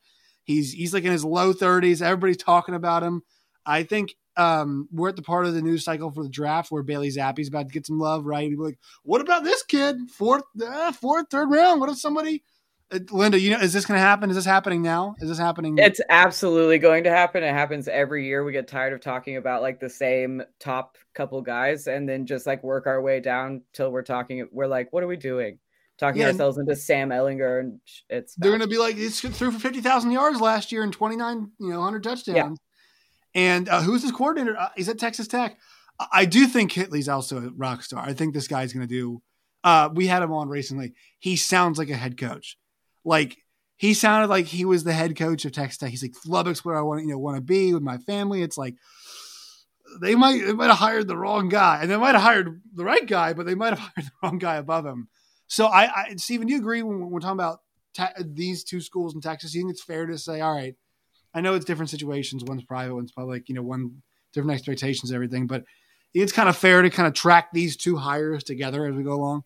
He's 0.46 0.74
he's 0.74 0.94
like 0.94 1.04
in 1.04 1.12
his 1.12 1.24
low 1.24 1.54
30s. 1.54 2.02
Everybody's 2.02 2.38
talking 2.38 2.76
about 2.76 3.04
him. 3.04 3.22
I 3.66 3.84
think 3.84 4.16
um, 4.36 4.90
we're 4.92 5.10
at 5.10 5.16
the 5.16 5.22
part 5.22 5.46
of 5.46 5.54
the 5.54 5.62
news 5.62 5.86
cycle 5.86 6.12
for 6.12 6.24
the 6.24 6.30
draft 6.30 6.72
where 6.72 6.84
Bailey 6.84 7.10
Zappe's 7.10 7.48
about 7.48 7.68
to 7.68 7.74
get 7.74 7.86
some 7.86 8.00
love, 8.00 8.26
right? 8.26 8.52
Like, 8.58 8.80
what 9.04 9.22
about 9.22 9.44
this 9.44 9.64
kid? 9.64 9.98
Fourth, 10.10 10.44
uh, 10.66 10.92
fourth, 10.92 11.28
third 11.30 11.50
round. 11.50 11.80
What 11.80 11.90
if 11.90 11.98
somebody? 11.98 12.44
Uh, 12.94 13.00
Linda, 13.12 13.40
you 13.40 13.50
know, 13.52 13.60
is 13.60 13.74
this 13.74 13.86
going 13.86 13.98
to 13.98 14.02
happen? 14.02 14.30
Is 14.30 14.36
this 14.36 14.46
happening 14.46 14.82
now? 14.82 15.16
Is 15.20 15.30
this 15.30 15.38
happening? 15.38 15.78
It's 15.78 16.02
absolutely 16.10 16.78
going 16.80 17.04
to 17.06 17.10
happen. 17.10 17.44
It 17.44 17.54
happens 17.54 17.88
every 17.88 18.26
year. 18.28 18.44
We 18.44 18.52
get 18.52 18.68
tired 18.68 18.94
of 18.94 19.02
talking 19.02 19.38
about 19.38 19.62
like 19.62 19.80
the 19.80 19.90
same 19.90 20.44
top 20.60 20.98
couple 21.14 21.42
guys 21.42 21.88
and 21.88 22.08
then 22.08 22.26
just 22.26 22.46
like 22.46 22.64
work 22.64 22.88
our 22.88 23.02
way 23.02 23.20
down 23.20 23.62
till 23.74 23.92
we're 23.92 24.04
talking. 24.04 24.48
We're 24.52 24.68
like, 24.68 24.92
what 24.94 25.04
are 25.04 25.08
we 25.08 25.18
doing? 25.18 25.60
Talking 25.98 26.22
Yeah. 26.22 26.28
ourselves 26.28 26.58
into 26.58 26.76
Sam 26.76 27.10
Ehlinger 27.10 27.60
and 27.60 27.80
sh- 27.86 28.02
it's 28.10 28.36
They're 28.36 28.52
going 28.52 28.62
to 28.62 28.68
be 28.68 28.78
like, 28.78 28.98
it's 28.98 29.20
threw 29.22 29.52
for 29.52 29.60
fifty 29.60 29.80
thousand 29.80 30.12
yards 30.12 30.42
last 30.42 30.72
year 30.72 30.84
and 30.84 30.92
twenty 30.92 31.16
nine, 31.16 31.52
you 31.60 31.70
know, 31.70 31.82
hundred 31.82 32.04
touchdowns. 32.04 32.36
Yeah. 32.36 32.50
And 33.36 33.70
uh, 33.70 33.82
who's 33.82 34.02
his 34.02 34.12
coordinator? 34.12 34.58
Uh, 34.58 34.70
he's 34.76 34.90
at 34.90 35.00
Texas 35.00 35.28
Tech. 35.28 35.58
I- 36.00 36.08
I 36.12 36.26
do 36.26 36.48
think 36.48 36.72
Kittley's 36.72 37.08
also 37.10 37.38
a 37.38 37.50
rock 37.56 37.84
star. 37.84 38.04
I 38.04 38.14
think 38.14 38.34
this 38.34 38.48
guy's 38.48 38.74
going 38.74 38.88
to 38.88 38.94
do. 38.94 39.22
Uh, 39.64 39.90
we 39.94 40.08
had 40.08 40.22
him 40.24 40.34
on 40.34 40.50
recently. 40.50 40.94
He 41.20 41.36
sounds 41.36 41.78
like 41.78 41.90
a 41.90 41.96
head 41.96 42.18
coach. 42.18 42.58
Like 43.04 43.38
he 43.78 43.94
sounded 43.94 44.30
like 44.30 44.46
he 44.46 44.66
was 44.66 44.84
the 44.84 44.94
head 44.94 45.16
coach 45.16 45.46
of 45.46 45.52
Texas 45.52 45.78
Tech. 45.78 45.90
He's 45.90 46.04
like 46.04 46.16
Lubbock's 46.26 46.64
where 46.64 46.78
I 46.78 46.82
want 46.82 47.02
you 47.02 47.10
know, 47.10 47.18
want 47.18 47.38
to 47.38 47.42
be 47.42 47.74
with 47.74 47.84
my 47.84 47.98
family. 47.98 48.42
It's 48.42 48.58
like 48.58 48.76
they 50.02 50.16
might 50.16 50.46
they 50.46 50.54
might 50.54 50.68
have 50.68 50.78
hired 50.78 51.08
the 51.08 51.18
wrong 51.18 51.50
guy, 51.50 51.80
and 51.82 51.90
they 51.90 51.98
might 51.98 52.16
have 52.16 52.22
hired 52.22 52.62
the 52.74 52.86
right 52.86 53.06
guy, 53.06 53.34
but 53.34 53.46
they 53.46 53.56
might 53.56 53.78
have 53.78 53.80
hired 53.96 54.08
the 54.08 54.12
wrong 54.22 54.38
guy 54.38 54.56
above 54.56 54.86
him. 54.86 55.08
So 55.48 55.68
I, 55.68 55.84
I 55.84 56.16
Stephen, 56.18 56.48
do 56.48 56.54
you 56.54 56.60
agree 56.60 56.84
when 56.84 57.10
we're 57.10 57.20
talking 57.20 57.34
about 57.34 57.60
these 58.20 58.64
two 58.64 58.82
schools 58.82 59.14
in 59.14 59.22
Texas? 59.22 59.54
You 59.54 59.62
think 59.62 59.72
it's 59.72 59.84
fair 59.84 60.06
to 60.06 60.18
say, 60.18 60.42
all 60.42 60.56
right, 60.56 60.76
I 61.34 61.42
know 61.42 61.54
it's 61.54 61.66
different 61.66 61.90
situations. 61.90 62.44
One's 62.44 62.64
private, 62.64 62.96
one's 62.96 63.12
public. 63.12 63.50
You 63.50 63.56
know, 63.56 63.62
one 63.62 64.02
different 64.34 64.58
expectations, 64.58 65.12
everything. 65.12 65.48
But 65.48 65.64
it's 66.14 66.32
kind 66.32 66.50
of 66.50 66.58
fair 66.58 66.82
to 66.82 66.90
kind 66.90 67.08
of 67.08 67.14
track 67.14 67.50
these 67.54 67.76
two 67.76 67.98
hires 67.98 68.44
together 68.44 68.86
as 68.86 68.96
we 68.96 69.04
go 69.04 69.14
along. 69.14 69.44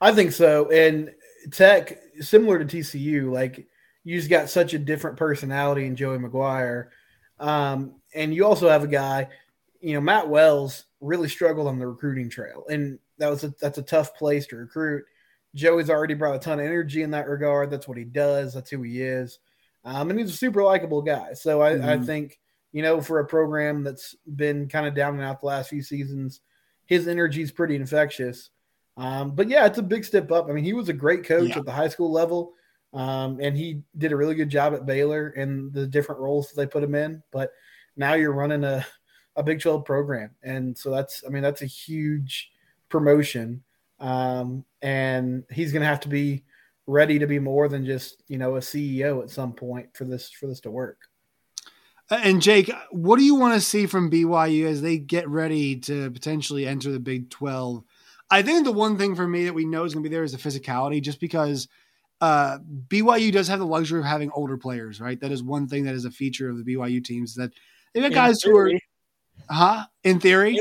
I 0.00 0.12
think 0.12 0.32
so. 0.32 0.70
And 0.70 1.12
Tech, 1.50 1.98
similar 2.20 2.62
to 2.62 2.64
TCU, 2.64 3.32
like 3.32 3.66
you 4.04 4.16
just 4.16 4.30
got 4.30 4.48
such 4.50 4.74
a 4.74 4.78
different 4.78 5.16
personality 5.16 5.86
in 5.86 5.96
Joey 5.96 6.18
McGuire. 6.18 6.88
Um, 7.38 7.96
and 8.14 8.34
you 8.34 8.44
also 8.46 8.68
have 8.68 8.84
a 8.84 8.88
guy, 8.88 9.28
you 9.80 9.94
know, 9.94 10.00
Matt 10.00 10.28
Wells 10.28 10.84
really 11.00 11.28
struggled 11.28 11.66
on 11.66 11.78
the 11.78 11.86
recruiting 11.86 12.28
trail. 12.28 12.64
And 12.68 12.98
that 13.18 13.28
was 13.28 13.44
a, 13.44 13.54
that's 13.60 13.78
a 13.78 13.82
tough 13.82 14.14
place 14.16 14.46
to 14.48 14.56
recruit. 14.56 15.04
Joey's 15.54 15.90
already 15.90 16.14
brought 16.14 16.36
a 16.36 16.38
ton 16.38 16.60
of 16.60 16.66
energy 16.66 17.02
in 17.02 17.10
that 17.12 17.28
regard. 17.28 17.70
That's 17.70 17.88
what 17.88 17.98
he 17.98 18.04
does. 18.04 18.54
That's 18.54 18.70
who 18.70 18.82
he 18.82 19.02
is. 19.02 19.38
Um, 19.84 20.10
and 20.10 20.18
he's 20.18 20.30
a 20.30 20.36
super 20.36 20.62
likable 20.62 21.02
guy. 21.02 21.32
So 21.32 21.60
I, 21.60 21.72
I 21.72 21.96
Mhm. 21.96 22.06
think, 22.06 22.38
you 22.72 22.82
know, 22.82 23.00
for 23.00 23.18
a 23.18 23.26
program 23.26 23.82
that's 23.82 24.14
been 24.36 24.68
kind 24.68 24.86
of 24.86 24.94
down 24.94 25.14
and 25.14 25.22
out 25.24 25.40
the 25.40 25.46
last 25.46 25.70
few 25.70 25.82
seasons, 25.82 26.40
his 26.86 27.08
energy 27.08 27.42
is 27.42 27.50
pretty 27.52 27.76
infectious. 27.76 28.50
Um, 29.00 29.30
but 29.30 29.48
yeah, 29.48 29.64
it's 29.64 29.78
a 29.78 29.82
big 29.82 30.04
step 30.04 30.30
up. 30.30 30.48
I 30.48 30.52
mean, 30.52 30.62
he 30.62 30.74
was 30.74 30.90
a 30.90 30.92
great 30.92 31.24
coach 31.24 31.48
Yeah. 31.48 31.58
at 31.60 31.64
the 31.64 31.72
high 31.72 31.88
school 31.88 32.12
level, 32.12 32.52
um, 32.92 33.38
and 33.40 33.56
he 33.56 33.82
did 33.96 34.12
a 34.12 34.16
really 34.16 34.34
good 34.34 34.50
job 34.50 34.74
at 34.74 34.84
Baylor 34.84 35.28
and 35.28 35.72
the 35.72 35.86
different 35.86 36.20
roles 36.20 36.48
that 36.48 36.56
they 36.56 36.66
put 36.66 36.84
him 36.84 36.94
in. 36.94 37.22
But 37.32 37.50
now 37.96 38.12
you're 38.12 38.34
running 38.34 38.62
a, 38.62 38.84
a 39.36 39.42
Big 39.42 39.60
12 39.60 39.86
program, 39.86 40.32
and 40.42 40.76
so 40.76 40.90
that's 40.90 41.24
I 41.26 41.30
mean 41.30 41.42
that's 41.42 41.62
a 41.62 41.66
huge 41.66 42.50
promotion, 42.90 43.62
um, 44.00 44.66
and 44.82 45.44
he's 45.50 45.72
going 45.72 45.80
to 45.82 45.88
have 45.88 46.00
to 46.00 46.08
be 46.08 46.44
ready 46.86 47.18
to 47.20 47.26
be 47.26 47.38
more 47.38 47.68
than 47.68 47.86
just 47.86 48.22
you 48.28 48.36
know 48.36 48.56
a 48.56 48.60
CEO 48.60 49.22
at 49.22 49.30
some 49.30 49.54
point 49.54 49.88
for 49.94 50.04
this 50.04 50.30
for 50.30 50.46
this 50.46 50.60
to 50.60 50.70
work. 50.70 50.98
And 52.10 52.42
Jake, 52.42 52.70
what 52.90 53.18
do 53.18 53.24
you 53.24 53.36
want 53.36 53.54
to 53.54 53.60
see 53.62 53.86
from 53.86 54.10
BYU 54.10 54.66
as 54.66 54.82
they 54.82 54.98
get 54.98 55.26
ready 55.26 55.76
to 55.76 56.10
potentially 56.10 56.66
enter 56.66 56.90
the 56.92 57.00
Big 57.00 57.30
12? 57.30 57.82
I 58.30 58.42
think 58.42 58.64
the 58.64 58.72
one 58.72 58.96
thing 58.96 59.14
for 59.16 59.26
me 59.26 59.44
that 59.44 59.54
we 59.54 59.64
know 59.64 59.84
is 59.84 59.94
going 59.94 60.04
to 60.04 60.08
be 60.08 60.14
there 60.14 60.22
is 60.22 60.32
the 60.32 60.38
physicality, 60.38 61.02
just 61.02 61.20
because 61.20 61.68
uh, 62.20 62.58
BYU 62.88 63.32
does 63.32 63.48
have 63.48 63.58
the 63.58 63.66
luxury 63.66 64.00
of 64.00 64.06
having 64.06 64.30
older 64.32 64.56
players, 64.56 65.00
right? 65.00 65.18
That 65.20 65.32
is 65.32 65.42
one 65.42 65.66
thing 65.68 65.84
that 65.84 65.94
is 65.94 66.04
a 66.04 66.10
feature 66.10 66.48
of 66.48 66.64
the 66.64 66.74
BYU 66.74 67.02
teams 67.02 67.34
that 67.34 67.50
they've 67.94 68.02
got 68.02 68.12
guys 68.12 68.42
who 68.42 68.56
are, 68.56 68.70
huh? 69.48 69.86
In 70.04 70.20
theory, 70.20 70.60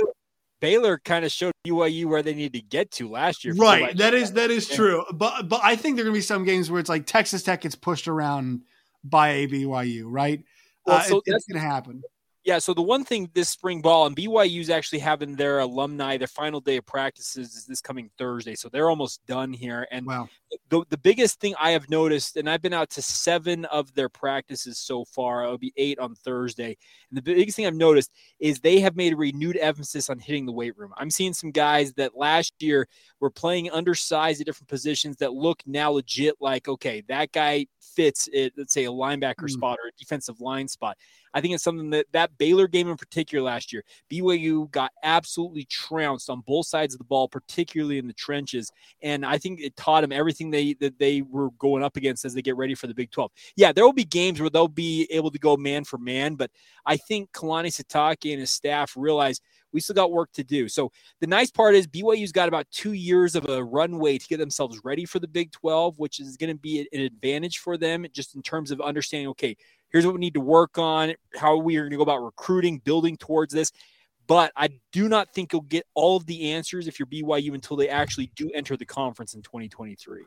Baylor 0.60 1.00
kind 1.00 1.26
of 1.26 1.32
showed 1.32 1.54
BYU 1.68 2.06
where 2.06 2.24
they 2.24 2.34
need 2.34 2.54
to 2.54 2.62
get 2.62 2.92
to 2.92 3.10
last 3.10 3.44
year. 3.44 3.54
Right. 3.54 3.96
That 3.98 4.14
is 4.14 4.34
that 4.34 4.52
is 4.52 4.68
true. 4.68 5.06
But 5.14 5.48
but 5.48 5.62
I 5.64 5.76
think 5.76 5.96
there 5.96 6.04
are 6.04 6.08
gonna 6.08 6.18
be 6.18 6.22
some 6.22 6.46
games 6.46 6.72
where 6.72 6.80
it's 6.80 6.90
like 6.90 7.06
Texas 7.06 7.44
Tech 7.44 7.62
gets 7.62 7.76
pushed 7.76 8.08
around 8.08 8.62
by 9.04 9.30
a 9.30 9.48
BYU, 9.48 10.04
right? 10.06 10.44
Well, 10.86 10.98
uh, 10.98 11.02
so 11.02 11.18
it, 11.18 11.24
that's 11.28 11.46
gonna 11.46 11.60
happen. 11.60 12.02
Yeah, 12.46 12.60
so 12.60 12.74
the 12.74 12.82
one 12.82 13.04
thing 13.04 13.30
this 13.34 13.50
spring 13.50 13.82
ball 13.82 14.06
and 14.06 14.16
BYU 14.16 14.62
is 14.62 14.70
actually 14.70 15.00
having 15.00 15.36
their 15.36 15.60
alumni, 15.60 16.18
their 16.18 16.28
final 16.28 16.62
day 16.62 16.78
of 16.78 16.86
practices 16.86 17.54
is 17.54 17.66
this 17.66 17.82
coming 17.82 18.10
Thursday. 18.18 18.56
So 18.56 18.70
they're 18.70 18.90
almost 18.90 19.26
done 19.26 19.52
here. 19.52 19.86
And 19.92 20.06
wow. 20.06 20.30
the, 20.70 20.86
the 20.90 20.98
biggest 20.98 21.42
thing 21.42 21.54
I 21.60 21.72
have 21.72 21.90
noticed, 21.90 22.38
and 22.38 22.50
I've 22.50 22.62
been 22.62 22.74
out 22.74 22.90
to 22.92 23.02
seven 23.02 23.66
of 23.66 23.94
their 23.94 24.08
practices 24.08 24.78
so 24.78 25.04
far, 25.04 25.44
it'll 25.44 25.58
be 25.58 25.74
eight 25.76 26.00
on 26.00 26.16
Thursday. 26.16 26.78
And 27.10 27.18
the 27.18 27.22
biggest 27.22 27.58
thing 27.58 27.68
I've 27.68 27.76
noticed 27.76 28.10
is 28.40 28.60
they 28.60 28.80
have 28.80 28.96
made 28.96 29.14
a 29.14 29.18
renewed 29.18 29.58
emphasis 29.58 30.10
on 30.10 30.18
hitting 30.18 30.46
the 30.46 30.54
weight 30.54 30.78
room. 30.78 30.94
I'm 30.96 31.12
seeing 31.12 31.34
some 31.34 31.52
guys 31.52 31.94
that 31.96 32.16
last 32.16 32.54
year 32.62 32.88
were 33.20 33.30
playing 33.30 33.70
undersized 33.70 34.40
at 34.40 34.46
different 34.46 34.70
positions 34.70 35.18
that 35.18 35.34
look 35.34 35.62
now 35.66 35.92
legit 35.92 36.36
like, 36.40 36.70
okay, 36.70 37.04
that 37.10 37.34
guy 37.34 37.68
fits 37.96 38.30
it, 38.32 38.54
let's 38.58 38.74
say 38.74 38.86
a 38.86 38.92
linebacker 38.92 39.44
mm. 39.44 39.50
spot 39.50 39.78
or 39.84 39.88
a 39.88 39.92
defensive 39.98 40.42
line 40.42 40.68
spot. 40.68 40.98
I 41.34 41.42
think 41.42 41.54
it's 41.54 41.64
something 41.64 41.90
that 41.92 42.08
that 42.12 42.38
Baylor 42.38 42.68
game 42.68 42.90
in 42.90 42.98
particular 42.98 43.44
last 43.44 43.72
year, 43.72 43.84
BYU 44.12 44.70
got 44.72 44.92
absolutely 45.04 45.66
trounced 45.66 46.30
on 46.30 46.42
both 46.42 46.66
sides 46.66 46.94
of 46.94 46.98
the 46.98 47.04
ball, 47.04 47.28
particularly 47.28 48.00
in 48.00 48.08
the 48.08 48.14
trenches, 48.14 48.72
and 49.02 49.26
I 49.26 49.38
think 49.38 49.60
it 49.62 49.76
taught 49.76 50.02
them 50.02 50.12
everything 50.12 50.50
they 50.50 50.74
that 50.76 50.98
they 50.98 51.22
were 51.22 51.52
going 51.52 51.84
up 51.84 51.98
against 51.98 52.26
as 52.26 52.34
they 52.34 52.42
get 52.42 52.58
ready 52.58 52.76
for 52.76 52.88
the 52.88 52.96
Big 52.96 53.12
12. 53.12 53.32
Yeah, 53.56 53.72
there 53.72 53.86
will 53.86 53.94
be 53.94 54.06
games 54.06 54.40
where 54.40 54.50
they'll 54.50 54.68
be 54.68 55.08
able 55.12 55.32
to 55.32 55.40
go 55.40 55.56
man 55.56 55.84
for 55.84 55.98
man, 55.98 56.36
but 56.36 56.52
I 56.86 56.98
think 56.98 57.32
Kalani 57.32 57.68
Sitake 57.68 58.32
and 58.32 58.40
his 58.40 58.52
staff 58.52 58.94
realize 58.98 59.40
we 59.72 59.80
still 59.80 59.96
got 59.96 60.12
work 60.12 60.32
to 60.34 60.44
do. 60.44 60.68
So 60.68 60.92
the 61.20 61.28
nice 61.28 61.52
part 61.52 61.76
is 61.76 61.88
BYU's 61.88 62.32
got 62.32 62.48
about 62.48 62.68
two 62.72 62.94
years 62.94 63.36
of 63.36 63.48
a 63.50 63.64
runway 63.64 64.18
to 64.18 64.28
get 64.28 64.38
themselves 64.38 64.80
ready 64.84 65.06
for 65.06 65.20
the 65.20 65.28
Big 65.28 65.52
12, 65.52 66.00
which 66.00 66.20
is 66.20 66.38
going 66.38 66.52
to 66.52 66.60
be 66.60 66.88
an 66.92 67.02
advantage 67.02 67.60
for 67.60 67.78
them 67.78 68.06
just 68.14 68.36
in 68.36 68.42
terms 68.42 68.72
of 68.72 68.82
understanding, 68.82 69.28
okay, 69.30 69.56
here's 69.90 70.06
what 70.06 70.14
we 70.14 70.20
need 70.20 70.34
to 70.34 70.42
work 70.42 70.78
on, 70.78 71.14
how 71.36 71.58
we 71.58 71.78
are 71.78 71.82
going 71.82 71.92
to 71.92 71.98
go 71.98 72.04
about 72.04 72.24
recruiting, 72.24 72.80
building 72.80 73.18
towards 73.18 73.54
this. 73.54 73.72
But 74.28 74.52
I 74.56 74.70
do 74.92 75.10
not 75.10 75.34
think 75.34 75.54
you'll 75.54 75.64
get 75.64 75.88
all 75.96 76.16
of 76.16 76.28
the 76.28 76.52
answers 76.52 76.88
if 76.88 77.00
you're 77.00 77.08
BYU 77.08 77.56
until 77.56 77.76
they 77.76 77.90
actually 77.90 78.32
do 78.36 78.52
enter 78.54 78.78
the 78.78 78.86
conference 78.86 79.34
in 79.34 79.42
2023. 79.42 80.22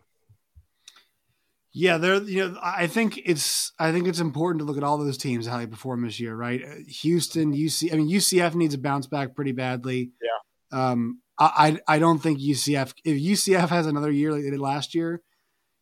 Yeah, 1.75 1.97
there. 1.99 2.23
You 2.23 2.51
know, 2.51 2.59
I 2.63 2.87
think 2.87 3.21
it's 3.25 3.73
I 3.79 3.93
think 3.93 4.07
it's 4.07 4.21
important 4.21 4.61
to 4.61 4.65
look 4.65 4.77
at 4.77 4.83
all 4.83 4.99
those 4.99 5.17
teams 5.17 5.47
how 5.47 5.59
they 5.59 5.67
perform 5.67 6.03
this 6.03 6.21
year, 6.21 6.35
right? 6.35 6.63
Houston, 6.87 7.55
UC. 7.55 7.93
I 7.93 7.97
mean, 7.97 8.11
UCF 8.11 8.55
needs 8.55 8.75
a 8.75 8.79
bounce 8.79 9.07
back 9.07 9.35
pretty 9.35 9.53
badly. 9.53 10.11
Yeah. 10.21 10.95
Um, 10.95 11.21
I 11.39 11.81
I 11.89 11.99
don't 11.99 12.19
think 12.19 12.41
UCF 12.41 12.93
if 13.05 13.17
UCF 13.17 13.69
has 13.69 13.87
another 13.87 14.11
year 14.11 14.33
like 14.33 14.43
they 14.43 14.51
did 14.51 14.61
last 14.61 14.95
year, 14.95 15.23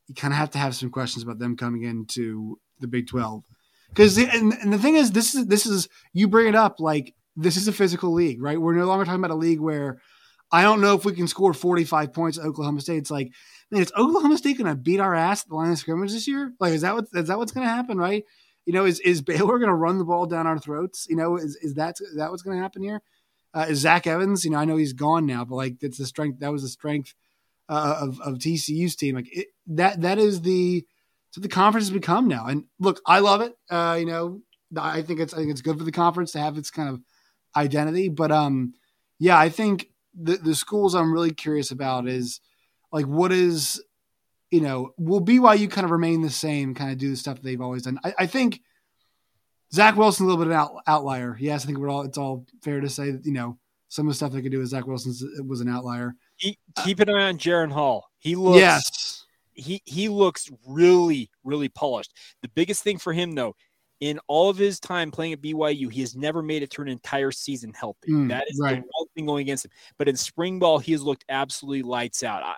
you 0.06 0.14
kind 0.14 0.32
of 0.32 0.38
have 0.38 0.50
to 0.50 0.58
have 0.58 0.76
some 0.76 0.90
questions 0.90 1.24
about 1.24 1.40
them 1.40 1.56
coming 1.56 1.82
into 1.82 2.58
the 2.78 2.86
Big 2.86 3.08
Twelve. 3.08 3.42
Because 3.88 4.16
and, 4.16 4.52
and 4.52 4.72
the 4.72 4.78
thing 4.78 4.94
is, 4.94 5.10
this 5.10 5.34
is 5.34 5.46
this 5.46 5.66
is 5.66 5.88
you 6.12 6.28
bring 6.28 6.48
it 6.48 6.54
up 6.54 6.78
like 6.78 7.14
this 7.34 7.56
is 7.56 7.66
a 7.66 7.72
physical 7.72 8.12
league, 8.12 8.40
right? 8.40 8.60
We're 8.60 8.74
no 8.74 8.86
longer 8.86 9.04
talking 9.04 9.20
about 9.20 9.32
a 9.32 9.34
league 9.34 9.60
where 9.60 10.00
I 10.52 10.62
don't 10.62 10.80
know 10.80 10.94
if 10.94 11.04
we 11.04 11.12
can 11.12 11.28
score 11.28 11.54
45 11.54 12.12
points 12.12 12.38
at 12.38 12.44
Oklahoma 12.44 12.80
State. 12.80 12.98
It's 12.98 13.10
like, 13.10 13.32
man, 13.70 13.82
is 13.82 13.92
Oklahoma 13.96 14.38
State 14.38 14.58
going 14.58 14.70
to 14.70 14.80
beat 14.80 15.00
our 15.00 15.14
ass 15.14 15.42
at 15.42 15.48
the 15.48 15.54
line 15.54 15.72
of 15.72 15.78
scrimmage 15.78 16.12
this 16.12 16.28
year? 16.28 16.52
Like, 16.60 16.72
is 16.72 16.82
that 16.82 16.94
what 16.94 17.06
is 17.12 17.28
that 17.28 17.38
what's 17.38 17.52
going 17.52 17.66
to 17.66 17.72
happen, 17.72 17.98
right? 17.98 18.24
You 18.66 18.72
know, 18.72 18.84
is 18.84 19.00
is 19.00 19.22
Baylor 19.22 19.58
going 19.58 19.68
to 19.68 19.74
run 19.74 19.98
the 19.98 20.04
ball 20.04 20.26
down 20.26 20.46
our 20.46 20.58
throats? 20.58 21.06
You 21.08 21.16
know, 21.16 21.36
is 21.36 21.56
is 21.56 21.74
that 21.74 21.96
is 22.00 22.16
that 22.16 22.30
what's 22.30 22.42
going 22.42 22.56
to 22.56 22.62
happen 22.62 22.82
here? 22.82 23.02
Uh, 23.52 23.66
is 23.68 23.80
Zach 23.80 24.06
Evans? 24.06 24.44
You 24.44 24.52
know, 24.52 24.58
I 24.58 24.64
know 24.64 24.76
he's 24.76 24.92
gone 24.92 25.26
now, 25.26 25.44
but 25.44 25.56
like 25.56 25.80
that's 25.80 25.98
the 25.98 26.06
strength. 26.06 26.40
That 26.40 26.52
was 26.52 26.62
the 26.62 26.68
strength 26.68 27.14
uh, 27.68 27.98
of 28.00 28.20
of 28.20 28.38
TCU's 28.38 28.96
team. 28.96 29.16
Like 29.16 29.34
it, 29.36 29.48
that 29.68 30.00
that 30.02 30.18
is 30.18 30.42
the 30.42 30.84
so 31.30 31.40
the 31.40 31.48
conference 31.48 31.88
has 31.88 31.94
become 31.94 32.28
now. 32.28 32.46
And 32.46 32.64
look, 32.78 33.00
I 33.06 33.20
love 33.20 33.40
it. 33.40 33.54
Uh, 33.70 33.96
you 33.98 34.06
know, 34.06 34.40
I 34.76 35.02
think 35.02 35.20
it's 35.20 35.32
I 35.32 35.38
think 35.38 35.50
it's 35.50 35.62
good 35.62 35.78
for 35.78 35.84
the 35.84 35.92
conference 35.92 36.32
to 36.32 36.40
have 36.40 36.58
its 36.58 36.70
kind 36.70 36.88
of 36.88 37.00
identity. 37.56 38.08
But 38.08 38.32
um, 38.32 38.74
yeah, 39.18 39.38
I 39.38 39.48
think 39.48 39.88
the 40.14 40.36
the 40.36 40.54
schools 40.54 40.94
I'm 40.94 41.12
really 41.12 41.32
curious 41.32 41.70
about 41.70 42.08
is 42.08 42.40
like 42.92 43.06
what 43.06 43.32
is 43.32 43.82
you 44.50 44.60
know 44.60 44.92
will 44.98 45.24
BYU 45.24 45.70
kind 45.70 45.84
of 45.84 45.90
remain 45.90 46.22
the 46.22 46.30
same, 46.30 46.74
kind 46.74 46.90
of 46.90 46.98
do 46.98 47.10
the 47.10 47.16
stuff 47.16 47.40
they've 47.40 47.60
always 47.60 47.82
done. 47.82 47.98
I, 48.04 48.14
I 48.20 48.26
think 48.26 48.60
Zach 49.72 49.96
Wilson's 49.96 50.26
a 50.26 50.30
little 50.30 50.44
bit 50.44 50.52
of 50.52 50.52
an 50.52 50.58
out, 50.58 50.82
outlier. 50.86 51.36
Yes, 51.40 51.64
I 51.64 51.66
think 51.66 51.78
we're 51.78 51.90
all 51.90 52.02
it's 52.02 52.18
all 52.18 52.46
fair 52.62 52.80
to 52.80 52.88
say 52.88 53.12
that 53.12 53.24
you 53.24 53.32
know 53.32 53.58
some 53.88 54.06
of 54.06 54.10
the 54.10 54.16
stuff 54.16 54.32
they 54.32 54.42
could 54.42 54.52
do 54.52 54.58
with 54.58 54.68
Zach 54.68 54.86
Wilson 54.86 55.14
was 55.46 55.60
an 55.60 55.68
outlier. 55.68 56.14
Keep, 56.38 56.58
keep 56.84 57.00
an 57.00 57.10
eye 57.10 57.28
on 57.28 57.38
Jaren 57.38 57.72
Hall. 57.72 58.08
He 58.18 58.34
looks 58.34 58.58
yes 58.58 59.20
he 59.60 59.82
he 59.84 60.08
looks 60.08 60.50
really 60.66 61.30
really 61.44 61.68
polished. 61.68 62.12
The 62.42 62.48
biggest 62.48 62.82
thing 62.82 62.98
for 62.98 63.12
him 63.12 63.32
though, 63.32 63.54
in 64.00 64.18
all 64.28 64.48
of 64.48 64.56
his 64.56 64.80
time 64.80 65.10
playing 65.10 65.34
at 65.34 65.42
BYU, 65.42 65.92
he 65.92 66.00
has 66.00 66.16
never 66.16 66.42
made 66.42 66.62
it 66.62 66.70
through 66.70 66.86
an 66.86 66.90
entire 66.90 67.30
season 67.30 67.72
healthy. 67.74 68.10
Mm, 68.10 68.28
that 68.30 68.44
is 68.48 68.58
right. 68.58 68.76
the 68.76 68.88
one 68.98 69.08
thing 69.14 69.26
going 69.26 69.42
against 69.42 69.66
him. 69.66 69.70
But 69.98 70.08
in 70.08 70.16
spring 70.16 70.58
ball, 70.58 70.78
he 70.78 70.92
has 70.92 71.02
looked 71.02 71.24
absolutely 71.28 71.82
lights 71.82 72.22
out. 72.22 72.42
I, 72.42 72.56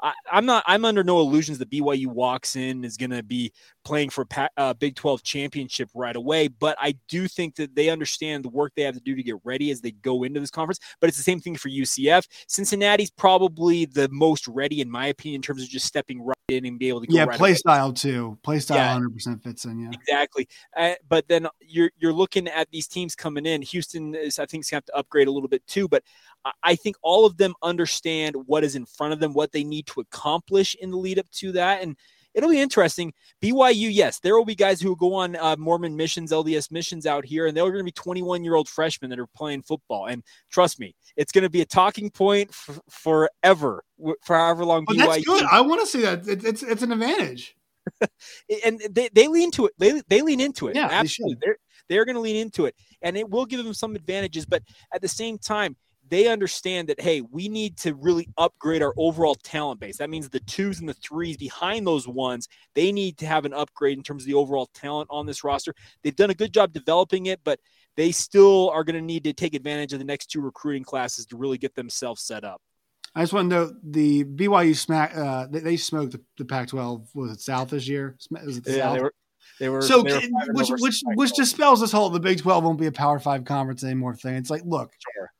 I, 0.00 0.12
am 0.32 0.46
not. 0.46 0.64
I'm 0.66 0.84
under 0.84 1.04
no 1.04 1.20
illusions 1.20 1.58
that 1.58 1.70
BYU 1.70 2.06
walks 2.06 2.56
in 2.56 2.84
is 2.84 2.96
going 2.96 3.10
to 3.10 3.22
be 3.22 3.52
playing 3.84 4.10
for 4.10 4.26
a 4.36 4.48
uh, 4.56 4.74
Big 4.74 4.96
12 4.96 5.22
championship 5.22 5.88
right 5.94 6.16
away. 6.16 6.48
But 6.48 6.76
I 6.80 6.96
do 7.08 7.28
think 7.28 7.56
that 7.56 7.74
they 7.74 7.88
understand 7.88 8.44
the 8.44 8.48
work 8.48 8.72
they 8.74 8.82
have 8.82 8.94
to 8.94 9.00
do 9.00 9.14
to 9.14 9.22
get 9.22 9.36
ready 9.44 9.70
as 9.70 9.80
they 9.80 9.92
go 9.92 10.24
into 10.24 10.40
this 10.40 10.50
conference. 10.50 10.80
But 11.00 11.08
it's 11.08 11.16
the 11.16 11.22
same 11.22 11.40
thing 11.40 11.56
for 11.56 11.68
UCF. 11.68 12.26
Cincinnati's 12.48 13.10
probably 13.10 13.84
the 13.86 14.08
most 14.10 14.48
ready, 14.48 14.80
in 14.80 14.90
my 14.90 15.06
opinion, 15.06 15.38
in 15.38 15.42
terms 15.42 15.62
of 15.62 15.68
just 15.68 15.86
stepping 15.86 16.22
right 16.22 16.34
in 16.48 16.66
and 16.66 16.78
be 16.78 16.88
able 16.88 17.00
to 17.00 17.06
yeah, 17.10 17.24
right 17.24 17.38
play 17.38 17.50
away. 17.50 17.56
style 17.56 17.92
too. 17.92 18.38
Play 18.42 18.58
style 18.58 18.76
yeah, 18.76 18.92
100 18.92 19.14
percent 19.14 19.42
fits 19.42 19.64
in. 19.64 19.80
Yeah, 19.80 19.90
exactly. 19.92 20.48
Uh, 20.76 20.94
but 21.08 21.26
then 21.28 21.46
you're 21.60 21.90
you're 21.98 22.12
looking 22.12 22.48
at 22.48 22.68
these 22.70 22.86
teams 22.86 23.14
coming 23.14 23.46
in. 23.46 23.62
Houston 23.62 24.14
is, 24.14 24.38
I 24.38 24.46
think, 24.46 24.64
is 24.64 24.70
going 24.70 24.82
to 24.82 24.86
have 24.86 24.94
to 24.94 24.96
upgrade 24.96 25.28
a 25.28 25.30
little 25.30 25.48
bit 25.48 25.66
too. 25.66 25.88
But 25.88 26.02
I 26.62 26.76
think 26.76 26.96
all 27.02 27.24
of 27.24 27.36
them 27.36 27.54
understand 27.62 28.36
what 28.46 28.64
is 28.64 28.76
in 28.76 28.86
front 28.86 29.12
of 29.12 29.20
them, 29.20 29.32
what 29.32 29.52
they 29.52 29.64
need 29.64 29.86
to 29.88 30.00
accomplish 30.00 30.74
in 30.74 30.90
the 30.90 30.96
lead 30.96 31.18
up 31.18 31.30
to 31.32 31.52
that, 31.52 31.82
and 31.82 31.96
it'll 32.34 32.50
be 32.50 32.60
interesting. 32.60 33.12
BYU, 33.42 33.88
yes, 33.92 34.18
there 34.18 34.36
will 34.36 34.44
be 34.44 34.54
guys 34.54 34.80
who 34.80 34.88
will 34.88 34.96
go 34.96 35.14
on 35.14 35.36
uh, 35.36 35.56
Mormon 35.58 35.96
missions, 35.96 36.32
LDS 36.32 36.70
missions 36.70 37.06
out 37.06 37.24
here, 37.24 37.46
and 37.46 37.56
they're 37.56 37.64
going 37.64 37.78
to 37.78 37.84
be 37.84 37.92
21 37.92 38.44
year 38.44 38.54
old 38.54 38.68
freshmen 38.68 39.10
that 39.10 39.18
are 39.18 39.28
playing 39.28 39.62
football. 39.62 40.06
And 40.06 40.22
trust 40.50 40.78
me, 40.78 40.94
it's 41.16 41.32
going 41.32 41.44
to 41.44 41.50
be 41.50 41.62
a 41.62 41.66
talking 41.66 42.10
point 42.10 42.50
f- 42.50 42.80
forever, 42.90 43.82
for 44.22 44.36
however 44.36 44.64
long. 44.64 44.84
BYU. 44.86 44.98
That's 44.98 45.24
good. 45.24 45.46
I 45.50 45.60
want 45.60 45.80
to 45.80 45.86
see 45.86 46.02
that. 46.02 46.26
It, 46.28 46.44
it's 46.44 46.62
it's 46.62 46.82
an 46.82 46.92
advantage. 46.92 47.56
and 48.64 48.80
they, 48.90 49.08
they 49.12 49.28
lean 49.28 49.50
to 49.52 49.66
it. 49.66 49.72
They, 49.78 50.02
they 50.08 50.22
lean 50.22 50.40
into 50.40 50.68
it. 50.68 50.76
Yeah, 50.76 50.88
absolutely. 50.90 51.36
They 51.42 51.48
are 51.50 51.56
they're 51.88 52.04
going 52.04 52.14
to 52.14 52.20
lean 52.20 52.36
into 52.36 52.64
it, 52.64 52.74
and 53.02 53.16
it 53.16 53.28
will 53.28 53.44
give 53.44 53.62
them 53.62 53.74
some 53.74 53.94
advantages. 53.94 54.46
But 54.46 54.62
at 54.94 55.02
the 55.02 55.08
same 55.08 55.38
time, 55.38 55.76
they 56.10 56.28
understand 56.28 56.88
that 56.88 57.00
hey 57.00 57.20
we 57.20 57.48
need 57.48 57.76
to 57.76 57.94
really 57.94 58.28
upgrade 58.38 58.82
our 58.82 58.94
overall 58.96 59.34
talent 59.34 59.80
base 59.80 59.96
that 59.96 60.10
means 60.10 60.28
the 60.28 60.40
twos 60.40 60.80
and 60.80 60.88
the 60.88 60.94
threes 60.94 61.36
behind 61.36 61.86
those 61.86 62.06
ones 62.06 62.48
they 62.74 62.92
need 62.92 63.16
to 63.16 63.26
have 63.26 63.44
an 63.44 63.52
upgrade 63.52 63.96
in 63.96 64.02
terms 64.02 64.22
of 64.22 64.26
the 64.26 64.34
overall 64.34 64.68
talent 64.74 65.08
on 65.10 65.26
this 65.26 65.44
roster 65.44 65.74
they've 66.02 66.16
done 66.16 66.30
a 66.30 66.34
good 66.34 66.52
job 66.52 66.72
developing 66.72 67.26
it 67.26 67.40
but 67.44 67.58
they 67.96 68.10
still 68.10 68.70
are 68.70 68.84
going 68.84 68.96
to 68.96 69.02
need 69.02 69.24
to 69.24 69.32
take 69.32 69.54
advantage 69.54 69.92
of 69.92 69.98
the 69.98 70.04
next 70.04 70.26
two 70.26 70.40
recruiting 70.40 70.84
classes 70.84 71.26
to 71.26 71.36
really 71.36 71.58
get 71.58 71.74
themselves 71.74 72.22
set 72.22 72.44
up 72.44 72.60
I 73.16 73.22
just 73.22 73.32
want 73.32 73.48
to 73.50 73.56
note 73.56 73.74
the 73.84 74.24
BYU 74.24 74.74
smack. 74.74 75.16
Uh, 75.16 75.46
they, 75.48 75.60
they 75.60 75.76
smoked 75.76 76.10
the, 76.10 76.20
the 76.36 76.44
Pac-12. 76.44 77.06
Was 77.14 77.30
it 77.30 77.40
South 77.40 77.70
this 77.70 77.86
year? 77.86 78.16
Was 78.44 78.56
it 78.56 78.64
the 78.64 78.72
yeah, 78.72 78.78
South? 78.78 78.96
they 78.96 79.02
were. 79.02 79.14
They 79.60 79.68
were 79.68 79.82
so, 79.82 80.02
they 80.02 80.28
were 80.32 80.52
which 80.52 80.70
which 80.78 81.02
which 81.14 81.32
dispels 81.32 81.80
this 81.80 81.92
whole 81.92 82.10
the 82.10 82.18
Big 82.18 82.40
Twelve 82.40 82.64
won't 82.64 82.80
be 82.80 82.86
a 82.86 82.92
Power 82.92 83.20
Five 83.20 83.44
conference 83.44 83.84
anymore 83.84 84.16
thing. 84.16 84.34
It's 84.34 84.50
like, 84.50 84.62
look, 84.64 84.92
sure. 85.14 85.32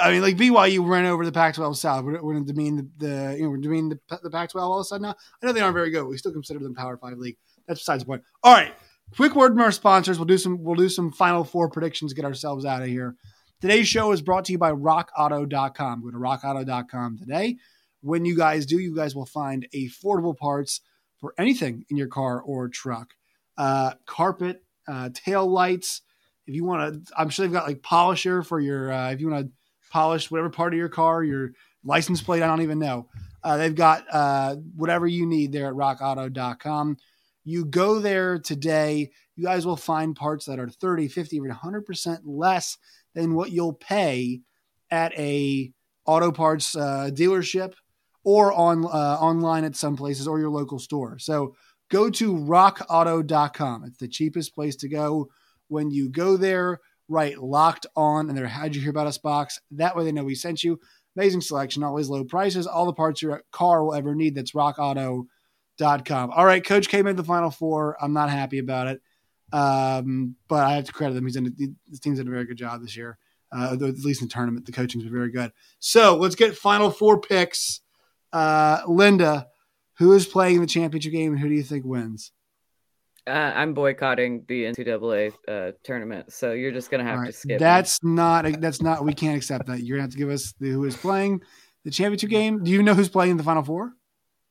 I 0.00 0.10
mean, 0.10 0.22
like 0.22 0.36
BYU 0.36 0.86
ran 0.86 1.06
over 1.06 1.24
the 1.24 1.32
Pac-12 1.32 1.76
South. 1.76 2.04
We're, 2.04 2.22
we're 2.22 2.34
going 2.34 2.46
to 2.46 2.52
demean 2.52 2.76
the, 2.76 2.88
the, 2.98 3.36
you 3.36 3.44
know 3.44 3.50
we're 3.50 3.56
demean 3.58 3.88
the, 3.88 3.98
the 4.22 4.30
Pac-12 4.30 4.60
all 4.60 4.78
of 4.78 4.82
a 4.82 4.84
sudden 4.84 5.02
now. 5.02 5.14
I 5.42 5.46
know 5.46 5.52
they 5.52 5.60
aren't 5.60 5.74
very 5.74 5.90
good. 5.90 6.06
We 6.06 6.18
still 6.18 6.32
consider 6.32 6.60
them 6.60 6.74
Power 6.74 6.96
Five 6.96 7.18
league. 7.18 7.36
That's 7.66 7.80
besides 7.80 8.02
the 8.02 8.06
point. 8.06 8.22
All 8.42 8.52
right, 8.52 8.74
quick 9.16 9.34
word 9.34 9.52
from 9.52 9.60
our 9.60 9.72
sponsors. 9.72 10.18
We'll 10.18 10.26
do 10.26 10.38
some 10.38 10.62
we'll 10.62 10.74
do 10.74 10.88
some 10.88 11.12
final 11.12 11.44
four 11.44 11.68
predictions. 11.68 12.12
Get 12.12 12.24
ourselves 12.24 12.64
out 12.64 12.82
of 12.82 12.88
here. 12.88 13.16
Today's 13.60 13.86
show 13.86 14.10
is 14.10 14.22
brought 14.22 14.44
to 14.46 14.52
you 14.52 14.58
by 14.58 14.72
RockAuto.com. 14.72 16.02
Go 16.02 16.10
to 16.10 16.16
RockAuto.com 16.16 17.18
today. 17.18 17.58
When 18.00 18.24
you 18.24 18.36
guys 18.36 18.66
do, 18.66 18.78
you 18.78 18.94
guys 18.94 19.14
will 19.14 19.26
find 19.26 19.68
affordable 19.72 20.36
parts 20.36 20.80
for 21.20 21.32
anything 21.38 21.84
in 21.88 21.96
your 21.96 22.08
car 22.08 22.40
or 22.42 22.68
truck. 22.68 23.14
Uh, 23.56 23.92
carpet, 24.06 24.64
uh, 24.88 25.10
tail 25.14 25.46
lights. 25.46 26.02
If 26.48 26.56
you 26.56 26.64
want 26.64 27.06
to, 27.06 27.12
I'm 27.16 27.28
sure 27.28 27.46
they've 27.46 27.52
got 27.52 27.68
like 27.68 27.82
polisher 27.82 28.42
for 28.42 28.58
your, 28.58 28.90
uh, 28.90 29.12
if 29.12 29.20
you 29.20 29.30
want 29.30 29.46
to 29.46 29.52
polish 29.92 30.30
whatever 30.30 30.50
part 30.50 30.72
of 30.72 30.78
your 30.78 30.88
car, 30.88 31.22
your 31.22 31.52
license 31.84 32.22
plate, 32.22 32.42
I 32.42 32.46
don't 32.46 32.62
even 32.62 32.78
know. 32.78 33.08
Uh, 33.44 33.58
they've 33.58 33.74
got 33.74 34.04
uh, 34.10 34.56
whatever 34.74 35.06
you 35.06 35.26
need 35.26 35.52
there 35.52 35.66
at 35.66 35.74
rockauto.com. 35.74 36.96
You 37.44 37.64
go 37.64 37.98
there 37.98 38.38
today, 38.38 39.10
you 39.36 39.44
guys 39.44 39.66
will 39.66 39.76
find 39.76 40.16
parts 40.16 40.46
that 40.46 40.58
are 40.58 40.68
30, 40.68 41.08
50, 41.08 41.40
or 41.40 41.48
100% 41.48 42.20
less 42.24 42.78
than 43.14 43.34
what 43.34 43.50
you'll 43.50 43.74
pay 43.74 44.40
at 44.90 45.12
a 45.18 45.72
auto 46.06 46.32
parts 46.32 46.74
uh, 46.76 47.10
dealership 47.12 47.74
or 48.24 48.52
on 48.52 48.84
uh, 48.84 48.88
online 48.88 49.64
at 49.64 49.76
some 49.76 49.96
places 49.96 50.26
or 50.28 50.38
your 50.38 50.50
local 50.50 50.78
store. 50.78 51.18
So 51.18 51.54
go 51.90 52.08
to 52.10 52.34
rockauto.com. 52.34 53.84
It's 53.84 53.98
the 53.98 54.08
cheapest 54.08 54.54
place 54.54 54.76
to 54.76 54.88
go. 54.88 55.28
When 55.68 55.90
you 55.90 56.08
go 56.08 56.36
there, 56.36 56.80
write 57.12 57.38
locked 57.38 57.86
on 57.94 58.28
and 58.28 58.36
their 58.36 58.48
how'd 58.48 58.74
you 58.74 58.80
hear 58.80 58.90
about 58.90 59.06
us 59.06 59.18
box. 59.18 59.60
That 59.72 59.96
way 59.96 60.04
they 60.04 60.12
know 60.12 60.24
we 60.24 60.34
sent 60.34 60.64
you. 60.64 60.80
Amazing 61.16 61.42
selection, 61.42 61.82
always 61.82 62.08
low 62.08 62.24
prices, 62.24 62.66
all 62.66 62.86
the 62.86 62.92
parts 62.92 63.20
your 63.20 63.42
car 63.52 63.84
will 63.84 63.94
ever 63.94 64.14
need. 64.14 64.34
That's 64.34 64.52
rockauto.com. 64.52 66.30
All 66.30 66.46
right, 66.46 66.64
Coach 66.64 66.88
K 66.88 67.02
made 67.02 67.18
the 67.18 67.24
final 67.24 67.50
four. 67.50 67.96
I'm 68.02 68.14
not 68.14 68.30
happy 68.30 68.58
about 68.58 68.88
it. 68.88 69.02
Um, 69.52 70.36
but 70.48 70.64
I 70.64 70.76
have 70.76 70.86
to 70.86 70.92
credit 70.92 71.14
them. 71.14 71.26
He's 71.26 71.34
done, 71.34 71.54
the 71.54 71.98
team's 71.98 72.18
done 72.18 72.28
a 72.28 72.30
very 72.30 72.46
good 72.46 72.56
job 72.56 72.80
this 72.80 72.96
year. 72.96 73.18
Uh, 73.54 73.74
at 73.74 73.80
least 73.80 74.22
in 74.22 74.28
the 74.28 74.32
tournament, 74.32 74.64
the 74.64 74.72
coaching's 74.72 75.04
been 75.04 75.12
very 75.12 75.30
good. 75.30 75.52
So 75.78 76.16
let's 76.16 76.34
get 76.34 76.56
final 76.56 76.90
four 76.90 77.20
picks. 77.20 77.82
Uh, 78.32 78.80
Linda, 78.88 79.48
who 79.98 80.14
is 80.14 80.26
playing 80.26 80.56
in 80.56 80.60
the 80.62 80.66
championship 80.66 81.12
game 81.12 81.32
and 81.32 81.40
who 81.40 81.50
do 81.50 81.54
you 81.54 81.62
think 81.62 81.84
wins? 81.84 82.32
Uh, 83.26 83.52
I'm 83.54 83.72
boycotting 83.72 84.44
the 84.48 84.64
NCAA 84.64 85.32
uh, 85.46 85.72
tournament, 85.84 86.32
so 86.32 86.52
you're 86.52 86.72
just 86.72 86.90
gonna 86.90 87.04
have 87.04 87.20
right. 87.20 87.26
to 87.26 87.32
skip. 87.32 87.58
That's 87.60 88.02
me. 88.02 88.12
not. 88.14 88.60
That's 88.60 88.82
not. 88.82 89.04
We 89.04 89.14
can't 89.14 89.36
accept 89.36 89.66
that. 89.66 89.80
You're 89.80 89.98
gonna 89.98 90.04
have 90.04 90.12
to 90.12 90.18
give 90.18 90.30
us 90.30 90.54
the, 90.58 90.70
who 90.70 90.84
is 90.84 90.96
playing 90.96 91.40
the 91.84 91.90
championship 91.90 92.30
game. 92.30 92.64
Do 92.64 92.70
you 92.70 92.82
know 92.82 92.94
who's 92.94 93.08
playing 93.08 93.36
the 93.36 93.44
final 93.44 93.62
four? 93.62 93.92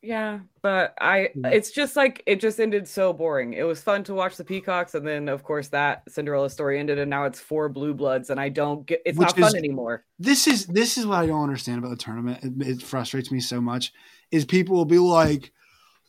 Yeah, 0.00 0.40
but 0.62 0.94
I. 1.00 1.28
It's 1.34 1.70
just 1.70 1.96
like 1.96 2.22
it 2.26 2.40
just 2.40 2.58
ended 2.58 2.88
so 2.88 3.12
boring. 3.12 3.52
It 3.52 3.64
was 3.64 3.82
fun 3.82 4.04
to 4.04 4.14
watch 4.14 4.36
the 4.36 4.44
Peacocks, 4.44 4.94
and 4.94 5.06
then 5.06 5.28
of 5.28 5.44
course 5.44 5.68
that 5.68 6.02
Cinderella 6.08 6.48
story 6.48 6.80
ended, 6.80 6.98
and 6.98 7.10
now 7.10 7.24
it's 7.24 7.38
four 7.38 7.68
Blue 7.68 7.92
Bloods, 7.92 8.30
and 8.30 8.40
I 8.40 8.48
don't 8.48 8.86
get. 8.86 9.02
It's 9.04 9.18
Which 9.18 9.36
not 9.36 9.50
fun 9.50 9.56
anymore. 9.56 10.04
This 10.18 10.46
is 10.46 10.66
this 10.66 10.96
is 10.96 11.06
what 11.06 11.18
I 11.18 11.26
don't 11.26 11.42
understand 11.42 11.78
about 11.78 11.90
the 11.90 11.96
tournament. 11.96 12.42
It, 12.42 12.66
it 12.66 12.82
frustrates 12.82 13.30
me 13.30 13.40
so 13.40 13.60
much. 13.60 13.92
Is 14.30 14.46
people 14.46 14.76
will 14.76 14.86
be 14.86 14.98
like 14.98 15.52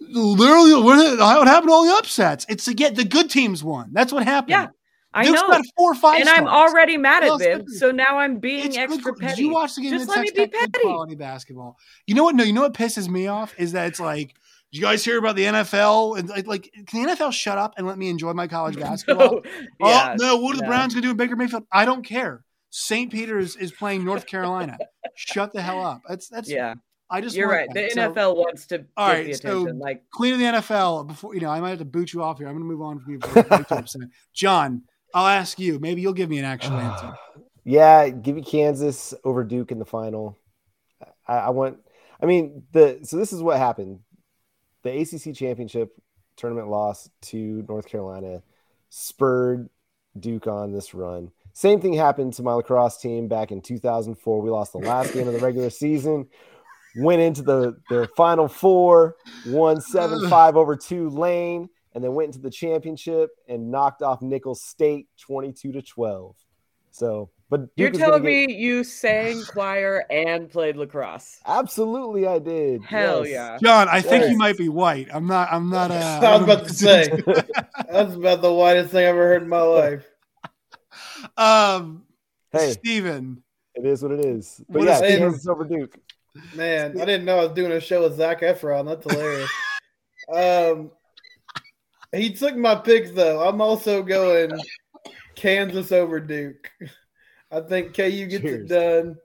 literally 0.09 0.73
what, 0.73 1.47
happened 1.47 1.69
to 1.69 1.73
all 1.73 1.85
the 1.85 1.95
upsets? 1.95 2.45
It's 2.49 2.65
to 2.65 2.73
get 2.73 2.95
the 2.95 3.03
good 3.03 3.29
teams 3.29 3.63
won. 3.63 3.89
That's 3.91 4.11
what 4.11 4.23
happened. 4.23 4.51
Yeah. 4.51 4.67
I 5.13 5.25
Duke's 5.25 5.41
know. 5.41 5.47
Got 5.47 5.65
four 5.77 5.93
five 5.93 6.15
and 6.21 6.25
stars. 6.25 6.39
I'm 6.39 6.47
already 6.47 6.97
mad 6.97 7.23
at 7.23 7.37
them, 7.37 7.67
so 7.67 7.91
now 7.91 8.17
I'm 8.17 8.39
being 8.39 8.65
it's 8.65 8.77
extra 8.77 9.11
good. 9.11 9.21
petty. 9.21 9.35
Did 9.35 9.41
you 9.41 9.53
watch 9.53 9.75
the 9.75 9.81
game? 9.81 9.91
Just 9.91 10.09
let 10.09 10.21
me 10.21 10.31
be 10.35 10.47
petty. 10.47 10.81
Quality 10.81 11.15
basketball. 11.15 11.77
You 12.07 12.15
know 12.15 12.23
what? 12.23 12.35
No, 12.35 12.43
you 12.43 12.53
know 12.53 12.61
what 12.61 12.73
pisses 12.73 13.07
me 13.07 13.27
off 13.27 13.53
is 13.59 13.73
that 13.73 13.87
it's 13.87 13.99
like, 13.99 14.33
you 14.71 14.81
guys 14.81 15.05
hear 15.05 15.19
about 15.19 15.35
the 15.35 15.43
NFL? 15.43 16.17
And 16.17 16.29
like, 16.29 16.47
like, 16.47 16.71
can 16.87 17.03
the 17.03 17.09
NFL 17.11 17.31
shut 17.31 17.59
up 17.59 17.75
and 17.77 17.85
let 17.85 17.99
me 17.99 18.09
enjoy 18.09 18.33
my 18.33 18.47
college 18.47 18.75
basketball? 18.79 19.35
no, 19.35 19.41
oh, 19.81 19.89
yeah, 19.89 20.15
oh 20.19 20.23
no, 20.23 20.37
what 20.37 20.55
are 20.55 20.59
the 20.59 20.65
Browns 20.65 20.95
gonna 20.95 21.03
do 21.03 21.11
in 21.11 21.17
Baker 21.17 21.35
Mayfield? 21.35 21.65
I 21.71 21.85
don't 21.85 22.03
care. 22.03 22.43
St. 22.71 23.11
Peter's 23.11 23.55
is 23.55 23.71
playing 23.71 24.03
North 24.03 24.25
Carolina. 24.25 24.79
Shut 25.13 25.53
the 25.53 25.61
hell 25.61 25.85
up. 25.85 26.01
That's 26.09 26.27
that's 26.27 26.49
yeah. 26.49 26.73
I 27.13 27.21
just 27.21 27.35
you're 27.35 27.47
right. 27.47 27.69
That. 27.75 27.89
The 27.89 27.91
so, 27.91 28.11
NFL 28.11 28.35
wants 28.37 28.65
to 28.67 28.85
all 28.97 29.07
right, 29.07 29.25
the 29.25 29.33
attention. 29.33 29.67
So 29.67 29.71
like 29.75 30.09
queen 30.09 30.33
of 30.33 30.39
the 30.39 30.45
NFL. 30.45 31.07
Before 31.07 31.35
you 31.35 31.41
know, 31.41 31.49
I 31.49 31.59
might 31.59 31.69
have 31.69 31.77
to 31.77 31.85
boot 31.85 32.11
you 32.11 32.23
off 32.23 32.39
here. 32.39 32.47
I'm 32.47 32.53
going 32.53 32.63
to 32.63 32.67
move 32.67 32.81
on 32.81 32.99
from 32.99 33.13
you. 33.13 34.09
John, 34.33 34.81
I'll 35.13 35.27
ask 35.27 35.59
you. 35.59 35.77
Maybe 35.77 36.01
you'll 36.01 36.13
give 36.13 36.31
me 36.31 36.39
an 36.39 36.45
actual 36.45 36.73
answer. 36.79 37.13
Yeah, 37.63 38.09
give 38.09 38.35
you 38.35 38.43
Kansas 38.43 39.13
over 39.23 39.43
Duke 39.43 39.71
in 39.71 39.77
the 39.77 39.85
final. 39.85 40.39
I, 41.27 41.35
I 41.35 41.49
want. 41.51 41.77
I 42.19 42.25
mean, 42.25 42.63
the 42.71 42.97
so 43.03 43.17
this 43.17 43.31
is 43.31 43.43
what 43.43 43.59
happened. 43.59 43.99
The 44.81 44.99
ACC 44.99 45.35
championship 45.35 45.93
tournament 46.35 46.67
loss 46.67 47.11
to 47.21 47.63
North 47.69 47.85
Carolina 47.85 48.41
spurred 48.89 49.69
Duke 50.19 50.47
on 50.47 50.73
this 50.73 50.95
run. 50.95 51.29
Same 51.53 51.79
thing 51.79 51.93
happened 51.93 52.33
to 52.33 52.41
my 52.41 52.53
lacrosse 52.53 52.97
team 52.97 53.27
back 53.27 53.51
in 53.51 53.61
2004. 53.61 54.41
We 54.41 54.49
lost 54.49 54.71
the 54.71 54.79
last 54.79 55.13
game 55.13 55.27
of 55.27 55.35
the 55.35 55.39
regular 55.39 55.69
season 55.69 56.27
went 56.97 57.21
into 57.21 57.41
the 57.41 57.75
the 57.89 58.07
final 58.15 58.47
four, 58.47 59.15
won 59.47 59.81
seven 59.81 60.29
five 60.29 60.55
over 60.55 60.75
Tulane, 60.75 61.69
and 61.93 62.03
then 62.03 62.13
went 62.13 62.27
into 62.27 62.39
the 62.39 62.51
championship 62.51 63.31
and 63.47 63.71
knocked 63.71 64.01
off 64.01 64.21
Nicholls 64.21 64.61
State 64.61 65.07
twenty 65.17 65.51
two 65.51 65.71
to 65.71 65.81
twelve. 65.81 66.35
So, 66.91 67.31
but 67.49 67.75
Duke 67.75 67.77
you're 67.77 67.91
telling 67.91 68.23
me 68.23 68.45
get... 68.45 68.55
you 68.55 68.83
sang 68.83 69.41
choir 69.45 70.05
and 70.11 70.47
played 70.47 70.77
lacrosse? 70.77 71.39
Absolutely, 71.45 72.27
I 72.27 72.37
did. 72.37 72.83
Hell 72.83 73.25
yes. 73.25 73.33
yeah, 73.33 73.57
John. 73.67 73.89
I 73.89 73.97
yes. 73.97 74.05
think 74.05 74.29
you 74.29 74.37
might 74.37 74.57
be 74.57 74.69
white. 74.69 75.07
I'm 75.11 75.25
not. 75.25 75.51
I'm 75.51 75.69
not. 75.69 75.89
Uh, 75.89 75.95
I 76.23 76.35
was 76.35 76.43
about 76.43 76.67
to 76.67 76.73
say 76.73 77.09
that's 77.89 78.13
about 78.13 78.41
the 78.43 78.53
whitest 78.53 78.91
thing 78.91 79.05
I've 79.05 79.15
ever 79.15 79.27
heard 79.27 79.41
in 79.41 79.49
my 79.49 79.61
life. 79.61 80.05
Um, 81.35 82.03
hey, 82.51 82.73
Steven. 82.73 83.41
It 83.75 83.87
is 83.87 84.03
what 84.03 84.11
it 84.11 84.23
is. 84.23 84.63
But 84.69 84.79
what 84.79 84.87
yeah, 84.87 85.17
Kansas 85.17 85.47
over 85.47 85.65
Duke. 85.65 85.97
Man, 86.55 86.99
I 86.99 87.05
didn't 87.05 87.25
know 87.25 87.39
I 87.39 87.45
was 87.45 87.53
doing 87.53 87.71
a 87.71 87.79
show 87.79 88.03
with 88.03 88.17
Zac 88.17 88.41
Efron. 88.41 88.87
That's 88.87 89.11
hilarious. 89.11 89.51
um, 90.33 90.91
he 92.11 92.33
took 92.33 92.55
my 92.55 92.75
pick 92.75 93.13
though. 93.13 93.47
I'm 93.47 93.61
also 93.61 94.01
going 94.01 94.51
Kansas 95.35 95.91
over 95.91 96.19
Duke. 96.19 96.71
I 97.51 97.61
think 97.61 97.95
KU 97.95 98.25
gets 98.25 98.41
Cheers. 98.41 98.61
it 98.63 98.67
done. 98.67 99.15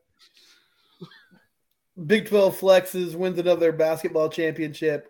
Big 2.07 2.29
12 2.29 2.59
flexes, 2.59 3.15
wins 3.15 3.39
another 3.39 3.73
basketball 3.73 4.29
championship. 4.29 5.09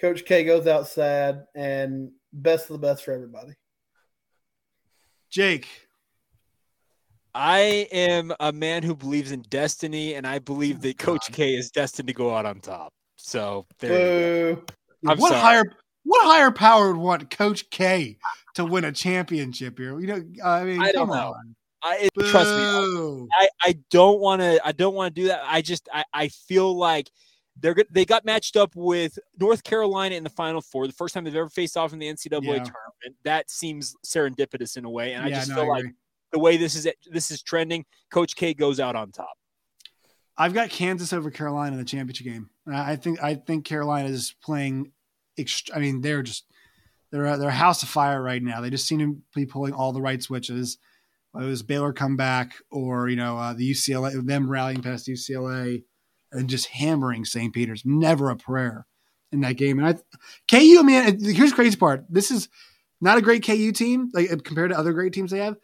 Coach 0.00 0.24
K 0.24 0.44
goes 0.44 0.66
out 0.66 0.88
sad, 0.88 1.46
and 1.54 2.12
best 2.32 2.70
of 2.70 2.80
the 2.80 2.86
best 2.86 3.04
for 3.04 3.12
everybody. 3.12 3.52
Jake, 5.28 5.68
I 7.34 7.88
am 7.92 8.32
a 8.40 8.52
man 8.52 8.82
who 8.82 8.94
believes 8.94 9.32
in 9.32 9.42
destiny, 9.42 10.14
and 10.14 10.26
I 10.26 10.38
believe 10.38 10.78
oh 10.78 10.80
that 10.80 10.98
Coach 10.98 11.30
K 11.32 11.54
is 11.54 11.70
destined 11.70 12.08
to 12.08 12.14
go 12.14 12.34
out 12.34 12.46
on 12.46 12.60
top. 12.60 12.92
So 13.16 13.66
there 13.78 14.56
what 15.02 15.18
sorry. 15.18 15.40
higher 15.40 15.64
what 16.04 16.24
higher 16.24 16.50
power 16.50 16.88
would 16.88 17.00
want 17.00 17.30
Coach 17.30 17.68
K 17.70 18.18
to 18.54 18.64
win 18.64 18.84
a 18.84 18.92
championship 18.92 19.78
here? 19.78 19.98
You 20.00 20.06
know, 20.06 20.24
I 20.44 20.64
mean, 20.64 20.80
I 20.80 20.92
come 20.92 21.10
on. 21.10 21.54
I, 21.82 22.08
trust 22.28 22.50
me, 22.50 23.26
I, 23.38 23.48
I 23.62 23.78
don't 23.90 24.20
want 24.20 24.42
to. 24.42 24.60
I 24.66 24.72
don't 24.72 24.94
want 24.94 25.14
to 25.14 25.20
do 25.22 25.28
that. 25.28 25.40
I 25.46 25.62
just 25.62 25.88
I, 25.92 26.04
I 26.12 26.28
feel 26.28 26.76
like 26.76 27.10
they're 27.58 27.76
they 27.90 28.04
got 28.04 28.24
matched 28.24 28.56
up 28.56 28.74
with 28.74 29.18
North 29.38 29.64
Carolina 29.64 30.14
in 30.14 30.24
the 30.24 30.30
Final 30.30 30.60
Four, 30.60 30.86
the 30.86 30.92
first 30.92 31.14
time 31.14 31.24
they've 31.24 31.34
ever 31.34 31.48
faced 31.48 31.76
off 31.76 31.92
in 31.92 31.98
the 31.98 32.06
NCAA 32.06 32.30
yeah. 32.32 32.40
tournament. 32.40 33.16
That 33.24 33.50
seems 33.50 33.94
serendipitous 34.04 34.76
in 34.76 34.84
a 34.84 34.90
way, 34.90 35.14
and 35.14 35.28
yeah, 35.28 35.36
I 35.36 35.38
just 35.38 35.50
no, 35.50 35.56
feel 35.56 35.64
I 35.64 35.68
like 35.68 35.94
the 36.32 36.38
way 36.38 36.56
this 36.56 36.74
is 36.74 36.88
this 37.10 37.30
is 37.30 37.42
trending, 37.42 37.84
Coach 38.10 38.36
K 38.36 38.54
goes 38.54 38.80
out 38.80 38.96
on 38.96 39.12
top. 39.12 39.36
I've 40.36 40.54
got 40.54 40.70
Kansas 40.70 41.12
over 41.12 41.30
Carolina 41.30 41.72
in 41.72 41.78
the 41.78 41.84
championship 41.84 42.26
game. 42.26 42.50
I 42.66 42.96
think 42.96 43.22
I 43.22 43.34
think 43.34 43.64
Carolina 43.64 44.08
is 44.08 44.34
playing. 44.42 44.92
Ext- 45.38 45.70
I 45.74 45.80
mean, 45.80 46.00
they're 46.00 46.22
just 46.22 46.44
they're 47.10 47.36
they're 47.36 47.48
a 47.48 47.52
house 47.52 47.82
of 47.82 47.88
fire 47.88 48.22
right 48.22 48.42
now. 48.42 48.60
They 48.60 48.70
just 48.70 48.86
seem 48.86 48.98
to 49.00 49.18
be 49.34 49.46
pulling 49.46 49.74
all 49.74 49.92
the 49.92 50.00
right 50.00 50.22
switches. 50.22 50.78
Whether 51.32 51.46
it 51.46 51.50
was 51.50 51.62
Baylor 51.62 51.92
come 51.92 52.16
back 52.16 52.54
or 52.70 53.08
you 53.08 53.16
know 53.16 53.36
uh, 53.36 53.52
the 53.52 53.70
UCLA 53.70 54.24
them 54.24 54.50
rallying 54.50 54.82
past 54.82 55.08
UCLA 55.08 55.84
and 56.32 56.48
just 56.48 56.66
hammering 56.68 57.24
St. 57.24 57.52
Peter's. 57.52 57.82
Never 57.84 58.30
a 58.30 58.36
prayer 58.36 58.86
in 59.32 59.40
that 59.40 59.56
game. 59.56 59.78
And 59.78 59.88
I 59.88 59.94
KU, 60.48 60.82
man, 60.82 61.20
here's 61.20 61.50
the 61.50 61.56
crazy 61.56 61.76
part. 61.76 62.04
This 62.08 62.30
is 62.30 62.48
not 63.00 63.18
a 63.18 63.22
great 63.22 63.44
KU 63.44 63.72
team 63.72 64.10
like 64.12 64.28
compared 64.44 64.70
to 64.70 64.78
other 64.78 64.92
great 64.92 65.12
teams 65.12 65.30
they 65.30 65.38
have 65.40 65.56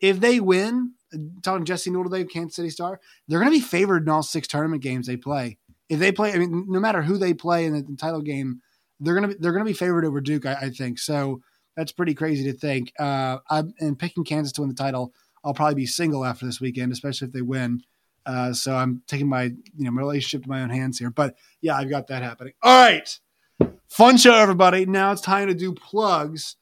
if 0.00 0.20
they 0.20 0.40
win, 0.40 0.92
talking 1.42 1.64
Jesse 1.64 1.90
Newell 1.90 2.24
Kansas 2.26 2.56
City 2.56 2.70
Star, 2.70 3.00
they're 3.26 3.40
going 3.40 3.50
to 3.50 3.58
be 3.58 3.64
favored 3.64 4.02
in 4.02 4.08
all 4.08 4.22
six 4.22 4.46
tournament 4.48 4.82
games 4.82 5.06
they 5.06 5.16
play. 5.16 5.58
If 5.88 5.98
they 5.98 6.12
play, 6.12 6.32
I 6.32 6.38
mean, 6.38 6.66
no 6.68 6.80
matter 6.80 7.02
who 7.02 7.16
they 7.16 7.34
play 7.34 7.64
in 7.64 7.74
the, 7.74 7.82
the 7.82 7.96
title 7.96 8.20
game, 8.20 8.60
they're 9.00 9.14
going 9.14 9.28
to 9.30 9.34
be, 9.34 9.40
they're 9.40 9.52
going 9.52 9.64
to 9.64 9.70
be 9.70 9.76
favored 9.76 10.04
over 10.04 10.20
Duke. 10.20 10.46
I, 10.46 10.54
I, 10.54 10.70
think 10.70 10.98
so. 10.98 11.40
That's 11.76 11.92
pretty 11.92 12.14
crazy 12.14 12.50
to 12.50 12.58
think. 12.58 12.92
Uh, 12.98 13.38
I'm 13.48 13.72
and 13.78 13.98
picking 13.98 14.24
Kansas 14.24 14.52
to 14.54 14.62
win 14.62 14.68
the 14.68 14.74
title. 14.74 15.14
I'll 15.44 15.54
probably 15.54 15.76
be 15.76 15.86
single 15.86 16.24
after 16.24 16.44
this 16.44 16.60
weekend, 16.60 16.92
especially 16.92 17.28
if 17.28 17.32
they 17.32 17.42
win. 17.42 17.82
Uh, 18.26 18.52
so 18.52 18.74
I'm 18.74 19.02
taking 19.06 19.28
my 19.28 19.44
you 19.44 19.84
know 19.84 19.92
my 19.92 20.02
relationship 20.02 20.42
to 20.42 20.48
my 20.48 20.62
own 20.62 20.70
hands 20.70 20.98
here. 20.98 21.10
But 21.10 21.36
yeah, 21.60 21.76
I've 21.76 21.88
got 21.88 22.08
that 22.08 22.22
happening. 22.22 22.52
All 22.62 22.84
right, 22.84 23.18
fun 23.88 24.18
show, 24.18 24.34
everybody. 24.34 24.84
Now 24.84 25.12
it's 25.12 25.22
time 25.22 25.48
to 25.48 25.54
do 25.54 25.72
plugs. 25.72 26.56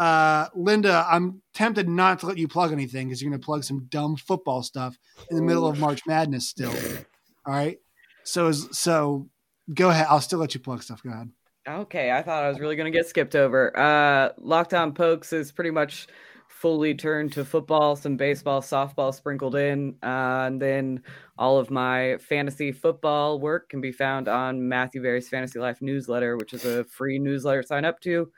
Uh, 0.00 0.48
Linda, 0.54 1.06
I'm 1.10 1.42
tempted 1.52 1.86
not 1.86 2.20
to 2.20 2.26
let 2.26 2.38
you 2.38 2.48
plug 2.48 2.72
anything 2.72 3.08
because 3.08 3.20
you're 3.20 3.30
going 3.30 3.38
to 3.38 3.44
plug 3.44 3.64
some 3.64 3.84
dumb 3.90 4.16
football 4.16 4.62
stuff 4.62 4.96
in 5.30 5.36
the 5.36 5.42
middle 5.42 5.66
of 5.66 5.78
March 5.78 6.00
Madness 6.06 6.48
still. 6.48 6.72
All 7.46 7.52
right. 7.52 7.76
So, 8.24 8.50
so 8.50 9.28
go 9.74 9.90
ahead. 9.90 10.06
I'll 10.08 10.22
still 10.22 10.38
let 10.38 10.54
you 10.54 10.60
plug 10.60 10.82
stuff. 10.82 11.02
Go 11.02 11.10
ahead. 11.10 11.28
Okay, 11.68 12.10
I 12.10 12.22
thought 12.22 12.42
I 12.42 12.48
was 12.48 12.58
really 12.58 12.76
going 12.76 12.90
to 12.90 12.98
get 12.98 13.08
skipped 13.08 13.36
over. 13.36 13.78
Uh, 13.78 14.30
Locked 14.38 14.72
On 14.72 14.94
Pokes 14.94 15.34
is 15.34 15.52
pretty 15.52 15.70
much 15.70 16.06
fully 16.48 16.94
turned 16.94 17.34
to 17.34 17.44
football, 17.44 17.94
some 17.94 18.16
baseball, 18.16 18.62
softball 18.62 19.14
sprinkled 19.14 19.54
in. 19.54 19.96
Uh, 20.02 20.44
and 20.46 20.62
then 20.62 21.02
all 21.36 21.58
of 21.58 21.70
my 21.70 22.16
fantasy 22.16 22.72
football 22.72 23.38
work 23.38 23.68
can 23.68 23.82
be 23.82 23.92
found 23.92 24.28
on 24.28 24.66
Matthew 24.66 25.02
Berry's 25.02 25.28
Fantasy 25.28 25.58
Life 25.58 25.82
newsletter, 25.82 26.38
which 26.38 26.54
is 26.54 26.64
a 26.64 26.84
free 26.84 27.18
newsletter 27.18 27.62
sign 27.62 27.84
up 27.84 28.00
to. 28.00 28.32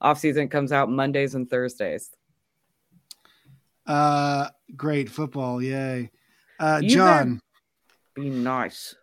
Off 0.00 0.18
season 0.18 0.48
comes 0.48 0.72
out 0.72 0.90
Mondays 0.90 1.34
and 1.34 1.48
Thursdays. 1.48 2.10
Uh, 3.86 4.48
great 4.76 5.08
football, 5.08 5.62
yay! 5.62 6.10
Uh, 6.58 6.80
John, 6.82 7.40
be 8.14 8.30
nice. 8.30 8.94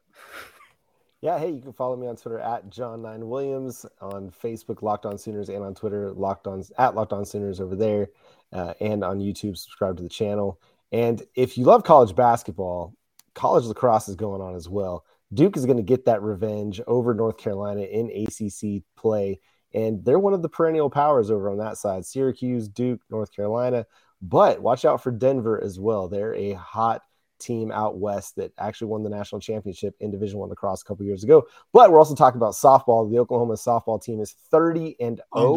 Yeah, 1.22 1.40
hey, 1.40 1.52
you 1.52 1.62
can 1.62 1.72
follow 1.72 1.96
me 1.96 2.08
on 2.08 2.18
Twitter 2.18 2.40
at 2.40 2.70
John9Williams, 2.70 3.86
on 4.02 4.30
Facebook, 4.30 4.82
Locked 4.82 5.06
On 5.06 5.18
Sooners, 5.18 5.48
and 5.48 5.64
on 5.64 5.74
Twitter, 5.74 6.12
Locked 6.12 6.48
On 6.48 6.62
at 6.78 6.96
Locked 6.96 7.14
On 7.14 7.24
Sooners 7.24 7.62
over 7.62 7.78
there, 7.78 8.10
uh, 8.52 8.74
and 8.82 9.06
on 9.06 9.20
YouTube, 9.20 9.56
subscribe 9.56 9.96
to 9.96 10.04
the 10.04 10.10
channel. 10.10 10.60
And 10.92 11.24
if 11.34 11.58
you 11.58 11.64
love 11.64 11.86
college 11.86 12.14
basketball, 12.14 12.94
college 13.36 13.64
lacrosse 13.64 14.10
is 14.10 14.18
going 14.18 14.42
on 14.42 14.54
as 14.54 14.68
well. 14.68 15.06
Duke 15.34 15.56
is 15.56 15.66
going 15.66 15.78
to 15.78 15.84
get 15.84 16.04
that 16.06 16.22
revenge 16.22 16.82
over 16.88 17.14
North 17.14 17.38
Carolina 17.38 17.82
in 17.82 18.10
ACC 18.10 18.84
play, 18.98 19.40
and 19.74 20.04
they're 20.06 20.20
one 20.20 20.34
of 20.34 20.42
the 20.42 20.50
perennial 20.50 20.90
powers 20.90 21.32
over 21.32 21.50
on 21.50 21.58
that 21.58 21.78
side. 21.78 22.06
Syracuse, 22.06 22.68
Duke, 22.68 23.02
North 23.10 23.36
Carolina, 23.36 23.86
but 24.22 24.62
watch 24.62 24.86
out 24.86 25.02
for 25.02 25.12
Denver 25.12 25.62
as 25.62 25.80
well. 25.80 26.08
They're 26.08 26.36
a 26.36 26.54
hot 26.54 27.02
team 27.40 27.72
out 27.72 27.98
west 27.98 28.38
that 28.38 28.54
actually 28.58 28.88
won 28.88 29.04
the 29.04 29.10
national 29.10 29.42
championship 29.42 29.96
in 30.00 30.12
Division 30.12 30.40
One 30.40 30.50
lacrosse 30.50 30.82
a 30.82 30.86
couple 30.86 31.06
years 31.06 31.24
ago. 31.24 31.44
But 31.74 31.92
we're 31.92 32.00
also 32.00 32.16
talking 32.16 32.40
about 32.40 32.54
softball. 32.54 33.10
The 33.10 33.20
Oklahoma 33.20 33.56
softball 33.56 34.02
team 34.02 34.22
is 34.22 34.32
30 34.52 34.96
and 35.00 35.22
0 35.38 35.52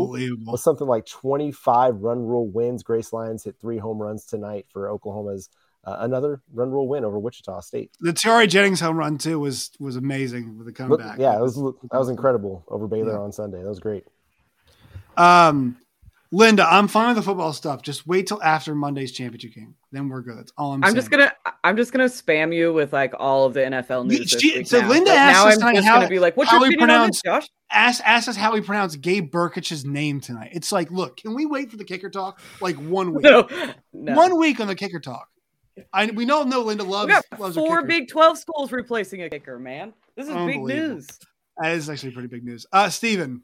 with 0.52 0.60
something 0.60 0.86
like 0.86 1.06
25 1.06 1.96
run 1.96 2.18
rule 2.26 2.48
wins. 2.48 2.82
Grace 2.82 3.12
Lyons 3.12 3.44
hit 3.44 3.56
three 3.60 3.78
home 3.78 4.02
runs 4.02 4.24
tonight 4.24 4.66
for 4.72 4.90
Oklahoma's 4.90 5.48
uh, 5.87 5.97
another 6.01 6.43
run 6.53 6.70
rule 6.70 6.89
win 6.89 7.05
over 7.05 7.18
Wichita 7.18 7.61
State. 7.61 7.93
The 8.01 8.12
Tiare 8.12 8.47
Jennings 8.47 8.80
home 8.80 8.97
run 8.97 9.18
too 9.18 9.39
was 9.39 9.70
was 9.78 9.97
amazing 9.97 10.59
with 10.59 10.66
the 10.66 10.72
comeback. 10.72 11.18
yeah, 11.18 11.37
it 11.37 11.41
was 11.41 11.55
that 11.55 11.99
was 11.99 12.09
incredible 12.09 12.64
over 12.68 12.87
Baylor 12.89 13.12
yeah. 13.12 13.18
on 13.20 13.32
Sunday. 13.32 13.62
That 13.62 13.68
was 13.68 13.80
great. 13.80 14.05
Um, 15.16 15.78
Linda, 16.32 16.66
I'm 16.68 16.89
fine 16.89 17.09
with 17.09 17.16
the 17.16 17.22
football 17.22 17.53
stuff. 17.53 17.82
Just 17.82 18.07
wait 18.07 18.26
till 18.26 18.43
after 18.43 18.74
Monday's 18.74 19.12
championship 19.12 19.55
game. 19.55 19.76
Then 19.93 20.09
we're 20.09 20.22
good. 20.22 20.39
That's 20.39 20.53
all 20.59 20.72
I'm, 20.72 20.82
I'm 20.82 20.89
saying. 20.89 20.97
just 20.97 21.11
gonna 21.11 21.32
I'm 21.62 21.76
just 21.76 21.93
gonna 21.93 22.07
spam 22.07 22.55
you 22.55 22.72
with 22.72 22.93
like 22.93 23.14
all 23.16 23.47
of 23.47 23.55
the 23.55 23.61
NFL 23.61 24.07
news. 24.07 24.28
She, 24.30 24.64
so 24.64 24.80
now. 24.80 24.89
Linda 24.89 25.11
like, 25.11 25.18
asked 25.18 25.61
now 25.61 25.68
I'm 25.68 25.76
just 25.76 25.87
how, 25.87 25.95
gonna 25.95 26.09
be 26.09 26.18
like, 26.18 26.37
what's 26.37 26.51
your 26.51 26.61
opinion 26.61 26.80
pronounce, 26.80 27.01
on 27.01 27.11
this, 27.11 27.22
Josh? 27.22 27.49
Ask 27.70 28.03
ask 28.05 28.28
us 28.28 28.37
how 28.37 28.53
we 28.53 28.61
pronounce 28.61 28.97
Gabe 28.97 29.30
Brkic's 29.30 29.84
name 29.84 30.20
tonight. 30.20 30.51
It's 30.53 30.72
like, 30.72 30.91
look, 30.91 31.18
can 31.18 31.32
we 31.34 31.47
wait 31.47 31.70
for 31.70 31.76
the 31.76 31.84
kicker 31.84 32.11
talk? 32.11 32.41
Like 32.61 32.76
one 32.76 33.14
week. 33.14 33.22
no, 33.24 33.49
no. 33.93 34.14
One 34.14 34.37
week 34.37 34.59
on 34.59 34.66
the 34.66 34.74
kicker 34.74 34.99
talk. 34.99 35.28
I 35.92 36.06
we 36.06 36.24
know 36.24 36.42
no 36.42 36.62
Linda 36.62 36.84
loves, 36.84 37.06
we 37.06 37.12
got 37.12 37.40
loves 37.40 37.56
four 37.56 37.82
Big 37.82 38.08
Twelve 38.08 38.38
schools 38.38 38.72
replacing 38.72 39.22
a 39.22 39.30
kicker, 39.30 39.58
man. 39.58 39.92
This 40.16 40.28
is 40.28 40.34
big 40.34 40.62
news. 40.62 41.06
That 41.58 41.72
is 41.72 41.88
actually 41.88 42.12
pretty 42.12 42.28
big 42.28 42.44
news. 42.44 42.66
Uh 42.72 42.88
Steven. 42.88 43.42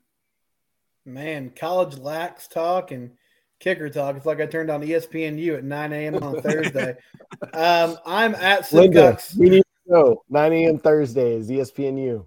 Man, 1.05 1.51
college 1.51 1.99
lax 1.99 2.47
talk 2.47 2.93
and 2.93 3.13
kicker 3.59 3.89
talk. 3.89 4.17
It's 4.17 4.27
like 4.27 4.41
I 4.41 4.47
turned 4.47 4.71
on 4.71 4.83
ESPNU 4.83 5.59
at 5.59 5.65
9 5.65 5.93
a.m. 5.93 6.23
on 6.23 6.41
Thursday. 6.41 6.97
um, 7.55 7.97
I'm 8.07 8.35
at 8.37 8.71
Linda, 8.73 9.19
we 9.37 9.51
need 9.51 9.63
to 9.87 9.93
know 9.93 10.23
9 10.31 10.53
a.m. 10.53 10.79
Thursdays, 10.79 11.49
ESPNU. 11.49 12.25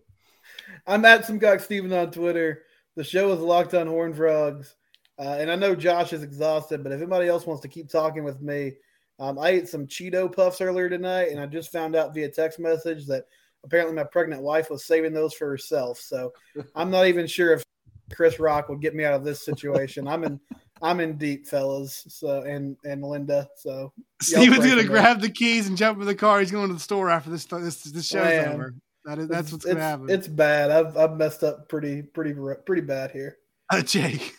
I'm 0.88 1.06
at 1.06 1.26
some 1.26 1.36
Simcox 1.36 1.64
Steven 1.66 1.92
on 1.94 2.12
Twitter. 2.12 2.64
The 2.96 3.04
show 3.04 3.32
is 3.32 3.40
locked 3.40 3.74
on 3.74 3.88
Horn 3.88 4.14
Frogs. 4.14 4.76
Uh, 5.18 5.38
and 5.40 5.50
I 5.50 5.56
know 5.56 5.76
Josh 5.76 6.14
is 6.14 6.24
exhausted, 6.24 6.84
but 6.84 6.92
if 6.92 6.98
anybody 6.98 7.28
else 7.28 7.46
wants 7.46 7.62
to 7.62 7.68
keep 7.68 7.90
talking 7.90 8.24
with 8.24 8.42
me, 8.42 8.74
um, 9.20 9.40
I 9.40 9.50
ate 9.50 9.70
some 9.70 9.88
Cheeto 9.88 10.34
puffs 10.34 10.62
earlier 10.62 10.90
tonight, 10.90 11.30
and 11.30 11.40
I 11.40 11.46
just 11.46 11.72
found 11.72 11.96
out 11.96 12.14
via 12.14 12.30
text 12.30 12.60
message 12.60 13.06
that 13.08 13.26
apparently 13.64 13.96
my 13.96 14.04
pregnant 14.04 14.42
wife 14.42 14.70
was 14.70 14.86
saving 14.86 15.14
those 15.14 15.34
for 15.34 15.48
herself. 15.48 16.00
So 16.00 16.34
I'm 16.76 16.92
not 16.92 17.08
even 17.08 17.28
sure 17.28 17.54
if 17.54 17.64
Chris 18.14 18.40
Rock 18.40 18.70
will 18.70 18.78
get 18.78 18.96
me 18.96 19.04
out 19.04 19.14
of 19.14 19.24
this 19.24 19.44
situation. 19.44 20.08
I'm 20.08 20.24
in 20.24 20.40
I'm 20.82 21.00
in 21.00 21.18
deep, 21.18 21.48
fellas. 21.48 22.06
So 22.10 22.42
and 22.42 22.78
and 22.84 23.04
Linda. 23.04 23.50
So 23.58 23.94
Steven's 24.22 24.66
gonna 24.66 24.84
grab 24.84 25.22
the 25.22 25.30
keys 25.30 25.68
and 25.68 25.78
jump 25.78 26.00
in 26.00 26.06
the 26.06 26.16
car. 26.16 26.40
He's 26.40 26.52
going 26.52 26.68
to 26.68 26.74
the 26.74 26.80
store 26.80 27.10
after 27.10 27.30
this 27.30 27.46
this 27.46 27.84
this 27.84 28.08
show's 28.08 28.26
Man, 28.26 28.54
over. 28.54 28.76
That 29.06 29.20
is 29.20 29.28
that's 29.28 29.52
what's 29.52 29.66
gonna 29.66 29.80
happen. 29.80 30.10
It's 30.10 30.28
bad. 30.28 30.72
I've 30.72 30.98
I've 30.98 31.16
messed 31.16 31.44
up 31.44 31.70
pretty 31.70 32.02
pretty 32.02 32.36
pretty 32.66 32.82
bad 32.82 33.12
here. 33.12 33.38
Uh, 33.70 33.82
Jake. 33.84 34.36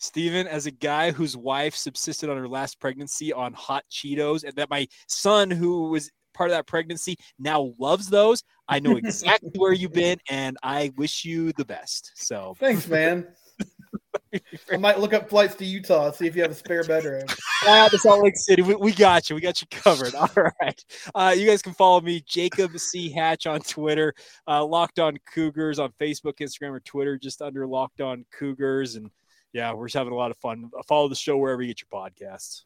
Steven, 0.00 0.46
as 0.46 0.66
a 0.66 0.70
guy 0.70 1.12
whose 1.12 1.36
wife 1.36 1.76
subsisted 1.76 2.30
on 2.30 2.36
her 2.36 2.48
last 2.48 2.80
pregnancy 2.80 3.32
on 3.32 3.52
hot 3.52 3.84
Cheetos, 3.90 4.44
and 4.44 4.54
that 4.56 4.70
my 4.70 4.88
son, 5.06 5.50
who 5.50 5.90
was 5.90 6.10
part 6.32 6.50
of 6.50 6.56
that 6.56 6.66
pregnancy, 6.66 7.16
now 7.38 7.74
loves 7.78 8.08
those, 8.08 8.42
I 8.68 8.80
know 8.80 8.96
exactly 8.96 9.50
where 9.56 9.72
you've 9.72 9.92
been, 9.92 10.18
and 10.28 10.56
I 10.62 10.92
wish 10.96 11.24
you 11.24 11.52
the 11.52 11.64
best. 11.64 12.12
So 12.16 12.54
thanks, 12.58 12.88
man. 12.88 13.26
I 14.72 14.76
might 14.76 15.00
look 15.00 15.12
up 15.12 15.28
flights 15.28 15.56
to 15.56 15.64
Utah, 15.64 16.12
see 16.12 16.26
if 16.26 16.36
you 16.36 16.42
have 16.42 16.50
a 16.50 16.54
spare 16.54 16.84
bedroom. 16.84 17.24
Ah, 17.66 17.88
to 17.88 17.98
Salt 17.98 18.22
Lake 18.24 18.38
City. 18.38 18.62
We, 18.62 18.74
we, 18.74 18.90
got 18.90 19.28
you. 19.28 19.36
We 19.36 19.42
got 19.42 19.60
you 19.60 19.66
covered. 19.70 20.14
All 20.14 20.30
right. 20.62 20.82
Uh, 21.14 21.34
you 21.36 21.46
guys 21.46 21.60
can 21.60 21.74
follow 21.74 22.00
me, 22.00 22.22
Jacob 22.26 22.78
C. 22.78 23.10
Hatch, 23.10 23.46
on 23.46 23.60
Twitter, 23.60 24.14
uh, 24.48 24.64
Locked 24.64 24.98
On 24.98 25.18
Cougars 25.30 25.78
on 25.78 25.92
Facebook, 26.00 26.38
Instagram, 26.40 26.70
or 26.70 26.80
Twitter, 26.80 27.18
just 27.18 27.42
under 27.42 27.66
Locked 27.66 28.00
On 28.00 28.24
Cougars. 28.32 28.94
And 28.94 29.10
yeah, 29.52 29.72
we're 29.72 29.86
just 29.86 29.96
having 29.96 30.12
a 30.12 30.16
lot 30.16 30.30
of 30.30 30.36
fun. 30.38 30.70
Follow 30.86 31.08
the 31.08 31.14
show 31.14 31.36
wherever 31.36 31.62
you 31.62 31.68
get 31.68 31.82
your 31.82 32.00
podcasts. 32.00 32.62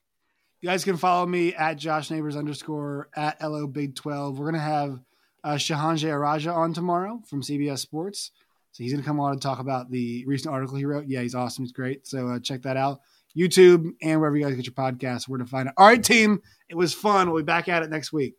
You 0.61 0.69
guys 0.69 0.85
can 0.85 0.97
follow 0.97 1.27
me 1.27 1.55
at 1.55 1.77
Josh 1.77 2.11
Neighbors 2.11 2.37
underscore 2.37 3.09
at 3.15 3.43
LO 3.43 3.67
Big 3.67 3.95
12. 3.95 4.39
We're 4.39 4.51
going 4.51 4.55
to 4.55 4.61
have 4.61 5.01
uh, 5.43 5.55
Shehan 5.55 5.99
Jeyarajah 5.99 6.55
on 6.55 6.73
tomorrow 6.73 7.21
from 7.27 7.43
CBS 7.43 7.81
Sports. 7.81 8.31
So 8.73 8.83
he's 8.83 8.93
going 8.93 9.03
to 9.03 9.07
come 9.07 9.21
on 9.21 9.33
and 9.33 9.43
talk 9.43 9.61
about 9.61 9.91
the 9.91 10.25
recent 10.27 10.53
article 10.53 10.77
he 10.77 10.85
wrote. 10.85 11.07
Yeah, 11.07 11.21
he's 11.21 11.35
awesome. 11.35 11.65
He's 11.65 11.73
great. 11.73 12.07
So 12.07 12.29
uh, 12.29 12.39
check 12.41 12.63
that 12.63 12.77
out. 12.77 13.01
YouTube 13.37 13.91
and 14.03 14.21
wherever 14.21 14.37
you 14.37 14.45
guys 14.45 14.55
get 14.55 14.67
your 14.67 14.75
podcasts, 14.75 15.29
where 15.29 15.39
to 15.39 15.47
find 15.47 15.69
it. 15.69 15.75
All 15.77 15.87
right, 15.87 16.03
team. 16.03 16.41
It 16.69 16.77
was 16.77 16.95
fun. 16.95 17.31
We'll 17.31 17.43
be 17.43 17.47
back 17.47 17.69
at 17.69 17.83
it 17.83 17.91
next 17.91 18.13
week. 18.13 18.35